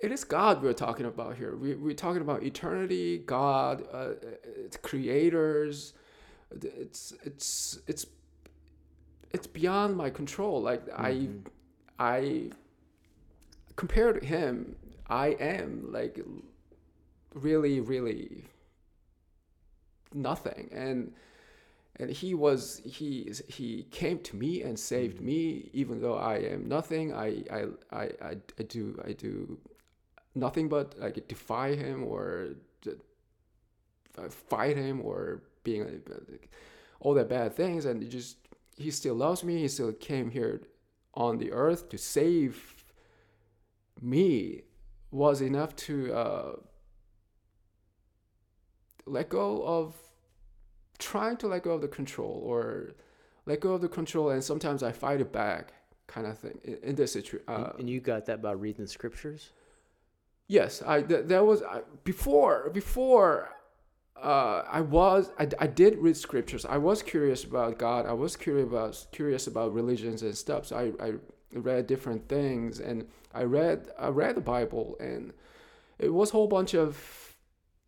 it 0.00 0.12
is 0.12 0.24
God 0.24 0.62
we're 0.62 0.72
talking 0.72 1.06
about 1.06 1.36
here. 1.36 1.56
We 1.56 1.74
we're 1.74 1.94
talking 1.94 2.22
about 2.22 2.42
eternity, 2.42 3.18
God, 3.18 3.84
uh, 3.92 4.10
it's 4.56 4.76
creators. 4.76 5.94
It's 6.60 7.12
it's 7.24 7.78
it's 7.86 8.06
it's 9.30 9.46
beyond 9.46 9.96
my 9.96 10.10
control. 10.10 10.60
Like 10.60 10.86
Mhm. 10.88 11.46
I 11.98 12.10
I 12.18 12.50
compared 13.76 14.20
to 14.20 14.26
him, 14.26 14.76
I 15.08 15.28
am 15.28 15.92
like 15.92 16.20
really, 17.34 17.80
really 17.80 18.44
nothing. 20.14 20.68
And 20.72 21.12
and 21.96 22.10
he 22.10 22.34
was 22.34 22.80
he 22.84 23.30
he 23.48 23.84
came 23.90 24.18
to 24.20 24.36
me 24.36 24.62
and 24.62 24.78
saved 24.78 25.18
mm. 25.18 25.24
me 25.24 25.70
even 25.74 26.00
though 26.00 26.16
i 26.16 26.36
am 26.36 26.68
nothing. 26.68 27.12
I 27.12 27.44
i 27.50 27.64
i, 27.90 28.02
I, 28.22 28.36
I 28.58 28.62
do 28.62 28.98
i 29.06 29.12
do 29.12 29.58
nothing 30.34 30.68
but 30.68 30.98
like 30.98 31.28
defy 31.28 31.74
him 31.74 32.04
or 32.04 32.54
uh, 34.18 34.28
fight 34.28 34.76
him 34.76 35.00
or 35.02 35.42
being 35.64 36.02
like, 36.08 36.50
all 37.00 37.14
the 37.14 37.24
bad 37.24 37.54
things. 37.54 37.84
And 37.84 38.08
just 38.10 38.36
he 38.76 38.90
still 38.90 39.14
loves 39.14 39.44
me. 39.44 39.58
He 39.58 39.68
still 39.68 39.92
came 39.92 40.30
here 40.30 40.62
on 41.14 41.38
the 41.38 41.52
earth 41.52 41.88
to 41.90 41.98
save 41.98 42.84
me 44.00 44.62
was 45.12 45.40
enough 45.40 45.76
to 45.76 46.12
uh, 46.12 46.52
let 49.06 49.28
go 49.28 49.62
of 49.62 49.94
trying 50.98 51.36
to 51.36 51.46
let 51.46 51.62
go 51.62 51.72
of 51.72 51.82
the 51.82 51.88
control 51.88 52.42
or 52.44 52.94
let 53.46 53.60
go 53.60 53.74
of 53.74 53.80
the 53.80 53.88
control 53.88 54.30
and 54.30 54.42
sometimes 54.42 54.82
i 54.82 54.92
fight 54.92 55.20
it 55.20 55.32
back 55.32 55.72
kind 56.06 56.26
of 56.26 56.38
thing 56.38 56.58
in, 56.64 56.78
in 56.82 56.94
this 56.94 57.12
situation 57.12 57.44
uh, 57.48 57.72
and 57.78 57.90
you 57.90 58.00
got 58.00 58.26
that 58.26 58.40
by 58.40 58.52
reading 58.52 58.84
the 58.84 58.88
scriptures 58.88 59.50
yes 60.46 60.82
i 60.86 61.02
th- 61.02 61.26
that 61.26 61.44
was 61.44 61.62
I, 61.62 61.82
before 62.04 62.70
before 62.72 63.50
uh, 64.22 64.62
I 64.70 64.80
was 64.82 65.32
I, 65.38 65.48
I 65.58 65.66
did 65.66 65.98
read 65.98 66.16
scriptures. 66.16 66.64
I 66.64 66.78
was 66.78 67.02
curious 67.02 67.42
about 67.42 67.78
God. 67.78 68.06
I 68.06 68.12
was 68.12 68.36
curious 68.36 68.68
about 68.68 69.06
curious 69.10 69.48
about 69.48 69.74
religions 69.74 70.22
and 70.22 70.36
stuff. 70.36 70.66
So 70.66 70.76
I, 70.76 71.04
I 71.04 71.12
read 71.52 71.86
different 71.86 72.28
things 72.28 72.80
and 72.80 73.06
I 73.34 73.44
read 73.44 73.88
I 73.98 74.08
read 74.08 74.36
the 74.36 74.40
Bible 74.40 74.96
and 75.00 75.32
it 75.98 76.12
was 76.12 76.30
a 76.30 76.32
whole 76.32 76.48
bunch 76.48 76.74
of 76.74 77.36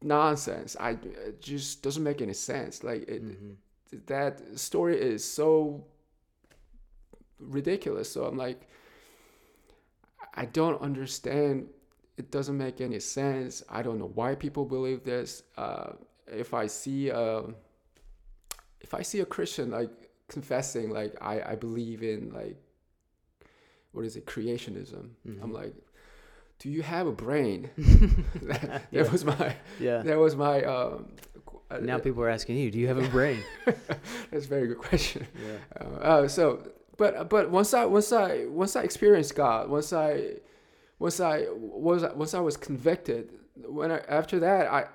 nonsense. 0.03 0.77
I 0.79 0.91
it 0.91 1.41
just 1.41 1.83
doesn't 1.83 2.03
make 2.03 2.21
any 2.21 2.35
sense. 2.35 2.85
Like 2.85 3.03
it, 3.09 3.25
mm-hmm. 3.25 3.99
that 4.07 4.59
story 4.59 5.01
is 5.01 5.25
so 5.25 5.85
ridiculous. 7.39 8.11
So 8.11 8.25
I'm 8.25 8.37
like 8.37 8.69
I 10.35 10.47
don't 10.47 10.81
understand 10.81 11.69
it 12.17 12.31
doesn't 12.31 12.57
make 12.57 12.81
any 12.81 13.01
sense. 13.01 13.63
I 13.69 13.83
don't 13.83 13.99
know 13.99 14.13
why 14.15 14.37
people 14.37 14.65
believe 14.65 15.03
this. 15.03 15.43
Uh, 15.57 15.93
if 16.29 16.55
I 16.55 16.67
see 16.67 17.09
a 17.09 17.43
if 18.81 18.95
I 18.95 19.03
see 19.03 19.21
a 19.21 19.27
Christian 19.27 19.71
like 19.71 19.91
confessing 20.29 20.91
like 20.91 21.15
I 21.21 21.53
I 21.53 21.55
believe 21.55 22.03
in 22.03 22.33
like 22.33 22.57
what 23.95 24.05
is 24.05 24.17
it 24.17 24.27
creationism, 24.27 25.11
mm-hmm. 25.27 25.43
I'm 25.43 25.53
like, 25.53 25.75
do 26.59 26.69
you 26.69 26.83
have 26.83 27.07
a 27.07 27.13
brain? 27.13 27.71
that, 27.77 28.33
that 28.43 28.83
yeah. 28.91 29.11
was 29.11 29.25
my 29.25 29.57
yeah. 29.81 30.03
That 30.03 30.19
was 30.19 30.37
my. 30.37 30.63
Um, 30.65 31.13
uh, 31.71 31.79
now 31.79 31.99
people 31.99 32.23
are 32.23 32.29
asking 32.29 32.57
you, 32.57 32.71
do 32.71 32.79
you 32.79 32.89
have 32.89 32.99
a 32.99 33.09
brain? 33.09 33.43
That's 34.31 34.45
a 34.45 34.49
very 34.49 34.69
good 34.69 34.79
question. 34.79 35.27
Yeah. 35.35 35.57
Uh, 35.81 35.99
uh, 35.99 36.29
so, 36.29 36.69
but 36.97 37.29
but 37.29 37.51
once 37.51 37.73
I 37.73 37.85
once 37.85 38.13
I 38.13 38.47
once 38.47 38.77
I 38.77 38.83
experienced 38.83 39.35
God, 39.35 39.71
once 39.71 39.93
I 39.93 40.35
once 40.99 41.21
I 41.21 41.47
was 41.51 42.05
once 42.15 42.35
I 42.35 42.41
was 42.41 42.57
convicted, 42.57 43.31
when 43.57 43.91
I 43.93 43.99
after 44.09 44.41
that 44.41 44.67
I 44.67 44.87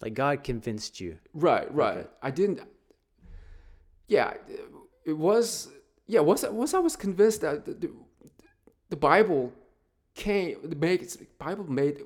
like 0.00 0.14
God 0.14 0.44
convinced 0.44 1.00
you. 1.00 1.18
Right, 1.32 1.72
right. 1.74 1.98
Okay. 1.98 2.08
I 2.22 2.30
didn't. 2.30 2.60
Yeah, 4.06 4.34
it 5.04 5.16
was. 5.16 5.68
Yeah, 6.06 6.20
once 6.20 6.42
once 6.42 6.74
I 6.74 6.78
was 6.78 6.96
convinced 6.96 7.40
that 7.40 7.64
the, 7.64 7.74
the, 7.74 7.90
the 8.90 8.96
Bible 8.96 9.52
came, 10.14 10.56
the 10.62 10.76
make 10.76 11.38
Bible 11.38 11.64
made 11.64 12.02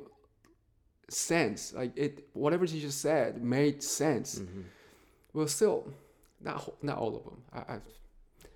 sense. 1.09 1.73
Like 1.73 1.97
it, 1.97 2.29
whatever 2.33 2.67
Jesus 2.67 2.95
said 2.95 3.43
made 3.43 3.83
sense. 3.83 4.39
Mm-hmm. 4.39 4.61
Well, 5.33 5.49
still, 5.49 5.93
not 6.41 6.83
not 6.83 6.99
all 6.99 7.17
of 7.17 7.25
them. 7.25 7.43
I, 7.53 7.75
I, 7.75 7.79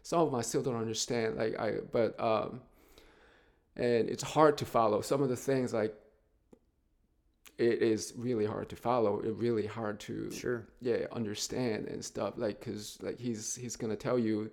some 0.03 0.21
of 0.21 0.31
them 0.31 0.39
I 0.39 0.43
still 0.43 0.63
don't 0.63 0.77
understand. 0.77 1.37
Like 1.37 1.59
I, 1.59 1.75
but 1.91 2.19
um, 2.21 2.61
and 3.77 4.09
it's 4.09 4.23
hard 4.23 4.59
to 4.59 4.65
follow 4.65 5.01
some 5.01 5.23
of 5.23 5.29
the 5.29 5.37
things 5.37 5.73
like 5.73 5.95
it 7.59 7.83
is 7.83 8.13
really 8.17 8.47
hard 8.47 8.69
to 8.69 8.77
follow 8.77 9.21
it 9.21 9.31
really 9.35 9.67
hard 9.67 10.01
to 10.01 10.31
sure 10.31 10.67
yeah 10.81 11.07
understand 11.13 11.87
and 11.87 12.05
stuff 12.05 12.35
like 12.37 12.59
because 12.59 12.99
like 13.03 13.19
he's 13.19 13.55
he's 13.55 13.77
gonna 13.77 13.97
tell 13.97 14.19
you 14.19 14.51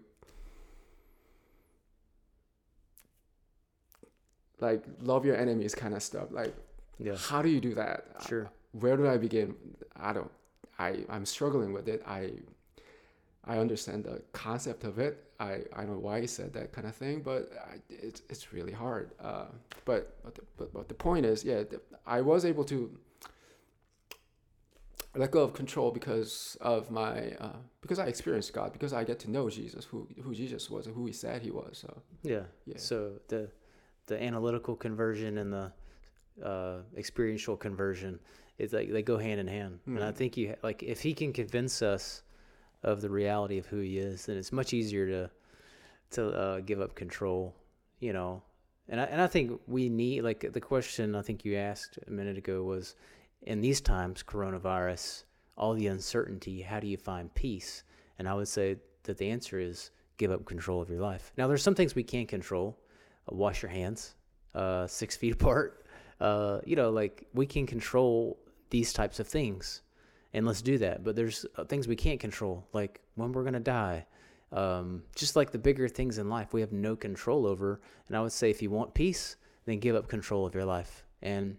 like 4.62 4.84
love 5.02 5.26
your 5.26 5.36
enemies 5.36 5.76
kind 5.76 5.94
of 5.94 6.04
stuff. 6.04 6.28
Like 6.32 6.56
yeah. 6.98 7.16
how 7.16 7.42
do 7.42 7.50
you 7.50 7.62
do 7.62 7.74
that? 7.76 8.06
Sure. 8.28 8.50
Where 8.74 8.98
do 8.98 9.08
i 9.08 9.18
begin? 9.18 9.56
I 9.96 10.14
don't 10.14 10.32
i 10.78 11.00
i'm 11.10 11.26
struggling 11.26 11.74
with 11.74 11.88
it. 11.88 12.04
I 12.08 12.32
i 13.46 13.58
understand 13.58 14.06
the 14.06 14.22
concept 14.34 14.84
of 14.84 15.00
it. 15.00 15.26
I 15.40 15.62
i 15.76 15.82
don't 15.82 15.94
know 15.94 16.00
why 16.00 16.22
he 16.22 16.28
said 16.28 16.54
that 16.54 16.72
kind 16.72 16.88
of 16.88 16.96
thing 16.96 17.22
but 17.22 17.50
I, 17.72 17.76
it's 17.90 18.22
it's 18.30 18.54
really 18.54 18.74
hard. 18.74 19.12
Uh, 19.22 19.46
but 19.86 20.18
but 20.24 20.36
the, 20.36 20.42
but, 20.58 20.74
but 20.74 20.88
the 20.88 20.96
point 20.96 21.26
is 21.26 21.44
yeah 21.44 21.64
the, 21.64 21.82
I 22.06 22.22
was 22.22 22.46
able 22.46 22.66
to 22.66 22.98
let 25.16 25.32
go 25.32 25.42
of 25.42 25.54
control 25.54 25.92
because 25.92 26.58
of 26.62 26.92
my 26.92 27.32
uh, 27.40 27.58
because 27.82 28.00
I 28.00 28.06
experienced 28.06 28.54
God 28.54 28.74
because 28.74 28.94
I 28.94 29.04
get 29.04 29.20
to 29.20 29.32
know 29.32 29.50
Jesus 29.50 29.86
who 29.86 30.08
who 30.22 30.36
Jesus 30.36 30.70
was 30.70 30.86
and 30.86 30.96
who 30.96 31.06
He 31.06 31.14
said 31.14 31.42
He 31.42 31.52
was. 31.52 31.80
So. 31.80 32.02
Yeah, 32.22 32.44
yeah. 32.66 32.78
So 32.78 33.14
the 33.28 33.50
the 34.10 34.22
analytical 34.22 34.76
conversion 34.76 35.38
and 35.38 35.54
the 35.54 35.72
uh, 36.44 36.80
experiential 36.98 37.56
conversion 37.56 38.20
is 38.58 38.74
like 38.74 38.92
they 38.92 39.02
go 39.02 39.18
hand 39.18 39.40
in 39.40 39.48
hand. 39.48 39.80
Mm. 39.88 39.96
And 39.96 40.04
I 40.04 40.10
hmm. 40.10 40.18
think 40.18 40.36
you 40.36 40.56
like 40.62 40.84
if 40.84 41.02
He 41.02 41.14
can 41.14 41.32
convince 41.32 41.82
us 41.82 42.24
of 42.84 43.02
the 43.02 43.10
reality 43.10 43.58
of 43.58 43.66
who 43.68 43.80
He 43.80 43.98
is, 43.98 44.26
then 44.26 44.38
it's 44.38 44.52
much 44.52 44.74
easier 44.74 45.08
to 45.08 45.30
to 46.12 46.30
uh, 46.32 46.60
give 46.60 46.82
up 46.82 46.96
control. 46.96 47.56
You 48.00 48.14
know, 48.14 48.42
and 48.90 49.00
I, 49.00 49.04
and 49.06 49.22
I 49.22 49.28
think 49.28 49.60
we 49.68 49.90
need, 49.90 50.24
like 50.24 50.52
the 50.52 50.62
question 50.62 51.16
I 51.16 51.22
think 51.22 51.46
you 51.46 51.56
asked 51.56 52.00
a 52.08 52.12
minute 52.12 52.38
ago 52.38 52.64
was 52.64 52.96
in 53.44 53.62
these 53.62 53.82
times, 53.82 54.24
coronavirus, 54.24 55.24
all 55.58 55.74
the 55.74 55.88
uncertainty, 55.88 56.62
how 56.62 56.80
do 56.80 56.88
you 56.88 56.98
find 56.98 57.34
peace? 57.36 57.84
And 58.18 58.28
I 58.28 58.34
would 58.34 58.48
say 58.48 58.78
that 59.04 59.18
the 59.18 59.30
answer 59.30 59.60
is 59.60 59.92
give 60.18 60.32
up 60.32 60.46
control 60.46 60.82
of 60.82 60.90
your 60.90 61.02
life. 61.02 61.32
Now, 61.38 61.48
there's 61.48 61.64
some 61.64 61.76
things 61.76 61.96
we 61.96 62.04
can't 62.04 62.28
control. 62.28 62.78
Wash 63.34 63.62
your 63.62 63.72
hands 63.72 64.16
uh, 64.56 64.88
six 64.88 65.16
feet 65.16 65.34
apart. 65.40 65.86
Uh, 66.20 66.60
you 66.66 66.76
know, 66.76 66.90
like 66.90 67.28
we 67.34 67.46
can 67.46 67.66
control 67.66 68.38
these 68.70 68.94
types 68.94 69.20
of 69.20 69.28
things, 69.28 69.82
and 70.34 70.46
let's 70.46 70.62
do 70.62 70.78
that. 70.80 71.04
But 71.04 71.16
there's 71.16 71.46
uh, 71.56 71.64
things 71.64 71.88
we 71.88 71.96
can't 71.96 72.20
control, 72.20 72.68
like 72.74 73.02
when 73.16 73.32
we're 73.32 73.44
going 73.44 73.54
to 73.54 73.60
die, 73.60 74.06
um, 74.52 75.04
just 75.16 75.36
like 75.36 75.52
the 75.52 75.60
bigger 75.60 75.88
things 75.88 76.18
in 76.18 76.30
life, 76.30 76.54
we 76.54 76.62
have 76.62 76.72
no 76.72 76.96
control 76.96 77.46
over. 77.46 77.82
And 78.08 78.18
I 78.18 78.22
would 78.22 78.32
say, 78.32 78.50
if 78.50 78.62
you 78.62 78.70
want 78.70 78.94
peace, 78.94 79.38
then 79.66 79.80
give 79.80 79.96
up 79.96 80.08
control 80.08 80.46
of 80.46 80.54
your 80.54 80.66
life. 80.66 81.06
And 81.22 81.58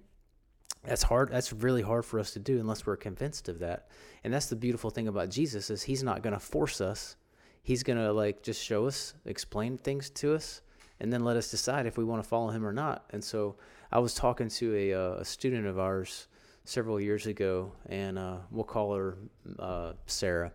that's 0.85 1.03
hard. 1.03 1.31
That's 1.31 1.53
really 1.53 1.83
hard 1.83 2.05
for 2.05 2.19
us 2.19 2.33
to 2.33 2.39
do 2.39 2.59
unless 2.59 2.87
we're 2.87 2.97
convinced 2.97 3.49
of 3.49 3.59
that. 3.61 3.89
And 4.25 4.33
that's 4.33 4.47
the 4.47 4.57
beautiful 4.57 4.91
thing 4.91 5.09
about 5.09 5.31
Jesus 5.31 5.71
is 5.71 5.83
He's 5.83 6.03
not 6.03 6.23
going 6.23 6.33
to 6.33 6.41
force 6.41 6.81
us. 6.81 7.17
He's 7.63 7.83
going 7.83 7.99
to 7.99 8.13
like 8.13 8.43
just 8.43 8.63
show 8.63 8.87
us, 8.87 9.15
explain 9.25 9.77
things 9.77 10.11
to 10.11 10.35
us, 10.35 10.63
and 11.01 11.13
then 11.13 11.25
let 11.25 11.37
us 11.37 11.51
decide 11.51 11.87
if 11.87 11.97
we 11.97 12.05
want 12.05 12.23
to 12.23 12.29
follow 12.29 12.51
Him 12.51 12.65
or 12.65 12.73
not. 12.73 13.05
And 13.11 13.23
so 13.23 13.57
I 13.93 13.99
was 13.99 14.15
talking 14.15 14.49
to 14.49 14.75
a, 14.75 14.95
uh, 14.95 15.13
a 15.21 15.25
student 15.25 15.67
of 15.67 15.79
ours 15.79 16.29
several 16.65 17.01
years 17.01 17.27
ago, 17.27 17.73
and 17.89 18.19
uh, 18.19 18.37
we'll 18.51 18.65
call 18.65 18.95
her 18.95 19.17
uh, 19.59 19.93
Sarah. 20.07 20.53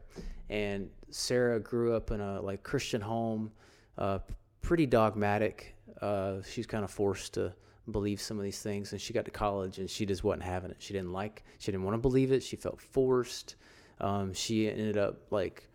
And 0.49 0.89
Sarah 1.10 1.60
grew 1.60 1.95
up 1.95 2.12
in 2.12 2.21
a 2.21 2.41
like 2.41 2.63
Christian 2.63 3.01
home, 3.01 3.51
uh, 3.97 4.19
pretty 4.62 4.86
dogmatic. 4.86 5.75
Uh, 6.01 6.41
she's 6.47 6.67
kind 6.67 6.84
of 6.84 6.91
forced 6.91 7.34
to 7.34 7.53
believe 7.91 8.21
some 8.21 8.38
of 8.38 8.43
these 8.43 8.62
things, 8.62 8.91
and 8.91 9.01
she 9.01 9.13
got 9.13 9.25
to 9.25 9.31
college 9.31 9.79
and 9.79 9.89
she 9.89 10.05
just 10.05 10.23
wasn't 10.23 10.43
having 10.43 10.71
it. 10.71 10.77
She 10.79 10.93
didn't 10.93 11.13
like, 11.13 11.43
she 11.60 11.71
didn't 11.71 11.84
want 11.84 11.95
to 11.95 12.01
believe 12.01 12.31
it. 12.31 12.43
She 12.43 12.55
felt 12.55 12.81
forced. 12.81 13.55
Um, 13.99 14.34
she 14.34 14.69
ended 14.69 14.97
up 14.97 15.31
like 15.31 15.69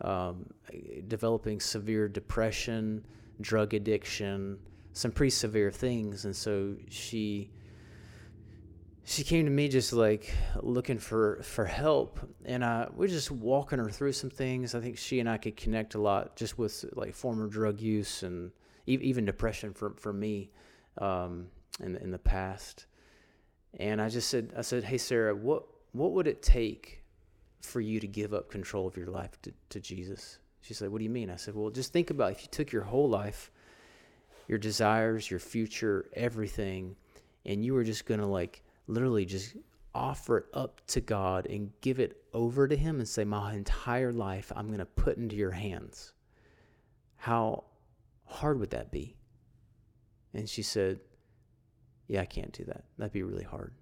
um, 0.00 0.46
developing 1.08 1.60
severe 1.60 2.08
depression, 2.08 3.04
drug 3.40 3.74
addiction, 3.74 4.58
some 4.92 5.10
pretty 5.10 5.30
severe 5.30 5.70
things, 5.70 6.24
and 6.24 6.34
so 6.34 6.76
she 6.88 7.50
she 9.06 9.22
came 9.22 9.44
to 9.44 9.50
me 9.50 9.68
just 9.68 9.92
like 9.92 10.34
looking 10.60 10.98
for 10.98 11.42
for 11.42 11.66
help. 11.66 12.18
And 12.44 12.64
uh, 12.64 12.86
we're 12.94 13.08
just 13.08 13.30
walking 13.30 13.78
her 13.78 13.90
through 13.90 14.12
some 14.12 14.30
things. 14.30 14.74
I 14.74 14.80
think 14.80 14.96
she 14.96 15.20
and 15.20 15.28
i 15.28 15.36
could 15.36 15.56
connect 15.56 15.94
a 15.94 16.00
lot 16.00 16.36
just 16.36 16.58
with 16.58 16.84
like 16.94 17.14
former 17.14 17.46
drug 17.46 17.80
use 17.80 18.22
and 18.22 18.50
even 18.86 19.24
depression 19.24 19.72
for, 19.72 19.94
for 19.96 20.12
me 20.12 20.50
um, 20.98 21.46
in, 21.82 21.96
in 21.96 22.10
the 22.10 22.18
past. 22.18 22.86
And 23.78 24.00
i 24.00 24.08
just 24.08 24.28
said 24.28 24.52
i 24.56 24.62
said 24.62 24.84
hey 24.84 24.98
sarah 24.98 25.34
what 25.34 25.64
what 25.90 26.12
would 26.12 26.28
it 26.28 26.42
take 26.42 27.02
for 27.60 27.80
you 27.80 27.98
to 27.98 28.06
give 28.06 28.32
up 28.32 28.48
control 28.48 28.86
of 28.86 28.96
your 28.96 29.08
life 29.08 29.40
to, 29.42 29.52
to 29.70 29.80
jesus 29.80 30.38
she 30.64 30.74
said 30.74 30.90
what 30.90 30.98
do 30.98 31.04
you 31.04 31.10
mean 31.10 31.30
i 31.30 31.36
said 31.36 31.54
well 31.54 31.70
just 31.70 31.92
think 31.92 32.10
about 32.10 32.32
if 32.32 32.42
you 32.42 32.48
took 32.50 32.72
your 32.72 32.82
whole 32.82 33.08
life 33.08 33.50
your 34.46 34.58
desires, 34.58 35.30
your 35.30 35.40
future, 35.40 36.08
everything, 36.14 36.96
and 37.46 37.64
you 37.64 37.74
were 37.74 37.84
just 37.84 38.06
going 38.06 38.20
to 38.20 38.26
like 38.26 38.62
literally 38.86 39.24
just 39.24 39.56
offer 39.94 40.38
it 40.38 40.46
up 40.52 40.80
to 40.88 41.00
God 41.00 41.46
and 41.46 41.70
give 41.80 42.00
it 42.00 42.22
over 42.32 42.66
to 42.68 42.76
Him 42.76 42.98
and 42.98 43.08
say, 43.08 43.24
My 43.24 43.54
entire 43.54 44.12
life 44.12 44.52
I'm 44.54 44.66
going 44.66 44.78
to 44.78 44.86
put 44.86 45.16
into 45.16 45.36
your 45.36 45.52
hands. 45.52 46.12
How 47.16 47.64
hard 48.26 48.60
would 48.60 48.70
that 48.70 48.90
be? 48.90 49.16
And 50.34 50.48
she 50.48 50.62
said, 50.62 51.00
Yeah, 52.08 52.22
I 52.22 52.26
can't 52.26 52.52
do 52.52 52.64
that. 52.64 52.84
That'd 52.98 53.12
be 53.12 53.22
really 53.22 53.44
hard. 53.44 53.72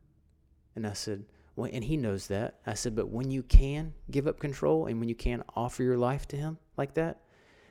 And 0.76 0.86
I 0.86 0.92
said, 0.92 1.24
well, 1.54 1.70
and 1.72 1.84
he 1.84 1.96
knows 1.96 2.28
that. 2.28 2.60
I 2.66 2.74
said, 2.74 2.96
but 2.96 3.08
when 3.08 3.30
you 3.30 3.42
can 3.42 3.92
give 4.10 4.26
up 4.26 4.40
control 4.40 4.86
and 4.86 4.98
when 4.98 5.08
you 5.08 5.14
can 5.14 5.42
offer 5.54 5.82
your 5.82 5.98
life 5.98 6.26
to 6.28 6.36
him 6.36 6.58
like 6.76 6.94
that, 6.94 7.20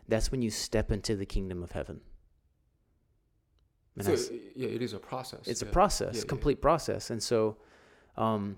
that's 0.07 0.31
when 0.31 0.41
you 0.41 0.49
step 0.51 0.91
into 0.91 1.15
the 1.15 1.25
kingdom 1.25 1.63
of 1.63 1.71
heaven. 1.71 2.01
And 3.95 4.05
so, 4.05 4.13
I, 4.13 4.39
yeah, 4.55 4.69
it 4.69 4.81
is 4.81 4.93
a 4.93 4.99
process. 4.99 5.47
It's 5.47 5.61
yeah. 5.61 5.69
a 5.69 5.71
process, 5.71 6.17
yeah, 6.17 6.23
complete 6.27 6.59
yeah. 6.59 6.61
process. 6.61 7.09
And 7.09 7.21
so 7.21 7.57
um, 8.17 8.57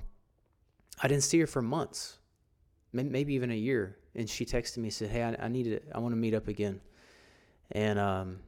I 1.02 1.08
didn't 1.08 1.24
see 1.24 1.40
her 1.40 1.48
for 1.48 1.62
months, 1.62 2.20
maybe 2.92 3.34
even 3.34 3.50
a 3.50 3.56
year. 3.56 3.98
And 4.16 4.30
she 4.30 4.46
texted 4.46 4.78
me, 4.78 4.90
said, 4.90 5.10
hey, 5.10 5.24
I, 5.24 5.46
I 5.46 5.48
need 5.48 5.64
to, 5.64 5.80
I 5.96 6.00
want 6.00 6.12
to 6.12 6.18
meet 6.18 6.34
up 6.34 6.48
again. 6.48 6.82
And, 7.72 7.98
um, 7.98 8.40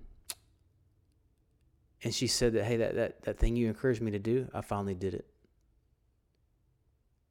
and 2.03 2.13
she 2.13 2.27
said 2.27 2.53
that, 2.53 2.65
hey, 2.65 2.77
that, 2.77 2.95
that, 2.95 3.21
that 3.23 3.39
thing 3.39 3.55
you 3.55 3.67
encouraged 3.67 4.01
me 4.01 4.11
to 4.11 4.19
do, 4.19 4.47
I 4.53 4.61
finally 4.61 4.93
did 4.93 5.15
it 5.15 5.25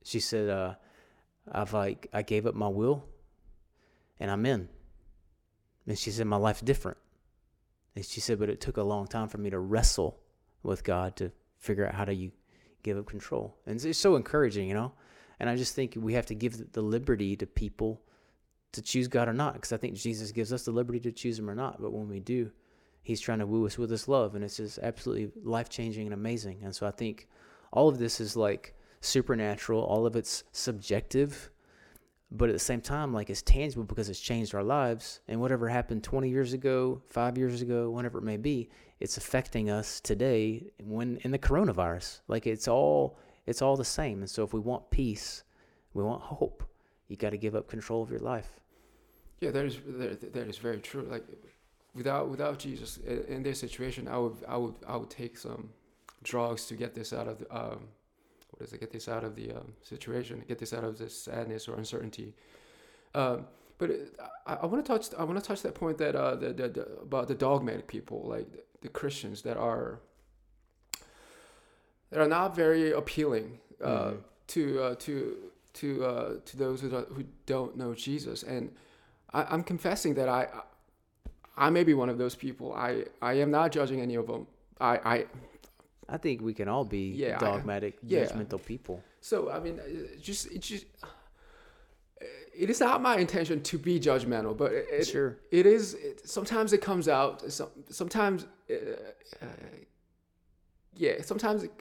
she 0.04 0.20
said, 0.20 0.48
uh, 0.48 0.74
I've 1.50 1.72
like 1.72 2.06
I 2.12 2.22
gave 2.22 2.46
up 2.46 2.54
my 2.54 2.68
will 2.68 3.04
and 4.20 4.30
I'm 4.30 4.46
in. 4.46 4.68
And 5.86 5.98
she 5.98 6.10
said, 6.10 6.26
My 6.26 6.36
life's 6.36 6.60
different. 6.60 6.98
And 7.96 8.04
she 8.04 8.20
said, 8.20 8.38
but 8.38 8.48
it 8.48 8.60
took 8.60 8.76
a 8.76 8.82
long 8.82 9.06
time 9.06 9.28
for 9.28 9.38
me 9.38 9.50
to 9.50 9.58
wrestle 9.58 10.18
with 10.62 10.82
God 10.82 11.16
to 11.16 11.30
figure 11.58 11.86
out 11.86 11.94
how 11.94 12.04
do 12.04 12.12
you 12.12 12.32
give 12.82 12.98
up 12.98 13.06
control. 13.06 13.56
And 13.66 13.82
it's 13.84 13.98
so 13.98 14.16
encouraging, 14.16 14.68
you 14.68 14.74
know? 14.74 14.92
And 15.38 15.48
I 15.48 15.56
just 15.56 15.74
think 15.74 15.94
we 15.96 16.14
have 16.14 16.26
to 16.26 16.34
give 16.34 16.72
the 16.72 16.82
liberty 16.82 17.36
to 17.36 17.46
people 17.46 18.02
to 18.72 18.82
choose 18.82 19.06
God 19.06 19.28
or 19.28 19.32
not, 19.32 19.54
because 19.54 19.72
I 19.72 19.76
think 19.76 19.94
Jesus 19.94 20.32
gives 20.32 20.52
us 20.52 20.64
the 20.64 20.72
liberty 20.72 20.98
to 21.00 21.12
choose 21.12 21.38
Him 21.38 21.48
or 21.48 21.54
not. 21.54 21.80
But 21.80 21.92
when 21.92 22.08
we 22.08 22.18
do, 22.18 22.50
He's 23.02 23.20
trying 23.20 23.38
to 23.38 23.46
woo 23.46 23.66
us 23.66 23.78
with 23.78 23.90
His 23.90 24.08
love, 24.08 24.34
and 24.34 24.44
it's 24.44 24.56
just 24.56 24.78
absolutely 24.78 25.30
life 25.44 25.68
changing 25.68 26.06
and 26.06 26.14
amazing. 26.14 26.60
And 26.64 26.74
so 26.74 26.86
I 26.86 26.90
think 26.90 27.28
all 27.72 27.88
of 27.88 27.98
this 27.98 28.20
is 28.20 28.36
like 28.36 28.74
supernatural, 29.04 29.82
all 29.82 30.06
of 30.06 30.16
it's 30.16 30.44
subjective, 30.52 31.50
but 32.30 32.48
at 32.48 32.52
the 32.52 32.58
same 32.58 32.80
time, 32.80 33.12
like 33.12 33.30
it's 33.30 33.42
tangible 33.42 33.84
because 33.84 34.08
it's 34.08 34.20
changed 34.20 34.54
our 34.54 34.62
lives. 34.62 35.20
And 35.28 35.40
whatever 35.40 35.68
happened 35.68 36.02
20 36.02 36.28
years 36.28 36.52
ago, 36.52 37.00
five 37.08 37.38
years 37.38 37.62
ago, 37.62 37.90
whatever 37.90 38.18
it 38.18 38.24
may 38.24 38.36
be, 38.36 38.70
it's 38.98 39.16
affecting 39.16 39.70
us 39.70 40.00
today 40.00 40.66
when 40.82 41.18
in 41.22 41.30
the 41.30 41.38
coronavirus. 41.38 42.20
Like 42.26 42.46
it's 42.46 42.66
all 42.66 43.18
it's 43.46 43.62
all 43.62 43.76
the 43.76 43.84
same. 43.84 44.20
And 44.20 44.28
so 44.28 44.42
if 44.42 44.52
we 44.52 44.60
want 44.60 44.90
peace, 44.90 45.44
we 45.92 46.02
want 46.02 46.22
hope, 46.22 46.64
you 47.08 47.16
got 47.16 47.30
to 47.30 47.38
give 47.38 47.54
up 47.54 47.68
control 47.68 48.02
of 48.02 48.10
your 48.10 48.20
life. 48.20 48.60
Yeah, 49.40 49.50
that 49.50 49.64
is 49.64 49.78
that, 49.86 50.32
that 50.32 50.48
is 50.48 50.58
very 50.58 50.78
true. 50.78 51.06
Like 51.08 51.24
without 51.94 52.28
without 52.30 52.58
Jesus 52.58 52.96
in 52.96 53.44
this 53.44 53.60
situation, 53.60 54.08
I 54.08 54.18
would 54.18 54.36
I 54.48 54.56
would 54.56 54.74
I 54.88 54.96
would 54.96 55.10
take 55.10 55.38
some 55.38 55.70
drugs 56.24 56.66
to 56.66 56.74
get 56.74 56.94
this 56.94 57.12
out 57.12 57.28
of 57.28 57.38
the, 57.38 57.56
um, 57.56 57.88
what 58.56 58.68
is 58.68 58.72
it? 58.72 58.78
Get 58.80 58.92
this 58.92 59.08
out 59.08 59.24
of 59.24 59.34
the 59.34 59.50
um, 59.50 59.72
situation. 59.82 60.44
Get 60.46 60.58
this 60.58 60.72
out 60.72 60.84
of 60.84 60.96
this 60.96 61.16
sadness 61.16 61.66
or 61.66 61.74
uncertainty. 61.74 62.34
Um, 63.14 63.46
but 63.78 63.90
it, 63.90 64.20
I, 64.46 64.54
I 64.62 64.66
want 64.66 64.84
to 64.84 64.92
touch. 64.92 65.08
I 65.18 65.24
want 65.24 65.38
to 65.38 65.44
touch 65.44 65.62
that 65.62 65.74
point 65.74 65.98
that 65.98 66.14
uh, 66.14 66.36
the, 66.36 66.52
the, 66.52 66.68
the, 66.68 66.82
about 67.02 67.26
the 67.26 67.34
dogmatic 67.34 67.88
people, 67.88 68.22
like 68.26 68.50
the, 68.52 68.62
the, 68.82 68.88
Christians 68.88 69.42
that 69.42 69.56
are 69.56 69.98
that 72.10 72.20
are 72.20 72.28
not 72.28 72.54
very 72.54 72.92
appealing 72.92 73.58
uh, 73.82 73.88
mm-hmm. 73.88 74.16
to 74.48 74.82
uh, 74.82 74.94
to 75.00 75.36
to 75.74 76.04
uh, 76.04 76.32
to 76.44 76.56
those 76.56 76.80
who 76.80 76.90
don't, 76.90 77.08
who 77.08 77.24
don't 77.46 77.76
know 77.76 77.92
Jesus. 77.92 78.44
And 78.44 78.70
I, 79.32 79.42
I'm 79.50 79.64
confessing 79.64 80.14
that 80.14 80.28
I 80.28 80.46
I 81.56 81.70
may 81.70 81.82
be 81.82 81.94
one 81.94 82.08
of 82.08 82.18
those 82.18 82.36
people. 82.36 82.72
I 82.72 83.06
I 83.20 83.34
am 83.34 83.50
not 83.50 83.72
judging 83.72 84.00
any 84.00 84.14
of 84.14 84.28
them. 84.28 84.46
I, 84.80 84.96
I 85.04 85.26
I 86.08 86.16
think 86.18 86.42
we 86.42 86.54
can 86.54 86.68
all 86.68 86.84
be 86.84 87.10
yeah, 87.10 87.38
dogmatic, 87.38 87.94
I, 87.94 87.98
yeah. 88.06 88.24
judgmental 88.24 88.64
people. 88.64 89.02
So 89.20 89.50
I 89.50 89.60
mean, 89.60 89.80
just 90.20 90.46
it 90.52 90.60
just 90.60 90.86
it 92.56 92.70
is 92.70 92.80
not 92.80 93.02
my 93.02 93.16
intention 93.16 93.62
to 93.62 93.78
be 93.78 93.98
judgmental, 93.98 94.56
but 94.56 94.72
it, 94.72 95.06
sure. 95.06 95.38
it 95.50 95.66
is. 95.66 95.94
It, 95.94 96.28
sometimes 96.28 96.72
it 96.72 96.78
comes 96.78 97.08
out. 97.08 97.50
Some, 97.50 97.70
sometimes, 97.90 98.46
uh, 98.70 98.74
uh, 99.42 99.46
yeah. 100.96 101.22
Sometimes, 101.22 101.64
it, 101.64 101.72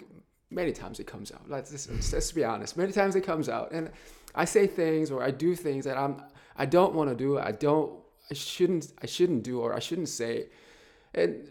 many 0.49 0.71
times 0.71 0.99
it 0.99 1.07
comes 1.07 1.31
out. 1.31 1.49
Let's 1.49 1.71
just, 1.71 2.13
let's 2.13 2.31
be 2.31 2.43
honest. 2.43 2.75
Many 2.77 2.91
times 2.91 3.15
it 3.15 3.21
comes 3.21 3.49
out, 3.49 3.71
and 3.71 3.91
I 4.35 4.45
say 4.45 4.67
things 4.67 5.11
or 5.11 5.23
I 5.23 5.31
do 5.31 5.55
things 5.55 5.85
that 5.85 5.97
I'm 5.97 6.21
I 6.55 6.65
don't 6.65 6.93
want 6.93 7.09
to 7.09 7.15
do. 7.15 7.39
I 7.39 7.51
don't. 7.51 7.99
I 8.31 8.33
shouldn't. 8.33 8.91
I 9.01 9.05
shouldn't 9.05 9.43
do 9.43 9.59
or 9.59 9.75
I 9.75 9.79
shouldn't 9.79 10.09
say, 10.09 10.47
and 11.13 11.47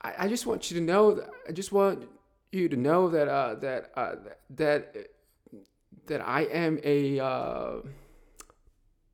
I, 0.00 0.14
I 0.18 0.28
just 0.28 0.46
want 0.46 0.70
you 0.70 0.78
to 0.78 0.84
know 0.84 1.14
that 1.14 1.30
I 1.48 1.52
just 1.52 1.72
want 1.72 2.08
you 2.52 2.68
to 2.68 2.76
know 2.76 3.08
that 3.10 3.28
uh, 3.28 3.54
that 3.56 3.90
uh, 3.96 4.14
that 4.50 4.96
that 6.06 6.26
I 6.26 6.42
am 6.42 6.78
a 6.84 7.20
uh, 7.20 7.72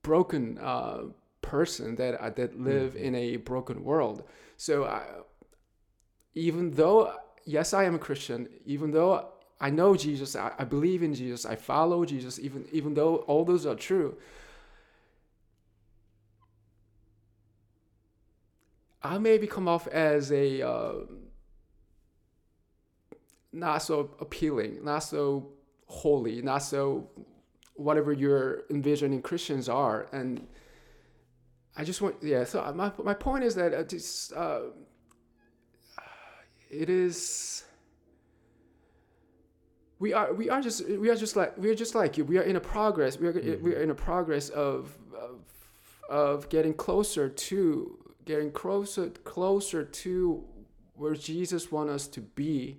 broken 0.02 0.58
uh, 0.58 1.04
person 1.42 1.96
that 1.96 2.14
uh, 2.20 2.30
that 2.30 2.60
live 2.60 2.94
mm-hmm. 2.94 3.04
in 3.04 3.14
a 3.14 3.36
broken 3.36 3.84
world. 3.84 4.24
So 4.56 4.84
I, 4.84 5.02
even 6.34 6.72
though 6.72 7.14
yes, 7.44 7.74
I 7.74 7.84
am 7.84 7.94
a 7.94 7.98
Christian, 7.98 8.48
even 8.64 8.90
though 8.90 9.28
I 9.60 9.70
know 9.70 9.96
Jesus, 9.96 10.36
I, 10.36 10.52
I 10.58 10.64
believe 10.64 11.02
in 11.02 11.14
Jesus, 11.14 11.46
I 11.46 11.56
follow 11.56 12.04
Jesus, 12.04 12.38
even 12.38 12.66
even 12.72 12.94
though 12.94 13.16
all 13.16 13.44
those 13.44 13.66
are 13.66 13.74
true. 13.74 14.16
I 19.04 19.18
maybe 19.18 19.46
come 19.46 19.68
off 19.68 19.86
as 19.88 20.32
a 20.32 20.66
uh, 20.66 20.94
not 23.52 23.78
so 23.78 24.10
appealing, 24.18 24.82
not 24.82 25.00
so 25.00 25.50
holy, 25.86 26.40
not 26.40 26.58
so 26.58 27.10
whatever 27.74 28.14
you're 28.14 28.64
envisioning 28.70 29.20
Christians 29.20 29.68
are. 29.68 30.06
And 30.10 30.46
I 31.76 31.84
just 31.84 32.00
want, 32.00 32.16
yeah. 32.22 32.44
So 32.44 32.72
my 32.74 32.92
my 33.02 33.12
point 33.12 33.44
is 33.44 33.54
that 33.56 33.90
just, 33.90 34.32
uh, 34.32 34.60
it 36.70 36.88
is. 36.88 37.64
We 39.98 40.14
are 40.14 40.32
we 40.32 40.48
are 40.48 40.62
just 40.62 40.88
we 40.88 41.10
are 41.10 41.16
just 41.16 41.36
like 41.36 41.56
we 41.58 41.68
are 41.68 41.74
just 41.74 41.94
like 41.94 42.16
you. 42.16 42.24
We 42.24 42.38
are 42.38 42.42
in 42.42 42.56
a 42.56 42.60
progress. 42.60 43.18
We 43.18 43.28
are 43.28 43.34
mm-hmm. 43.34 43.62
we 43.62 43.74
are 43.74 43.80
in 43.80 43.90
a 43.90 43.94
progress 43.94 44.48
of, 44.48 44.96
of 45.14 45.40
of 46.08 46.48
getting 46.48 46.72
closer 46.72 47.28
to 47.28 48.03
getting 48.24 48.50
closer 48.50 49.10
closer 49.10 49.84
to 49.84 50.44
where 50.94 51.14
Jesus 51.14 51.70
wants 51.70 51.92
us 51.92 52.08
to 52.08 52.20
be. 52.20 52.78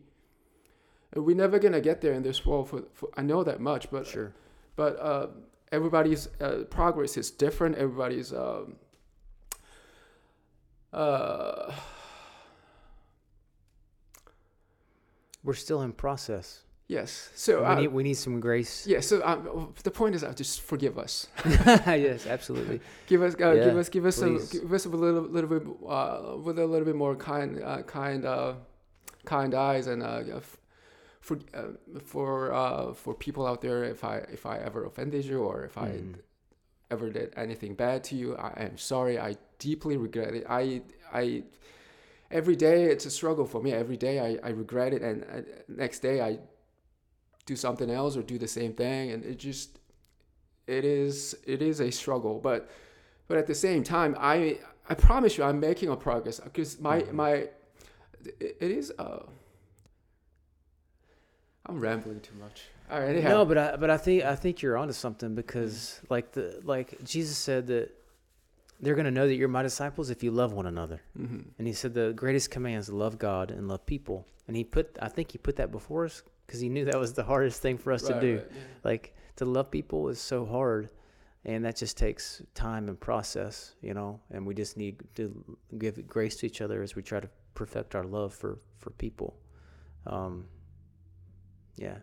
And 1.12 1.26
we're 1.26 1.36
never 1.36 1.60
gonna 1.60 1.82
get 1.82 2.02
there 2.02 2.14
in 2.14 2.24
this 2.24 2.46
world. 2.46 2.70
For, 2.70 2.84
for 2.94 3.10
I 3.16 3.22
know 3.22 3.44
that 3.44 3.60
much, 3.60 3.90
but 3.92 4.06
sure. 4.06 4.34
But 4.76 5.00
uh, 5.00 5.28
everybody's 5.72 6.28
uh, 6.42 6.64
progress 6.70 7.18
is 7.18 7.32
different. 7.32 7.78
Everybody's 7.78 8.34
um, 8.34 8.76
uh, 10.92 11.74
we're 15.44 15.54
still 15.54 15.82
in 15.82 15.94
process. 15.94 16.65
Yes. 16.88 17.30
So 17.34 17.62
we, 17.62 17.66
uh, 17.66 17.76
need, 17.80 17.88
we 17.88 18.04
need 18.04 18.14
some 18.14 18.40
grace. 18.40 18.86
Yeah. 18.86 19.00
So 19.00 19.22
um, 19.26 19.74
the 19.82 19.90
point 19.90 20.14
is, 20.14 20.24
uh, 20.24 20.34
just 20.34 20.62
forgive 20.62 21.00
us. 21.00 21.28
yes, 21.46 22.28
absolutely. 22.28 22.80
give 23.08 23.24
us, 23.24 23.34
uh, 23.42 23.54
yeah, 23.54 23.66
give 23.66 23.78
us, 23.78 23.90
give 23.90 24.06
us 24.06 24.16
some, 24.16 24.40
give 24.52 24.72
us 24.72 24.86
a 24.86 24.90
little, 24.90 25.24
little 25.24 25.50
bit, 25.50 25.68
uh, 25.88 26.38
with 26.38 26.60
a 26.60 26.66
little 26.66 26.86
bit 26.86 26.96
more 26.96 27.16
kind, 27.16 27.62
uh, 27.64 27.82
kind, 27.84 28.26
uh, 28.26 28.54
kind 29.26 29.56
eyes, 29.56 29.88
and 29.88 30.04
for 31.22 31.40
for 32.04 32.94
for 32.96 33.14
people 33.16 33.48
out 33.48 33.62
there. 33.62 33.84
If 33.84 34.04
I 34.04 34.18
if 34.18 34.46
I 34.46 34.60
ever 34.60 34.86
offended 34.86 35.26
you, 35.26 35.40
or 35.40 35.64
if 35.64 35.80
I 35.80 35.88
mm. 35.88 36.16
ever 36.92 37.10
did 37.10 37.34
anything 37.36 37.74
bad 37.74 38.04
to 38.06 38.16
you, 38.16 38.36
I 38.36 38.64
am 38.64 38.78
sorry. 38.78 39.18
I 39.18 39.38
deeply 39.58 39.98
regret 39.98 40.36
it. 40.36 40.46
I 40.48 40.84
I 41.12 41.46
every 42.30 42.56
day 42.56 42.84
it's 42.84 43.08
a 43.08 43.10
struggle 43.10 43.46
for 43.48 43.60
me. 43.60 43.72
Every 43.72 43.98
day 43.98 44.20
I, 44.20 44.48
I 44.48 44.52
regret 44.52 44.94
it, 44.94 45.02
and 45.02 45.26
next 45.68 46.02
day 46.02 46.22
I 46.22 46.38
do 47.46 47.56
something 47.56 47.90
else 47.90 48.18
or 48.18 48.24
do 48.24 48.38
the 48.38 48.48
same 48.48 48.74
thing 48.74 49.12
and 49.12 49.24
it 49.24 49.38
just 49.38 49.80
it 50.68 50.84
is 50.84 51.36
it 51.46 51.62
is 51.62 51.80
a 51.80 51.92
struggle 51.92 52.40
but 52.40 52.70
but 53.28 53.38
at 53.38 53.48
the 53.48 53.56
same 53.56 53.84
time 53.84 54.16
i 54.20 54.58
i 54.90 54.94
promise 54.94 55.38
you 55.38 55.44
i'm 55.44 55.60
making 55.60 55.90
a 55.90 55.96
progress 55.96 56.40
because 56.40 56.80
my 56.80 57.02
mm-hmm. 57.02 57.16
my 57.16 57.32
it, 57.32 58.58
it 58.60 58.72
is 58.72 58.92
uh 58.98 59.24
i'm 61.68 61.80
rambling 61.80 62.20
too 62.20 62.36
much 62.40 62.64
all 62.92 63.00
right 63.00 63.10
anyhow. 63.10 63.30
no 63.30 63.46
but 63.46 63.58
i 63.58 63.76
but 63.76 63.90
i 63.90 63.98
think 63.98 64.24
i 64.24 64.36
think 64.36 64.62
you're 64.62 64.78
onto 64.78 64.94
something 64.94 65.36
because 65.36 66.02
like 66.10 66.32
the 66.32 66.60
like 66.64 67.04
jesus 67.04 67.38
said 67.38 67.68
that 67.68 67.92
they're 68.80 68.96
going 68.96 69.06
to 69.06 69.12
know 69.12 69.28
that 69.28 69.36
you're 69.36 69.48
my 69.48 69.64
disciples 69.64 70.10
if 70.10 70.24
you 70.24 70.32
love 70.32 70.54
one 70.54 70.66
another. 70.66 71.02
hmm 71.16 71.40
And 71.58 71.68
he 71.68 71.74
said 71.74 71.94
the 71.94 72.14
greatest 72.14 72.52
command 72.52 72.80
is 72.80 72.90
love 72.90 73.18
God 73.18 73.52
and 73.52 73.68
love 73.68 73.86
people. 73.86 74.26
And 74.48 74.56
he 74.56 74.64
put, 74.64 74.98
I 75.02 75.08
think 75.08 75.32
he 75.32 75.38
put 75.38 75.56
that 75.56 75.72
before 75.72 76.06
us 76.06 76.24
because 76.46 76.60
he 76.60 76.70
knew 76.70 76.86
that 76.86 77.00
was 77.00 77.14
the 77.14 77.24
hardest 77.24 77.62
thing 77.62 77.78
for 77.78 77.92
us 77.92 78.04
to 78.04 78.20
do. 78.20 78.42
Like 78.84 79.16
to 79.38 79.46
love 79.46 79.72
people 79.72 80.10
is 80.10 80.20
so 80.20 80.46
hard, 80.46 80.90
and 81.44 81.66
that 81.66 81.76
just 81.76 81.98
takes 81.98 82.42
time 82.54 82.88
and 82.88 83.00
process, 83.00 83.76
you 83.82 83.94
know. 83.94 84.20
And 84.32 84.46
we 84.46 84.54
just 84.54 84.78
need 84.78 85.04
to 85.16 85.58
give 85.78 86.08
grace 86.08 86.36
to 86.38 86.46
each 86.46 86.62
other 86.62 86.82
as 86.84 86.96
we 86.96 87.02
try 87.02 87.20
to 87.20 87.30
perfect 87.54 87.96
our 87.96 88.04
love 88.04 88.34
for 88.34 88.60
for 88.78 88.92
people. 88.92 89.38
Um, 90.06 90.46
yeah. 91.76 91.98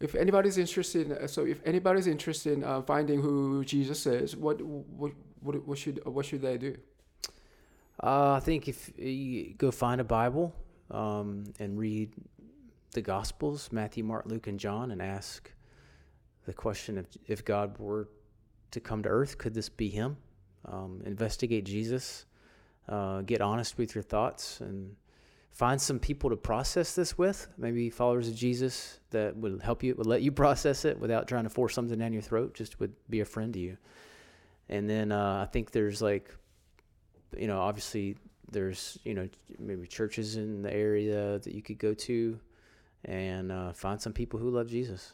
If 0.00 0.14
anybody's 0.14 0.58
interested, 0.58 1.10
in, 1.10 1.28
so 1.28 1.46
if 1.46 1.60
anybody's 1.64 2.06
interested 2.06 2.52
in 2.54 2.64
uh, 2.64 2.82
finding 2.82 3.22
who 3.22 3.64
Jesus 3.64 4.06
is, 4.06 4.36
what 4.36 4.60
what 4.60 5.12
what, 5.40 5.66
what 5.66 5.78
should 5.78 6.04
what 6.04 6.26
should 6.26 6.42
they 6.42 6.58
do? 6.58 6.76
Uh, 8.02 8.32
I 8.32 8.40
think 8.40 8.68
if 8.68 8.92
you 8.98 9.54
go 9.56 9.70
find 9.70 10.00
a 10.00 10.04
Bible 10.04 10.52
um, 10.94 11.44
and 11.58 11.78
read 11.78 12.12
the 12.92 13.02
Gospels, 13.02 13.70
Matthew, 13.72 14.04
Mark, 14.04 14.26
Luke, 14.26 14.46
and 14.46 14.58
John, 14.58 14.90
and 14.90 15.02
ask 15.02 15.50
the 16.46 16.52
question 16.52 16.98
if 16.98 17.06
if 17.26 17.44
God 17.44 17.78
were 17.78 18.08
to 18.70 18.80
come 18.80 19.02
to 19.02 19.08
earth, 19.08 19.38
could 19.38 19.54
this 19.54 19.68
be 19.68 19.88
Him? 19.88 20.16
Um, 20.64 21.02
investigate 21.04 21.64
Jesus. 21.64 22.26
Uh, 22.88 23.22
get 23.22 23.40
honest 23.40 23.78
with 23.78 23.94
your 23.94 24.02
thoughts 24.02 24.60
and 24.60 24.94
find 25.52 25.80
some 25.80 25.98
people 25.98 26.28
to 26.30 26.36
process 26.36 26.94
this 26.94 27.16
with. 27.16 27.48
Maybe 27.56 27.88
followers 27.88 28.28
of 28.28 28.34
Jesus 28.34 29.00
that 29.10 29.36
would 29.36 29.62
help 29.62 29.82
you, 29.82 29.94
would 29.94 30.06
let 30.06 30.20
you 30.20 30.30
process 30.32 30.84
it 30.84 30.98
without 30.98 31.26
trying 31.26 31.44
to 31.44 31.50
force 31.50 31.74
something 31.74 31.98
down 31.98 32.12
your 32.12 32.22
throat. 32.22 32.54
Just 32.54 32.80
would 32.80 32.92
be 33.08 33.20
a 33.20 33.24
friend 33.24 33.54
to 33.54 33.58
you. 33.58 33.78
And 34.68 34.88
then 34.88 35.12
uh, 35.12 35.46
I 35.46 35.50
think 35.50 35.70
there's 35.70 36.02
like 36.02 36.30
you 37.38 37.46
know, 37.46 37.60
obviously 37.60 38.16
there's, 38.50 38.98
you 39.04 39.14
know, 39.14 39.28
maybe 39.58 39.86
churches 39.86 40.36
in 40.36 40.62
the 40.62 40.72
area 40.72 41.38
that 41.38 41.54
you 41.54 41.62
could 41.62 41.78
go 41.78 41.94
to 41.94 42.38
and 43.04 43.52
uh, 43.52 43.72
find 43.72 44.00
some 44.00 44.12
people 44.12 44.38
who 44.38 44.50
love 44.50 44.68
Jesus. 44.68 45.12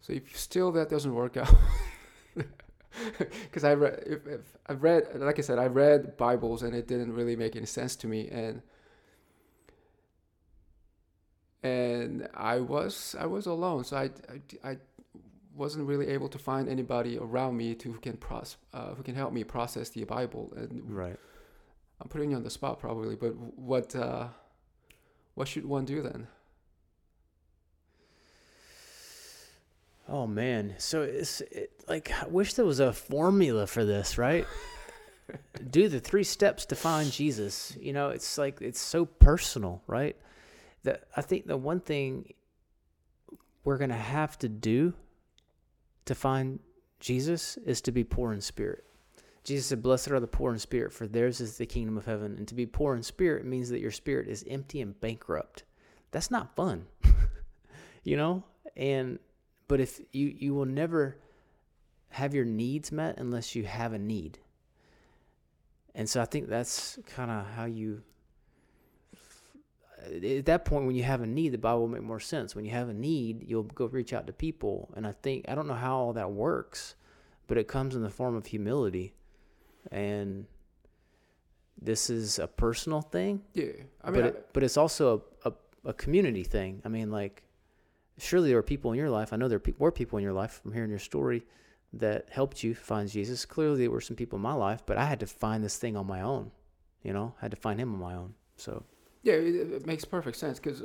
So 0.00 0.12
if 0.12 0.38
still 0.38 0.70
that 0.72 0.88
doesn't 0.88 1.14
work 1.14 1.36
out, 1.36 1.54
because 3.42 3.64
I 3.64 3.74
read, 3.74 4.02
if, 4.06 4.26
if 4.26 4.40
I've 4.66 4.82
read, 4.82 5.08
like 5.14 5.38
I 5.38 5.42
said, 5.42 5.58
I 5.58 5.66
read 5.66 6.16
Bibles 6.16 6.62
and 6.62 6.74
it 6.74 6.86
didn't 6.86 7.12
really 7.12 7.36
make 7.36 7.56
any 7.56 7.66
sense 7.66 7.96
to 7.96 8.06
me, 8.06 8.28
and 8.28 8.62
and 11.62 12.28
I 12.34 12.60
was 12.60 13.16
I 13.18 13.26
was 13.26 13.46
alone, 13.46 13.84
so 13.84 13.96
I 13.96 14.10
I, 14.64 14.70
I 14.70 14.76
wasn't 15.54 15.86
really 15.88 16.06
able 16.06 16.28
to 16.28 16.38
find 16.38 16.68
anybody 16.68 17.18
around 17.18 17.56
me 17.56 17.74
to 17.74 17.92
who 17.92 17.98
can 17.98 18.16
pros, 18.16 18.56
uh, 18.72 18.94
who 18.94 19.02
can 19.02 19.16
help 19.16 19.32
me 19.32 19.42
process 19.42 19.90
the 19.90 20.04
Bible, 20.04 20.52
and 20.56 20.88
Right. 20.88 21.16
I'm 22.00 22.08
putting 22.08 22.30
you 22.30 22.36
on 22.36 22.44
the 22.44 22.50
spot 22.50 22.78
probably, 22.78 23.16
but 23.16 23.34
what 23.36 23.94
uh, 23.94 24.28
what 25.34 25.48
should 25.48 25.64
one 25.64 25.84
do 25.84 26.02
then? 26.02 26.28
Oh 30.08 30.26
man, 30.26 30.74
so 30.78 31.02
it's 31.02 31.42
it, 31.42 31.70
like 31.86 32.10
I 32.22 32.26
wish 32.26 32.54
there 32.54 32.64
was 32.64 32.80
a 32.80 32.92
formula 32.92 33.66
for 33.66 33.84
this, 33.84 34.16
right? 34.16 34.46
Do 35.70 35.88
the 35.88 36.00
three 36.00 36.24
steps 36.24 36.64
to 36.66 36.74
find 36.74 37.12
Jesus. 37.12 37.76
You 37.78 37.92
know, 37.92 38.08
it's 38.08 38.38
like 38.38 38.62
it's 38.62 38.80
so 38.80 39.04
personal, 39.04 39.82
right? 39.86 40.16
That 40.84 41.04
I 41.14 41.20
think 41.20 41.46
the 41.46 41.58
one 41.58 41.80
thing 41.80 42.32
we're 43.64 43.76
gonna 43.76 43.94
have 43.94 44.38
to 44.38 44.48
do 44.48 44.94
to 46.06 46.14
find 46.14 46.60
Jesus 47.00 47.58
is 47.58 47.82
to 47.82 47.92
be 47.92 48.02
poor 48.02 48.32
in 48.32 48.40
spirit. 48.40 48.84
Jesus 49.48 49.66
said, 49.66 49.82
"Blessed 49.82 50.10
are 50.10 50.20
the 50.20 50.26
poor 50.26 50.52
in 50.52 50.58
spirit, 50.58 50.92
for 50.92 51.06
theirs 51.06 51.40
is 51.40 51.56
the 51.56 51.66
kingdom 51.66 51.96
of 51.96 52.04
heaven." 52.04 52.36
And 52.36 52.46
to 52.48 52.54
be 52.54 52.66
poor 52.66 52.94
in 52.94 53.02
spirit 53.02 53.44
means 53.44 53.70
that 53.70 53.80
your 53.80 53.90
spirit 53.90 54.28
is 54.28 54.44
empty 54.48 54.80
and 54.80 54.98
bankrupt. 55.00 55.64
That's 56.10 56.30
not 56.30 56.54
fun, 56.54 56.86
you 58.04 58.16
know. 58.16 58.44
And 58.76 59.18
but 59.68 59.80
if 59.80 60.00
you 60.12 60.34
you 60.38 60.54
will 60.54 60.66
never 60.66 61.16
have 62.10 62.34
your 62.34 62.44
needs 62.44 62.90
met 62.92 63.18
unless 63.18 63.54
you 63.54 63.64
have 63.64 63.92
a 63.92 63.98
need 63.98 64.38
and 65.94 66.08
so 66.08 66.20
i 66.20 66.24
think 66.24 66.48
that's 66.48 66.98
kind 67.06 67.30
of 67.30 67.46
how 67.54 67.64
you 67.64 68.02
at 70.22 70.46
that 70.46 70.64
point 70.64 70.86
when 70.86 70.94
you 70.94 71.02
have 71.02 71.20
a 71.20 71.26
need 71.26 71.50
the 71.50 71.58
bible 71.58 71.80
will 71.80 71.88
make 71.88 72.02
more 72.02 72.20
sense 72.20 72.54
when 72.54 72.64
you 72.64 72.70
have 72.70 72.88
a 72.88 72.94
need 72.94 73.44
you'll 73.46 73.62
go 73.62 73.86
reach 73.86 74.12
out 74.12 74.26
to 74.26 74.32
people 74.32 74.88
and 74.96 75.06
i 75.06 75.12
think 75.12 75.44
i 75.48 75.54
don't 75.54 75.66
know 75.66 75.74
how 75.74 75.96
all 75.96 76.12
that 76.12 76.30
works 76.30 76.94
but 77.46 77.58
it 77.58 77.68
comes 77.68 77.94
in 77.94 78.02
the 78.02 78.10
form 78.10 78.34
of 78.34 78.46
humility 78.46 79.12
and 79.90 80.46
this 81.80 82.10
is 82.10 82.38
a 82.38 82.46
personal 82.46 83.00
thing 83.00 83.42
Yeah, 83.54 83.66
I 84.02 84.10
mean, 84.10 84.20
but 84.20 84.28
it, 84.28 84.48
but 84.52 84.62
it's 84.62 84.76
also 84.76 85.22
a, 85.44 85.50
a, 85.50 85.52
a 85.86 85.92
community 85.92 86.44
thing. 86.44 86.82
I 86.84 86.88
mean, 86.88 87.10
like, 87.10 87.44
surely 88.18 88.48
there 88.48 88.56
were 88.56 88.62
people 88.62 88.92
in 88.92 88.98
your 88.98 89.10
life. 89.10 89.32
I 89.32 89.36
know 89.36 89.48
there 89.48 89.62
were 89.80 89.90
people 89.90 90.18
in 90.18 90.24
your 90.24 90.32
life 90.32 90.60
from 90.62 90.72
hearing 90.72 90.90
your 90.90 90.98
story 90.98 91.44
that 91.92 92.28
helped 92.30 92.62
you 92.62 92.74
find 92.74 93.08
Jesus. 93.08 93.44
Clearly, 93.44 93.78
there 93.78 93.90
were 93.90 94.00
some 94.00 94.16
people 94.16 94.36
in 94.36 94.42
my 94.42 94.54
life, 94.54 94.82
but 94.84 94.98
I 94.98 95.04
had 95.04 95.20
to 95.20 95.26
find 95.26 95.62
this 95.62 95.76
thing 95.76 95.96
on 95.96 96.06
my 96.06 96.20
own. 96.20 96.50
You 97.02 97.12
know, 97.12 97.34
I 97.40 97.44
had 97.44 97.50
to 97.52 97.56
find 97.56 97.80
Him 97.80 97.94
on 97.94 98.00
my 98.00 98.14
own. 98.14 98.34
So 98.56 98.84
Yeah, 99.22 99.34
it, 99.34 99.72
it 99.72 99.86
makes 99.86 100.04
perfect 100.04 100.36
sense 100.36 100.58
because 100.58 100.82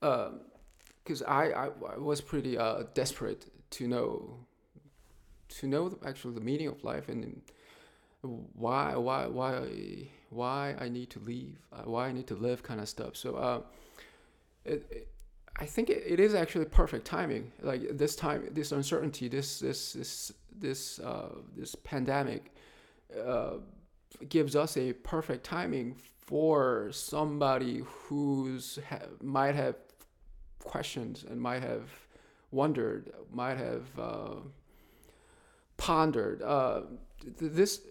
because 0.00 1.22
I, 1.22 1.50
I 1.50 1.66
I 1.66 1.98
was 1.98 2.20
pretty 2.20 2.56
uh, 2.56 2.84
desperate 2.94 3.46
to 3.70 3.88
know 3.88 4.46
to 5.48 5.66
know 5.66 5.88
the, 5.88 6.08
actually 6.08 6.34
the 6.34 6.40
meaning 6.40 6.68
of 6.68 6.82
life 6.84 7.08
and 7.08 7.42
why 8.22 8.96
why 8.96 9.26
why 9.26 10.08
why 10.30 10.76
I 10.78 10.88
need 10.88 11.10
to 11.10 11.20
leave 11.20 11.58
uh, 11.72 11.82
why 11.84 12.08
I 12.08 12.12
need 12.12 12.26
to 12.28 12.34
live 12.36 12.62
kind 12.62 12.80
of 12.80 12.88
stuff. 12.88 13.16
So 13.16 13.36
uh, 13.36 13.60
it, 14.64 14.86
it 14.90 15.08
I 15.56 15.66
think 15.66 15.90
it, 15.90 16.02
it 16.06 16.20
is 16.20 16.34
actually 16.34 16.64
perfect 16.66 17.04
timing. 17.06 17.52
Like 17.60 17.96
this 17.96 18.16
time, 18.16 18.48
this 18.52 18.72
uncertainty, 18.72 19.28
this 19.28 19.60
this 19.60 19.92
this 19.92 20.32
this 20.58 20.98
uh, 20.98 21.34
this 21.56 21.74
pandemic 21.74 22.52
uh, 23.26 23.54
gives 24.28 24.56
us 24.56 24.76
a 24.76 24.92
perfect 24.92 25.44
timing 25.44 25.94
for 25.94 26.90
somebody 26.92 27.82
who's 27.84 28.78
ha- 28.88 29.06
might 29.22 29.54
have 29.54 29.74
questions 30.62 31.24
and 31.28 31.40
might 31.40 31.62
have 31.62 31.88
wondered, 32.52 33.12
might 33.32 33.56
have 33.56 33.86
uh, 33.98 34.34
pondered. 35.76 36.40
Uh, 36.42 36.82
th- 37.38 37.52
this 37.52 37.82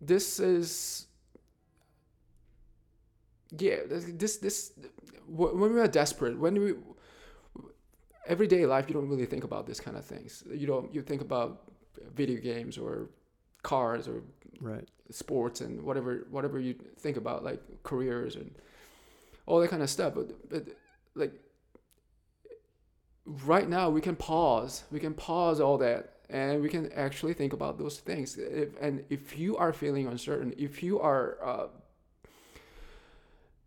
this 0.00 0.40
is 0.40 1.06
yeah 3.58 3.78
this 3.88 4.38
this 4.38 4.72
when 5.26 5.74
we 5.74 5.80
are 5.80 5.88
desperate 5.88 6.38
when 6.38 6.60
we 6.60 6.74
everyday 8.26 8.64
life 8.64 8.84
you 8.88 8.94
don't 8.94 9.08
really 9.08 9.26
think 9.26 9.44
about 9.44 9.66
this 9.66 9.80
kind 9.80 9.96
of 9.96 10.04
things. 10.04 10.44
You 10.50 10.66
don't 10.66 10.94
you 10.94 11.02
think 11.02 11.20
about 11.20 11.62
video 12.14 12.40
games 12.40 12.78
or 12.78 13.10
cars 13.62 14.08
or 14.08 14.22
right, 14.60 14.88
sports 15.10 15.60
and 15.60 15.82
whatever 15.82 16.26
whatever 16.30 16.58
you 16.60 16.74
think 16.98 17.16
about 17.16 17.44
like 17.44 17.60
careers 17.82 18.36
and 18.36 18.50
all 19.46 19.60
that 19.60 19.68
kind 19.68 19.82
of 19.82 19.90
stuff. 19.90 20.14
But, 20.14 20.48
but 20.48 20.68
like 21.14 21.32
right 23.44 23.68
now 23.68 23.90
we 23.90 24.00
can 24.00 24.16
pause. 24.16 24.84
We 24.90 25.00
can 25.00 25.14
pause 25.14 25.60
all 25.60 25.78
that 25.78 26.19
and 26.30 26.62
we 26.62 26.68
can 26.68 26.90
actually 26.92 27.34
think 27.34 27.52
about 27.52 27.78
those 27.78 27.98
things. 28.00 28.36
If, 28.38 28.68
and 28.80 29.04
if 29.10 29.38
you 29.38 29.56
are 29.56 29.72
feeling 29.72 30.06
uncertain 30.06 30.54
if 30.56 30.82
you 30.82 31.00
are 31.00 31.36
uh, 31.44 31.66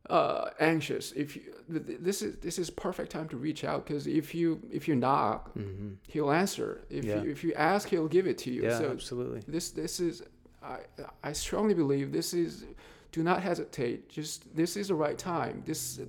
uh, 0.09 0.49
anxious 0.59 1.13
if 1.13 1.35
you 1.37 1.43
th- 1.71 1.85
th- 1.87 1.99
this 2.01 2.21
is 2.21 2.35
this 2.37 2.59
is 2.59 2.69
perfect 2.69 3.09
time 3.11 3.27
to 3.29 3.37
reach 3.37 3.63
out 3.63 3.85
because 3.85 4.05
if 4.05 4.35
you 4.35 4.61
if 4.71 4.87
you 4.87 4.95
knock 4.95 5.51
hmm 5.53 5.93
he'll 6.07 6.31
answer. 6.31 6.81
If 6.89 7.05
Yeah. 7.05 7.21
you 7.23 7.31
if 7.31 7.43
you 7.43 7.53
ask 7.53 7.87
he'll 7.89 8.09
give 8.09 8.27
it 8.27 8.37
to 8.39 8.51
you. 8.51 8.63
Yeah, 8.63 8.77
so 8.79 8.91
absolutely. 8.91 9.41
this 9.47 9.71
this 9.71 9.99
is 9.99 10.23
I 10.61 10.79
I 11.23 11.31
strongly 11.33 11.73
believe 11.73 12.11
this 12.11 12.33
is 12.33 12.65
do 13.13 13.23
not 13.23 13.41
hesitate. 13.41 14.09
Just 14.09 14.53
this 14.55 14.75
is 14.75 14.87
the 14.89 14.95
right 14.95 15.17
time. 15.17 15.63
This 15.65 15.99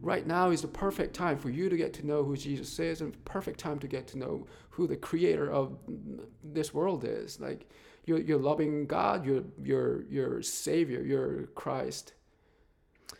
right 0.00 0.26
now 0.26 0.50
is 0.50 0.62
the 0.62 0.68
perfect 0.68 1.14
time 1.14 1.36
for 1.38 1.50
you 1.50 1.68
to 1.68 1.76
get 1.76 1.92
to 1.94 2.06
know 2.06 2.22
who 2.24 2.36
Jesus 2.36 2.78
is 2.78 3.00
and 3.00 3.12
perfect 3.24 3.58
time 3.58 3.78
to 3.80 3.88
get 3.88 4.06
to 4.08 4.18
know 4.18 4.46
who 4.72 4.86
the 4.86 4.96
creator 4.96 5.50
of 5.50 5.78
this 6.42 6.74
world 6.74 7.04
is 7.04 7.40
like 7.40 7.70
you're, 8.04 8.20
you're 8.20 8.38
loving 8.38 8.86
God 8.86 9.24
you're 9.24 10.04
your 10.08 10.42
savior 10.42 11.02
you're 11.02 11.46
Christ 11.54 12.14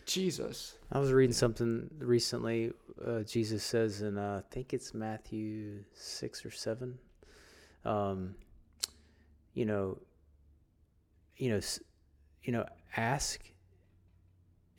Jesus 0.05 0.77
I 0.95 0.99
was 0.99 1.11
reading 1.11 1.33
something 1.33 1.89
recently. 2.01 2.71
Uh, 3.03 3.21
Jesus 3.21 3.65
says 3.65 4.03
in 4.03 4.19
uh, 4.19 4.43
I 4.45 4.55
think 4.55 4.75
it's 4.75 4.93
Matthew 4.93 5.85
six 5.95 6.45
or 6.45 6.51
seven. 6.51 6.99
Um, 7.87 8.35
you 9.55 9.65
know, 9.65 9.99
you 11.39 11.49
know, 11.49 11.61
you 12.43 12.53
know, 12.53 12.67
ask, 12.95 13.41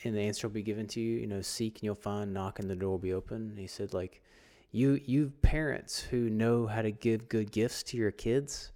and 0.04 0.16
the 0.16 0.22
answer 0.22 0.48
will 0.48 0.54
be 0.54 0.62
given 0.62 0.86
to 0.90 1.00
you. 1.00 1.20
You 1.20 1.26
know, 1.26 1.42
seek 1.42 1.78
and 1.78 1.84
you'll 1.84 1.96
find. 1.96 2.32
Knock 2.32 2.60
and 2.60 2.70
the 2.70 2.76
door 2.76 2.92
will 2.92 3.00
be 3.00 3.14
open. 3.14 3.50
And 3.50 3.58
he 3.58 3.66
said, 3.66 3.92
like, 3.92 4.22
you 4.74 5.00
you 5.06 5.32
parents 5.44 6.02
who 6.02 6.30
know 6.30 6.66
how 6.66 6.82
to 6.82 6.92
give 6.92 7.30
good 7.30 7.52
gifts 7.52 7.84
to 7.84 7.98
your 7.98 8.12
kids, 8.12 8.72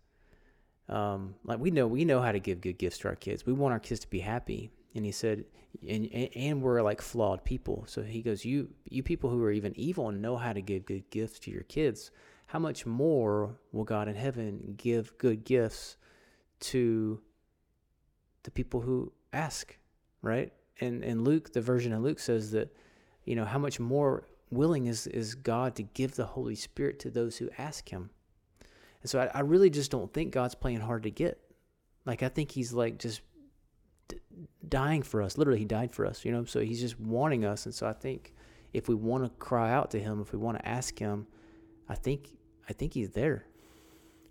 um, 0.87 1.33
like 1.43 1.59
we 1.59 1.71
know 1.71 1.87
we 1.87 2.05
know 2.05 2.21
how 2.21 2.31
to 2.31 2.39
give 2.39 2.61
good 2.61 2.77
gifts 2.77 2.99
to 2.99 3.09
our 3.09 3.15
kids. 3.15 3.45
We 3.45 3.51
want 3.51 3.73
our 3.73 3.79
kids 3.79 3.99
to 4.01 4.09
be 4.09 4.19
happy. 4.19 4.71
And 4.95 5.05
he 5.05 5.11
said, 5.11 5.45
and, 5.87 6.07
and 6.11 6.61
we're 6.61 6.81
like 6.81 7.01
flawed 7.01 7.43
people. 7.43 7.83
So 7.87 8.01
he 8.03 8.21
goes, 8.21 8.45
you 8.45 8.69
you 8.85 9.03
people 9.03 9.29
who 9.31 9.43
are 9.43 9.51
even 9.51 9.77
evil 9.77 10.07
and 10.09 10.21
know 10.21 10.37
how 10.37 10.53
to 10.53 10.61
give 10.61 10.85
good 10.85 11.09
gifts 11.09 11.39
to 11.39 11.51
your 11.51 11.63
kids, 11.63 12.11
how 12.45 12.59
much 12.59 12.85
more 12.85 13.59
will 13.71 13.83
God 13.83 14.07
in 14.07 14.15
heaven 14.15 14.75
give 14.77 15.17
good 15.17 15.43
gifts 15.43 15.97
to 16.59 17.19
the 18.43 18.51
people 18.51 18.81
who 18.81 19.11
ask, 19.33 19.75
right? 20.21 20.53
And 20.79 21.03
and 21.03 21.25
Luke, 21.25 21.53
the 21.53 21.61
version 21.61 21.91
of 21.91 22.03
Luke 22.03 22.19
says 22.19 22.51
that, 22.51 22.71
you 23.25 23.35
know, 23.35 23.45
how 23.45 23.57
much 23.57 23.79
more 23.79 24.27
willing 24.51 24.87
is 24.87 25.07
is 25.07 25.35
God 25.35 25.75
to 25.75 25.83
give 25.83 26.15
the 26.15 26.25
Holy 26.25 26.55
Spirit 26.55 26.99
to 26.99 27.09
those 27.09 27.37
who 27.37 27.49
ask 27.57 27.89
Him. 27.89 28.09
And 29.01 29.09
so 29.09 29.19
I, 29.19 29.25
I 29.33 29.39
really 29.41 29.69
just 29.69 29.91
don't 29.91 30.11
think 30.13 30.31
God's 30.31 30.55
playing 30.55 30.79
hard 30.79 31.03
to 31.03 31.11
get. 31.11 31.39
Like 32.05 32.23
I 32.23 32.29
think 32.29 32.51
He's 32.51 32.73
like 32.73 32.97
just 32.97 33.21
dying 34.67 35.03
for 35.03 35.21
us. 35.21 35.37
Literally, 35.37 35.59
He 35.59 35.65
died 35.65 35.93
for 35.93 36.05
us. 36.05 36.25
You 36.25 36.31
know, 36.31 36.45
so 36.45 36.59
He's 36.61 36.79
just 36.79 36.99
wanting 36.99 37.45
us. 37.45 37.65
And 37.65 37.75
so 37.75 37.87
I 37.87 37.93
think 37.93 38.33
if 38.73 38.87
we 38.87 38.95
want 38.95 39.23
to 39.23 39.29
cry 39.37 39.71
out 39.71 39.91
to 39.91 39.99
Him, 39.99 40.21
if 40.21 40.31
we 40.31 40.39
want 40.39 40.57
to 40.57 40.67
ask 40.67 40.97
Him, 40.97 41.27
I 41.89 41.95
think 41.95 42.29
I 42.69 42.73
think 42.73 42.93
He's 42.93 43.11
there. 43.11 43.45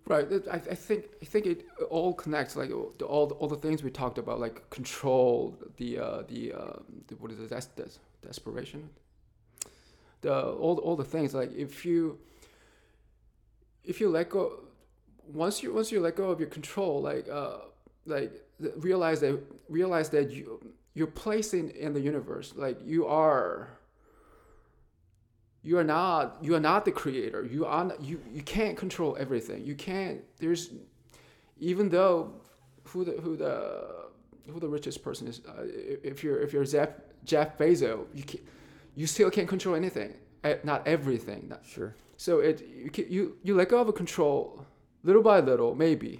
Right. 0.05 0.25
I, 0.49 0.55
I 0.55 0.59
think 0.59 1.05
I 1.21 1.25
think 1.25 1.45
it 1.45 1.65
all 1.89 2.13
connects. 2.13 2.55
Like 2.55 2.71
all 2.71 3.27
the, 3.27 3.35
all 3.35 3.47
the 3.47 3.57
things 3.57 3.83
we 3.83 3.91
talked 3.91 4.17
about, 4.17 4.39
like 4.39 4.69
control, 4.69 5.57
the 5.75 5.99
uh, 5.99 6.23
the, 6.27 6.53
uh, 6.53 6.79
the 7.07 7.15
what 7.15 7.31
is 7.31 7.39
it? 7.39 7.49
Des- 7.49 7.99
desperation. 8.25 8.89
The 10.21 10.33
all 10.33 10.77
all 10.79 10.95
the 10.95 11.03
things. 11.03 11.33
Like 11.33 11.53
if 11.55 11.85
you 11.85 12.19
if 13.83 13.99
you 14.01 14.09
let 14.09 14.29
go, 14.29 14.63
once 15.31 15.63
you 15.63 15.73
once 15.73 15.91
you 15.91 15.99
let 15.99 16.15
go 16.15 16.29
of 16.29 16.39
your 16.39 16.49
control, 16.49 17.01
like 17.01 17.27
uh, 17.29 17.57
like 18.05 18.31
realize 18.77 19.19
that 19.21 19.39
realize 19.69 20.09
that 20.09 20.31
you 20.31 20.59
you're 20.93 21.11
in, 21.53 21.69
in 21.71 21.93
the 21.93 22.01
universe. 22.01 22.53
Like 22.55 22.79
you 22.83 23.05
are 23.05 23.69
you 25.67 25.77
are 25.77 25.83
not 25.83 26.37
you 26.41 26.55
are 26.55 26.61
not 26.61 26.85
the 26.85 26.91
creator 26.91 27.43
you 27.43 27.65
are 27.65 27.83
not, 27.85 28.01
you 28.01 28.21
you 28.31 28.41
can't 28.41 28.77
control 28.77 29.17
everything 29.19 29.65
you 29.65 29.75
can't 29.75 30.21
there's 30.39 30.69
even 31.59 31.89
though 31.89 32.31
who 32.83 33.03
the 33.03 33.11
who 33.23 33.35
the 33.35 34.05
who 34.49 34.59
the 34.61 34.67
richest 34.67 35.03
person 35.03 35.27
is 35.27 35.41
uh, 35.47 35.63
if 35.65 36.23
you're 36.23 36.39
if 36.39 36.53
you're 36.53 36.63
Jeff 36.63 36.89
Jeff 37.25 37.57
Bezos 37.57 38.05
you 38.13 38.23
can, 38.23 38.39
you 38.99 39.05
still 39.07 39.29
can't 39.35 39.49
control 39.55 39.75
anything 39.83 40.11
eh, 40.43 40.57
not 40.63 40.79
everything. 40.95 41.41
Not, 41.51 41.61
Sure. 41.75 41.91
so 42.25 42.31
it 42.49 42.57
you, 42.97 43.05
you 43.15 43.21
you 43.45 43.51
let 43.59 43.67
go 43.69 43.77
of 43.83 43.87
a 43.87 43.93
control 44.03 44.65
little 45.03 45.21
by 45.31 45.39
little 45.51 45.71
maybe 45.85 46.13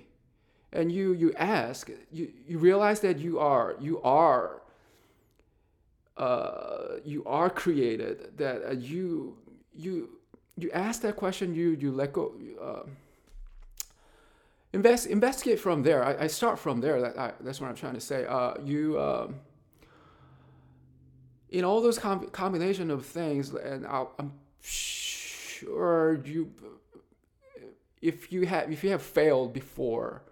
and 0.78 0.92
you 0.98 1.06
you 1.14 1.30
ask 1.38 1.90
you 2.18 2.26
you 2.50 2.58
realize 2.70 3.00
that 3.08 3.18
you 3.26 3.34
are 3.40 3.76
you 3.88 3.96
are 4.04 4.62
uh, 6.18 6.98
you 7.06 7.24
are 7.26 7.50
created 7.64 8.16
that 8.38 8.58
uh, 8.66 8.72
you 8.92 9.38
you 9.76 9.94
you 10.62 10.70
ask 10.72 11.02
that 11.02 11.16
question 11.16 11.54
you 11.54 11.68
you 11.82 11.92
let 11.92 12.12
go 12.14 12.34
uh, 12.62 12.84
invest 14.74 15.08
investigate 15.08 15.60
from 15.60 15.84
there. 15.84 16.04
I, 16.04 16.26
I 16.26 16.28
start 16.28 16.58
from 16.60 16.82
there. 16.82 17.02
That 17.02 17.18
I, 17.18 17.34
that's 17.42 17.60
what 17.62 17.70
I'm 17.70 17.76
trying 17.76 17.94
to 17.94 18.06
say. 18.12 18.26
Uh, 18.26 18.54
you 18.64 19.00
um, 19.00 19.36
in 21.50 21.64
all 21.64 21.82
those 21.82 21.98
com- 21.98 22.28
combination 22.28 22.92
of 22.92 23.06
things 23.06 23.54
and 23.54 23.86
i 23.86 24.06
I'm 24.20 24.34
sure 24.62 26.22
you 26.26 26.52
if 28.02 28.32
you 28.32 28.46
have 28.46 28.72
if 28.72 28.84
you 28.84 28.92
have 28.92 29.02
failed 29.02 29.54
before 29.54 30.24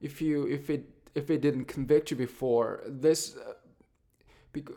if 0.00 0.20
you 0.20 0.46
if 0.46 0.70
it 0.70 0.88
if 1.14 1.30
it 1.30 1.40
didn't 1.40 1.66
convict 1.66 2.10
you 2.10 2.16
before 2.16 2.82
this 2.86 3.36
uh, 3.36 3.52
bec- 4.52 4.70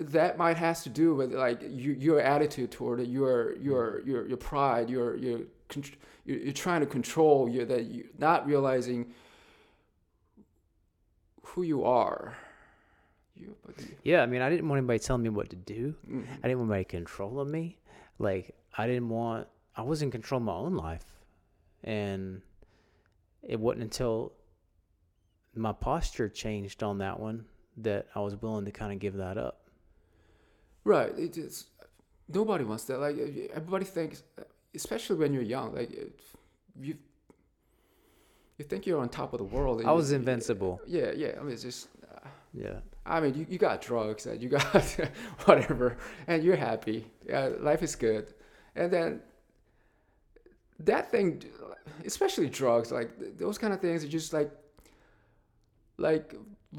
that 0.00 0.38
might 0.38 0.56
has 0.56 0.82
to 0.82 0.88
do 0.88 1.14
with 1.14 1.32
like 1.32 1.62
you, 1.62 1.92
your 1.92 2.20
attitude 2.20 2.70
toward 2.70 3.00
it, 3.00 3.08
your 3.08 3.56
your 3.56 4.00
your 4.00 4.26
your 4.26 4.36
pride, 4.38 4.88
your 4.88 5.16
your 5.16 5.40
you're, 6.24 6.38
you're 6.38 6.52
trying 6.52 6.80
to 6.80 6.86
control 6.86 7.48
you 7.48 7.64
that 7.66 7.84
you 7.84 8.08
not 8.18 8.46
realizing 8.46 9.12
who 11.42 11.62
you 11.62 11.84
are. 11.84 12.36
You, 13.40 13.56
Yeah, 14.04 14.22
I 14.22 14.26
mean, 14.26 14.42
I 14.42 14.50
didn't 14.50 14.68
want 14.68 14.78
anybody 14.78 14.98
telling 14.98 15.22
me 15.22 15.28
what 15.30 15.48
to 15.50 15.56
do. 15.56 15.94
mhm. 16.08 16.24
I 16.42 16.48
didn't 16.48 16.58
want 16.60 16.70
anybody 16.70 16.84
controlling 16.84 17.50
me. 17.50 17.78
Like 18.18 18.54
I 18.76 18.86
didn't 18.86 19.08
want 19.08 19.46
I 19.76 19.82
was 19.82 20.02
in 20.02 20.10
control 20.10 20.38
of 20.40 20.44
my 20.44 20.52
own 20.54 20.74
life. 20.76 21.06
And 21.84 22.42
it 23.42 23.58
wasn't 23.58 23.82
until 23.84 24.32
my 25.54 25.72
posture 25.72 26.28
changed 26.28 26.82
on 26.82 26.98
that 26.98 27.18
one 27.18 27.46
that 27.78 28.06
I 28.14 28.20
was 28.20 28.36
willing 28.42 28.64
to 28.66 28.70
kind 28.72 28.92
of 28.92 28.98
give 28.98 29.14
that 29.14 29.38
up. 29.38 29.62
Right. 30.84 31.16
It 31.18 31.38
is. 31.38 31.66
Nobody 32.28 32.64
wants 32.64 32.84
that. 32.84 32.98
Like 32.98 33.16
everybody 33.52 33.84
thinks, 33.86 34.22
especially 34.74 35.16
when 35.16 35.32
you're 35.32 35.42
young, 35.42 35.74
like 35.74 35.90
you. 36.78 36.96
You 38.58 38.64
think 38.64 38.86
you're 38.86 39.00
on 39.00 39.08
top 39.08 39.32
of 39.32 39.38
the 39.38 39.44
world. 39.44 39.80
I 39.80 39.88
you- 39.90 39.96
was 39.96 40.12
invincible. 40.12 40.80
Yeah, 40.86 41.12
yeah. 41.12 41.36
I 41.38 41.42
mean, 41.42 41.52
it's 41.54 41.62
just. 41.62 41.88
Uh, 42.14 42.28
Yeah. 42.52 42.80
I 43.10 43.20
mean, 43.20 43.34
you, 43.34 43.46
you 43.48 43.58
got 43.58 43.82
drugs 43.82 44.26
and 44.26 44.40
you 44.42 44.48
got 44.48 44.62
whatever, 45.44 45.96
and 46.26 46.42
you're 46.44 46.56
happy. 46.70 47.06
Yeah, 47.28 47.50
life 47.60 47.82
is 47.82 47.96
good, 47.96 48.32
and 48.76 48.90
then 48.92 49.20
that 50.78 51.10
thing, 51.10 51.42
especially 52.04 52.48
drugs, 52.48 52.90
like 52.92 53.10
those 53.36 53.58
kind 53.58 53.72
of 53.74 53.80
things, 53.80 54.04
are 54.04 54.08
just 54.08 54.32
like, 54.32 54.50
like 55.98 56.34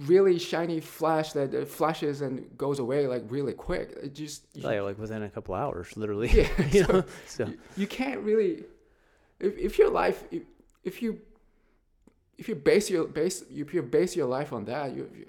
really 0.08 0.40
shiny 0.40 0.80
flash 0.80 1.34
that 1.34 1.54
uh, 1.54 1.66
flashes 1.66 2.22
and 2.22 2.58
goes 2.58 2.80
away 2.80 3.08
like 3.08 3.24
really 3.28 3.54
quick. 3.54 3.92
It 4.02 4.16
just 4.16 4.46
you, 4.54 4.64
Like, 4.64 4.82
like 4.82 4.98
within 4.98 5.24
a 5.24 5.30
couple 5.30 5.54
hours, 5.54 5.96
literally. 5.98 6.30
yeah. 6.30 6.48
you 6.72 6.84
so 6.86 6.92
know? 6.94 7.04
So 7.28 7.46
you, 7.48 7.58
you 7.78 7.88
can't 7.88 8.22
really, 8.22 8.64
if, 9.40 9.58
if 9.58 9.78
your 9.78 9.90
life, 9.90 10.24
if, 10.32 10.44
if 10.84 11.02
you, 11.02 11.20
if 12.38 12.48
you 12.50 12.56
base 12.56 12.90
your 12.90 13.06
base, 13.06 13.44
if 13.52 13.74
you 13.74 13.82
base 13.84 14.16
your 14.16 14.28
life 14.28 14.52
on 14.54 14.66
that, 14.66 14.96
you, 14.96 15.10
you 15.16 15.26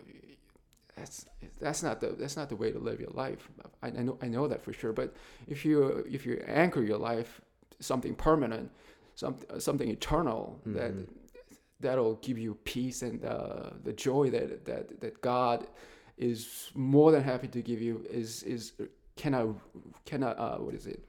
that's 0.97 1.26
that's 1.61 1.82
not 1.82 2.01
the 2.01 2.09
that's 2.18 2.36
not 2.36 2.49
the 2.49 2.57
way 2.57 2.70
to 2.70 2.78
live 2.78 3.01
your 3.01 3.11
life. 3.11 3.49
I, 3.82 3.88
I 3.88 3.90
know 3.90 4.18
I 4.22 4.28
know 4.28 4.47
that 4.49 4.62
for 4.62 4.72
sure. 4.72 4.93
But 4.93 5.14
if 5.47 5.64
you 5.64 6.05
if 6.11 6.26
you 6.26 6.43
anchor 6.47 6.82
your 6.82 6.99
life 6.99 7.40
to 7.70 7.82
something 7.82 8.14
permanent, 8.14 8.70
something 9.14 9.61
something 9.61 9.88
eternal, 9.88 10.61
that 10.66 10.93
Mhm. 10.95 11.09
that'll 11.80 12.16
give 12.16 12.38
you 12.38 12.55
peace 12.64 13.03
and 13.03 13.24
uh, 13.24 13.70
the 13.84 13.93
joy 13.93 14.30
that 14.30 14.64
that 14.66 15.01
that 15.01 15.20
God 15.22 15.66
is 16.18 16.70
more 16.74 17.11
than 17.11 17.22
happy 17.22 17.49
to 17.49 17.62
give 17.62 17.80
you 17.80 18.05
is 18.11 18.43
is 18.43 18.72
cannot 19.16 19.57
cannot 20.05 20.38
uh, 20.38 20.59
what 20.59 20.74
is 20.74 20.86
it 20.86 21.03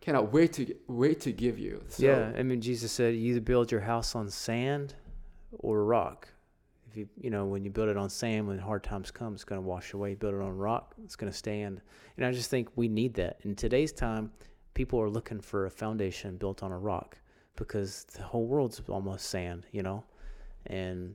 cannot 0.00 0.32
wait 0.32 0.52
to 0.54 0.74
wait 0.88 1.20
to 1.20 1.30
give 1.30 1.58
you. 1.58 1.82
So, 1.88 2.02
yeah, 2.06 2.32
I 2.36 2.42
mean, 2.42 2.60
Jesus 2.60 2.90
said, 2.90 3.14
"You 3.14 3.32
either 3.32 3.40
build 3.40 3.70
your 3.70 3.82
house 3.82 4.14
on 4.14 4.30
sand 4.30 4.94
or 5.52 5.84
rock. 5.84 6.28
If 6.90 6.96
you, 6.96 7.08
you 7.20 7.30
know, 7.30 7.46
when 7.46 7.64
you 7.64 7.70
build 7.70 7.88
it 7.88 7.96
on 7.96 8.10
sand, 8.10 8.48
when 8.48 8.58
hard 8.58 8.82
times 8.82 9.12
come, 9.12 9.32
it's 9.32 9.44
going 9.44 9.60
to 9.60 9.66
wash 9.66 9.92
away. 9.92 10.14
Build 10.14 10.34
it 10.34 10.40
on 10.40 10.56
rock, 10.56 10.94
it's 11.04 11.14
going 11.14 11.30
to 11.30 11.36
stand. 11.36 11.80
And 12.16 12.26
I 12.26 12.32
just 12.32 12.50
think 12.50 12.68
we 12.74 12.88
need 12.88 13.14
that 13.14 13.38
in 13.42 13.54
today's 13.54 13.92
time. 13.92 14.32
People 14.74 15.00
are 15.00 15.08
looking 15.08 15.40
for 15.40 15.66
a 15.66 15.70
foundation 15.70 16.36
built 16.36 16.62
on 16.62 16.72
a 16.72 16.78
rock 16.78 17.18
because 17.54 18.04
the 18.04 18.22
whole 18.22 18.46
world's 18.46 18.82
almost 18.88 19.26
sand, 19.26 19.66
you 19.70 19.82
know, 19.82 20.02
and 20.66 21.14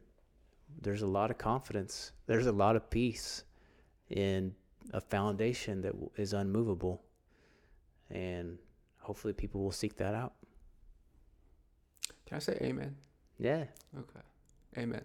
there's 0.82 1.02
a 1.02 1.08
lot 1.08 1.30
of 1.30 1.38
confidence. 1.38 2.12
There's 2.26 2.48
a 2.48 2.52
lot 2.52 2.76
of 2.76 2.90
peace 2.90 3.44
in 4.10 4.54
a 4.94 5.02
foundation 5.02 5.82
that 5.82 5.94
is 6.16 6.34
unmovable, 6.34 7.02
and 8.10 8.58
hopefully, 9.00 9.34
people 9.34 9.62
will 9.62 9.72
seek 9.72 9.98
that 9.98 10.14
out. 10.14 10.34
Can 12.26 12.38
I 12.38 12.40
say 12.40 12.58
amen? 12.62 12.96
Yeah. 13.40 13.66
Okay. 13.98 14.22
Amen. 14.78 15.02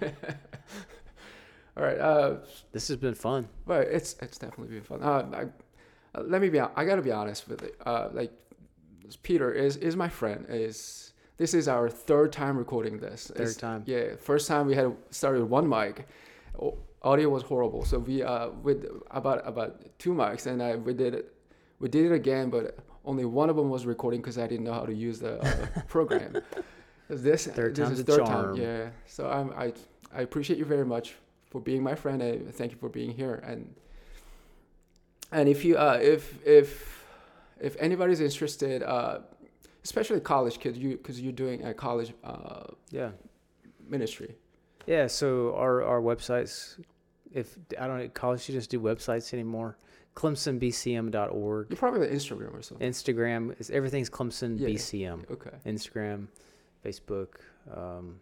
All 1.76 1.84
right. 1.84 1.98
Uh, 1.98 2.36
This 2.72 2.88
has 2.88 2.96
been 2.96 3.14
fun. 3.14 3.48
but 3.66 3.86
it's 3.88 4.16
it's 4.20 4.38
definitely 4.38 4.74
been 4.74 4.84
fun. 4.84 5.02
Uh, 5.02 5.26
I, 5.32 6.18
uh, 6.18 6.22
let 6.22 6.40
me 6.40 6.48
be. 6.48 6.60
I 6.60 6.84
gotta 6.84 7.02
be 7.02 7.12
honest 7.12 7.48
with 7.48 7.62
it. 7.62 7.76
Uh, 7.86 8.08
like 8.12 8.32
Peter 9.22 9.52
is 9.52 9.76
is 9.76 9.96
my 9.96 10.08
friend. 10.08 10.46
Is 10.48 11.12
this 11.36 11.54
is 11.54 11.68
our 11.68 11.88
third 11.88 12.32
time 12.32 12.56
recording 12.58 12.98
this. 12.98 13.28
Third 13.28 13.40
It's- 13.42 13.56
time. 13.56 13.82
Yeah. 13.86 14.16
First 14.16 14.48
time 14.48 14.66
we 14.66 14.74
had 14.74 14.92
started 15.10 15.40
with 15.42 15.50
one 15.50 15.68
mic. 15.68 16.06
Audio 17.02 17.28
was 17.28 17.44
horrible. 17.44 17.84
So 17.84 17.98
we 18.00 18.22
uh 18.24 18.48
with 18.62 18.86
about 19.12 19.46
about 19.46 19.80
two 19.98 20.12
mics 20.12 20.46
and 20.46 20.60
I 20.62 20.74
we 20.76 20.94
did 20.94 21.14
it. 21.14 21.32
We 21.78 21.88
did 21.88 22.06
it 22.06 22.12
again, 22.12 22.50
but 22.50 22.76
only 23.04 23.24
one 23.24 23.48
of 23.50 23.54
them 23.56 23.70
was 23.70 23.86
recording 23.86 24.20
because 24.20 24.36
I 24.36 24.48
didn't 24.48 24.64
know 24.64 24.72
how 24.72 24.84
to 24.84 24.92
use 24.92 25.20
the 25.20 25.38
uh, 25.40 25.66
program. 25.86 26.42
This 27.08 27.46
Third 27.46 27.74
this 27.74 27.86
time's 27.86 27.98
is 27.98 28.00
a 28.00 28.04
third 28.04 28.26
charm. 28.26 28.56
time. 28.56 28.62
Yeah. 28.62 28.90
So 29.06 29.28
I'm 29.28 29.50
I 29.56 29.72
I 30.14 30.22
appreciate 30.22 30.58
you 30.58 30.64
very 30.64 30.84
much 30.84 31.14
for 31.50 31.60
being 31.60 31.82
my 31.82 31.94
friend 31.94 32.20
and 32.22 32.54
thank 32.54 32.72
you 32.72 32.78
for 32.78 32.88
being 32.90 33.12
here 33.12 33.36
and 33.46 33.74
and 35.32 35.48
if 35.48 35.64
you 35.64 35.76
uh 35.76 35.98
if 36.00 36.44
if 36.46 37.04
if 37.60 37.76
anybody's 37.80 38.20
interested 38.20 38.82
uh 38.82 39.20
especially 39.84 40.20
college 40.20 40.58
kids, 40.60 40.76
you 40.78 40.96
because 40.96 41.20
you're 41.20 41.32
doing 41.32 41.64
a 41.64 41.72
college 41.72 42.12
uh, 42.24 42.64
Yeah. 42.90 43.10
ministry. 43.88 44.36
Yeah, 44.86 45.06
so 45.06 45.54
our 45.54 45.82
our 45.82 46.00
websites, 46.00 46.78
if 47.32 47.56
I 47.80 47.86
don't 47.86 47.98
know, 47.98 48.08
college 48.08 48.40
students 48.42 48.66
do 48.66 48.80
websites 48.80 49.32
anymore. 49.32 49.76
ClemsonBCM.org, 50.14 51.66
You're 51.70 51.76
probably 51.76 52.08
on 52.08 52.12
Instagram 52.14 52.52
or 52.58 52.62
something. 52.62 52.90
Instagram 52.90 53.58
is 53.60 53.70
everything's 53.70 54.10
Clemson 54.10 54.58
Yeah. 54.58 55.16
Okay. 55.30 55.50
Instagram, 55.64 56.26
Facebook, 56.84 57.28
um, 57.74 58.18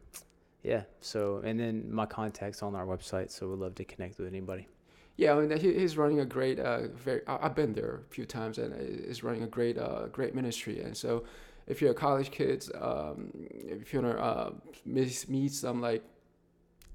yeah. 0.63 0.83
So 1.01 1.43
and 1.45 1.59
then 1.59 1.93
my 1.93 2.07
contacts 2.07 2.63
on 2.63 2.75
our 2.75 2.87
website, 2.87 3.31
so 3.31 3.49
we'd 3.49 3.59
love 3.59 3.75
to 3.77 3.85
connect 3.85 4.19
with 4.19 4.29
anybody. 4.29 4.69
Yeah, 5.17 5.35
I 5.35 5.41
mean 5.41 5.59
he, 5.59 5.73
he's 5.73 5.97
running 5.97 6.21
a 6.21 6.25
great, 6.25 6.59
uh, 6.59 6.89
very. 6.89 7.23
I've 7.27 7.55
been 7.55 7.73
there 7.73 8.03
a 8.09 8.15
few 8.15 8.27
times, 8.27 8.59
and 8.59 8.75
is 8.79 9.23
running 9.23 9.43
a 9.43 9.47
great, 9.47 9.79
uh, 9.79 10.07
great 10.13 10.35
ministry. 10.35 10.83
And 10.83 10.97
so, 10.97 11.25
if 11.67 11.81
you're 11.81 11.93
a 11.93 11.95
college 11.95 12.31
kid, 12.31 12.67
um, 12.81 13.31
if 13.35 13.95
you 13.95 14.03
wanna 14.03 14.19
uh, 14.19 14.51
meet, 14.85 15.29
meet 15.29 15.53
some 15.53 15.81
like 15.81 16.03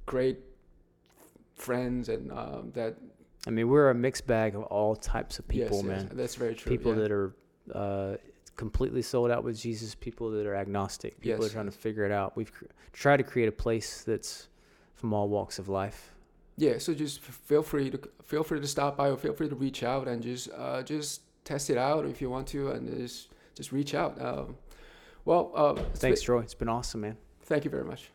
great 0.05 0.39
friends 1.55 2.09
and 2.09 2.32
um, 2.32 2.72
that 2.74 2.95
I 3.47 3.49
mean, 3.49 3.70
we're 3.70 3.89
a 3.89 3.95
mixed 3.95 4.28
bag 4.28 4.55
of 4.55 4.64
all 4.64 4.95
types 4.95 5.39
of 5.39 5.47
people, 5.47 5.78
yes, 5.78 5.86
yes, 5.86 6.03
man. 6.03 6.12
that's 6.14 6.36
very 6.36 6.53
true. 6.53 6.70
people 6.70 6.93
yeah. 6.93 6.99
that 6.99 7.12
are 7.12 7.36
uh, 7.74 8.16
completely 8.58 9.02
sold 9.02 9.32
out 9.32 9.43
with 9.43 9.58
Jesus, 9.60 9.95
people 9.95 10.30
that 10.32 10.45
are 10.45 10.56
agnostic, 10.56 11.20
people 11.20 11.41
Yes. 11.43 11.49
are 11.52 11.54
trying 11.54 11.66
to 11.66 11.72
figure 11.72 12.06
it 12.06 12.12
out. 12.12 12.36
We've 12.36 12.52
cr- 12.54 12.66
tried 12.93 13.18
to 13.18 13.24
create 13.24 13.47
a 13.49 13.52
place 13.52 14.04
that's 14.04 14.47
from 14.95 15.14
all 15.14 15.30
walks 15.30 15.58
of 15.60 15.68
life. 15.70 16.12
yeah. 16.58 16.78
So 16.78 16.93
just 16.93 17.22
feel 17.22 17.64
free 17.64 17.89
to 17.89 17.99
feel 18.24 18.43
free 18.43 18.60
to 18.60 18.68
stop 18.68 18.97
by 18.97 19.10
or 19.10 19.18
feel 19.18 19.34
free 19.34 19.49
to 19.49 19.56
reach 19.56 19.82
out 19.84 20.08
and 20.08 20.22
just 20.22 20.49
uh, 20.56 20.84
just 20.84 21.22
test 21.43 21.70
it 21.70 21.78
out 21.78 22.06
if 22.06 22.22
you 22.22 22.30
want 22.30 22.47
to, 22.49 22.70
and 22.72 22.88
just 22.97 23.30
just 23.56 23.72
reach 23.72 23.93
out. 23.95 24.22
Um, 24.22 24.56
well, 25.26 25.52
uh, 25.56 25.74
Thanks, 25.95 26.20
been- 26.22 26.26
Troy. 26.26 26.39
It's 26.41 26.54
been 26.54 26.70
awesome, 26.70 27.02
man. 27.02 27.18
thank 27.43 27.64
you 27.66 27.72
very 27.72 27.84
much. 27.86 28.12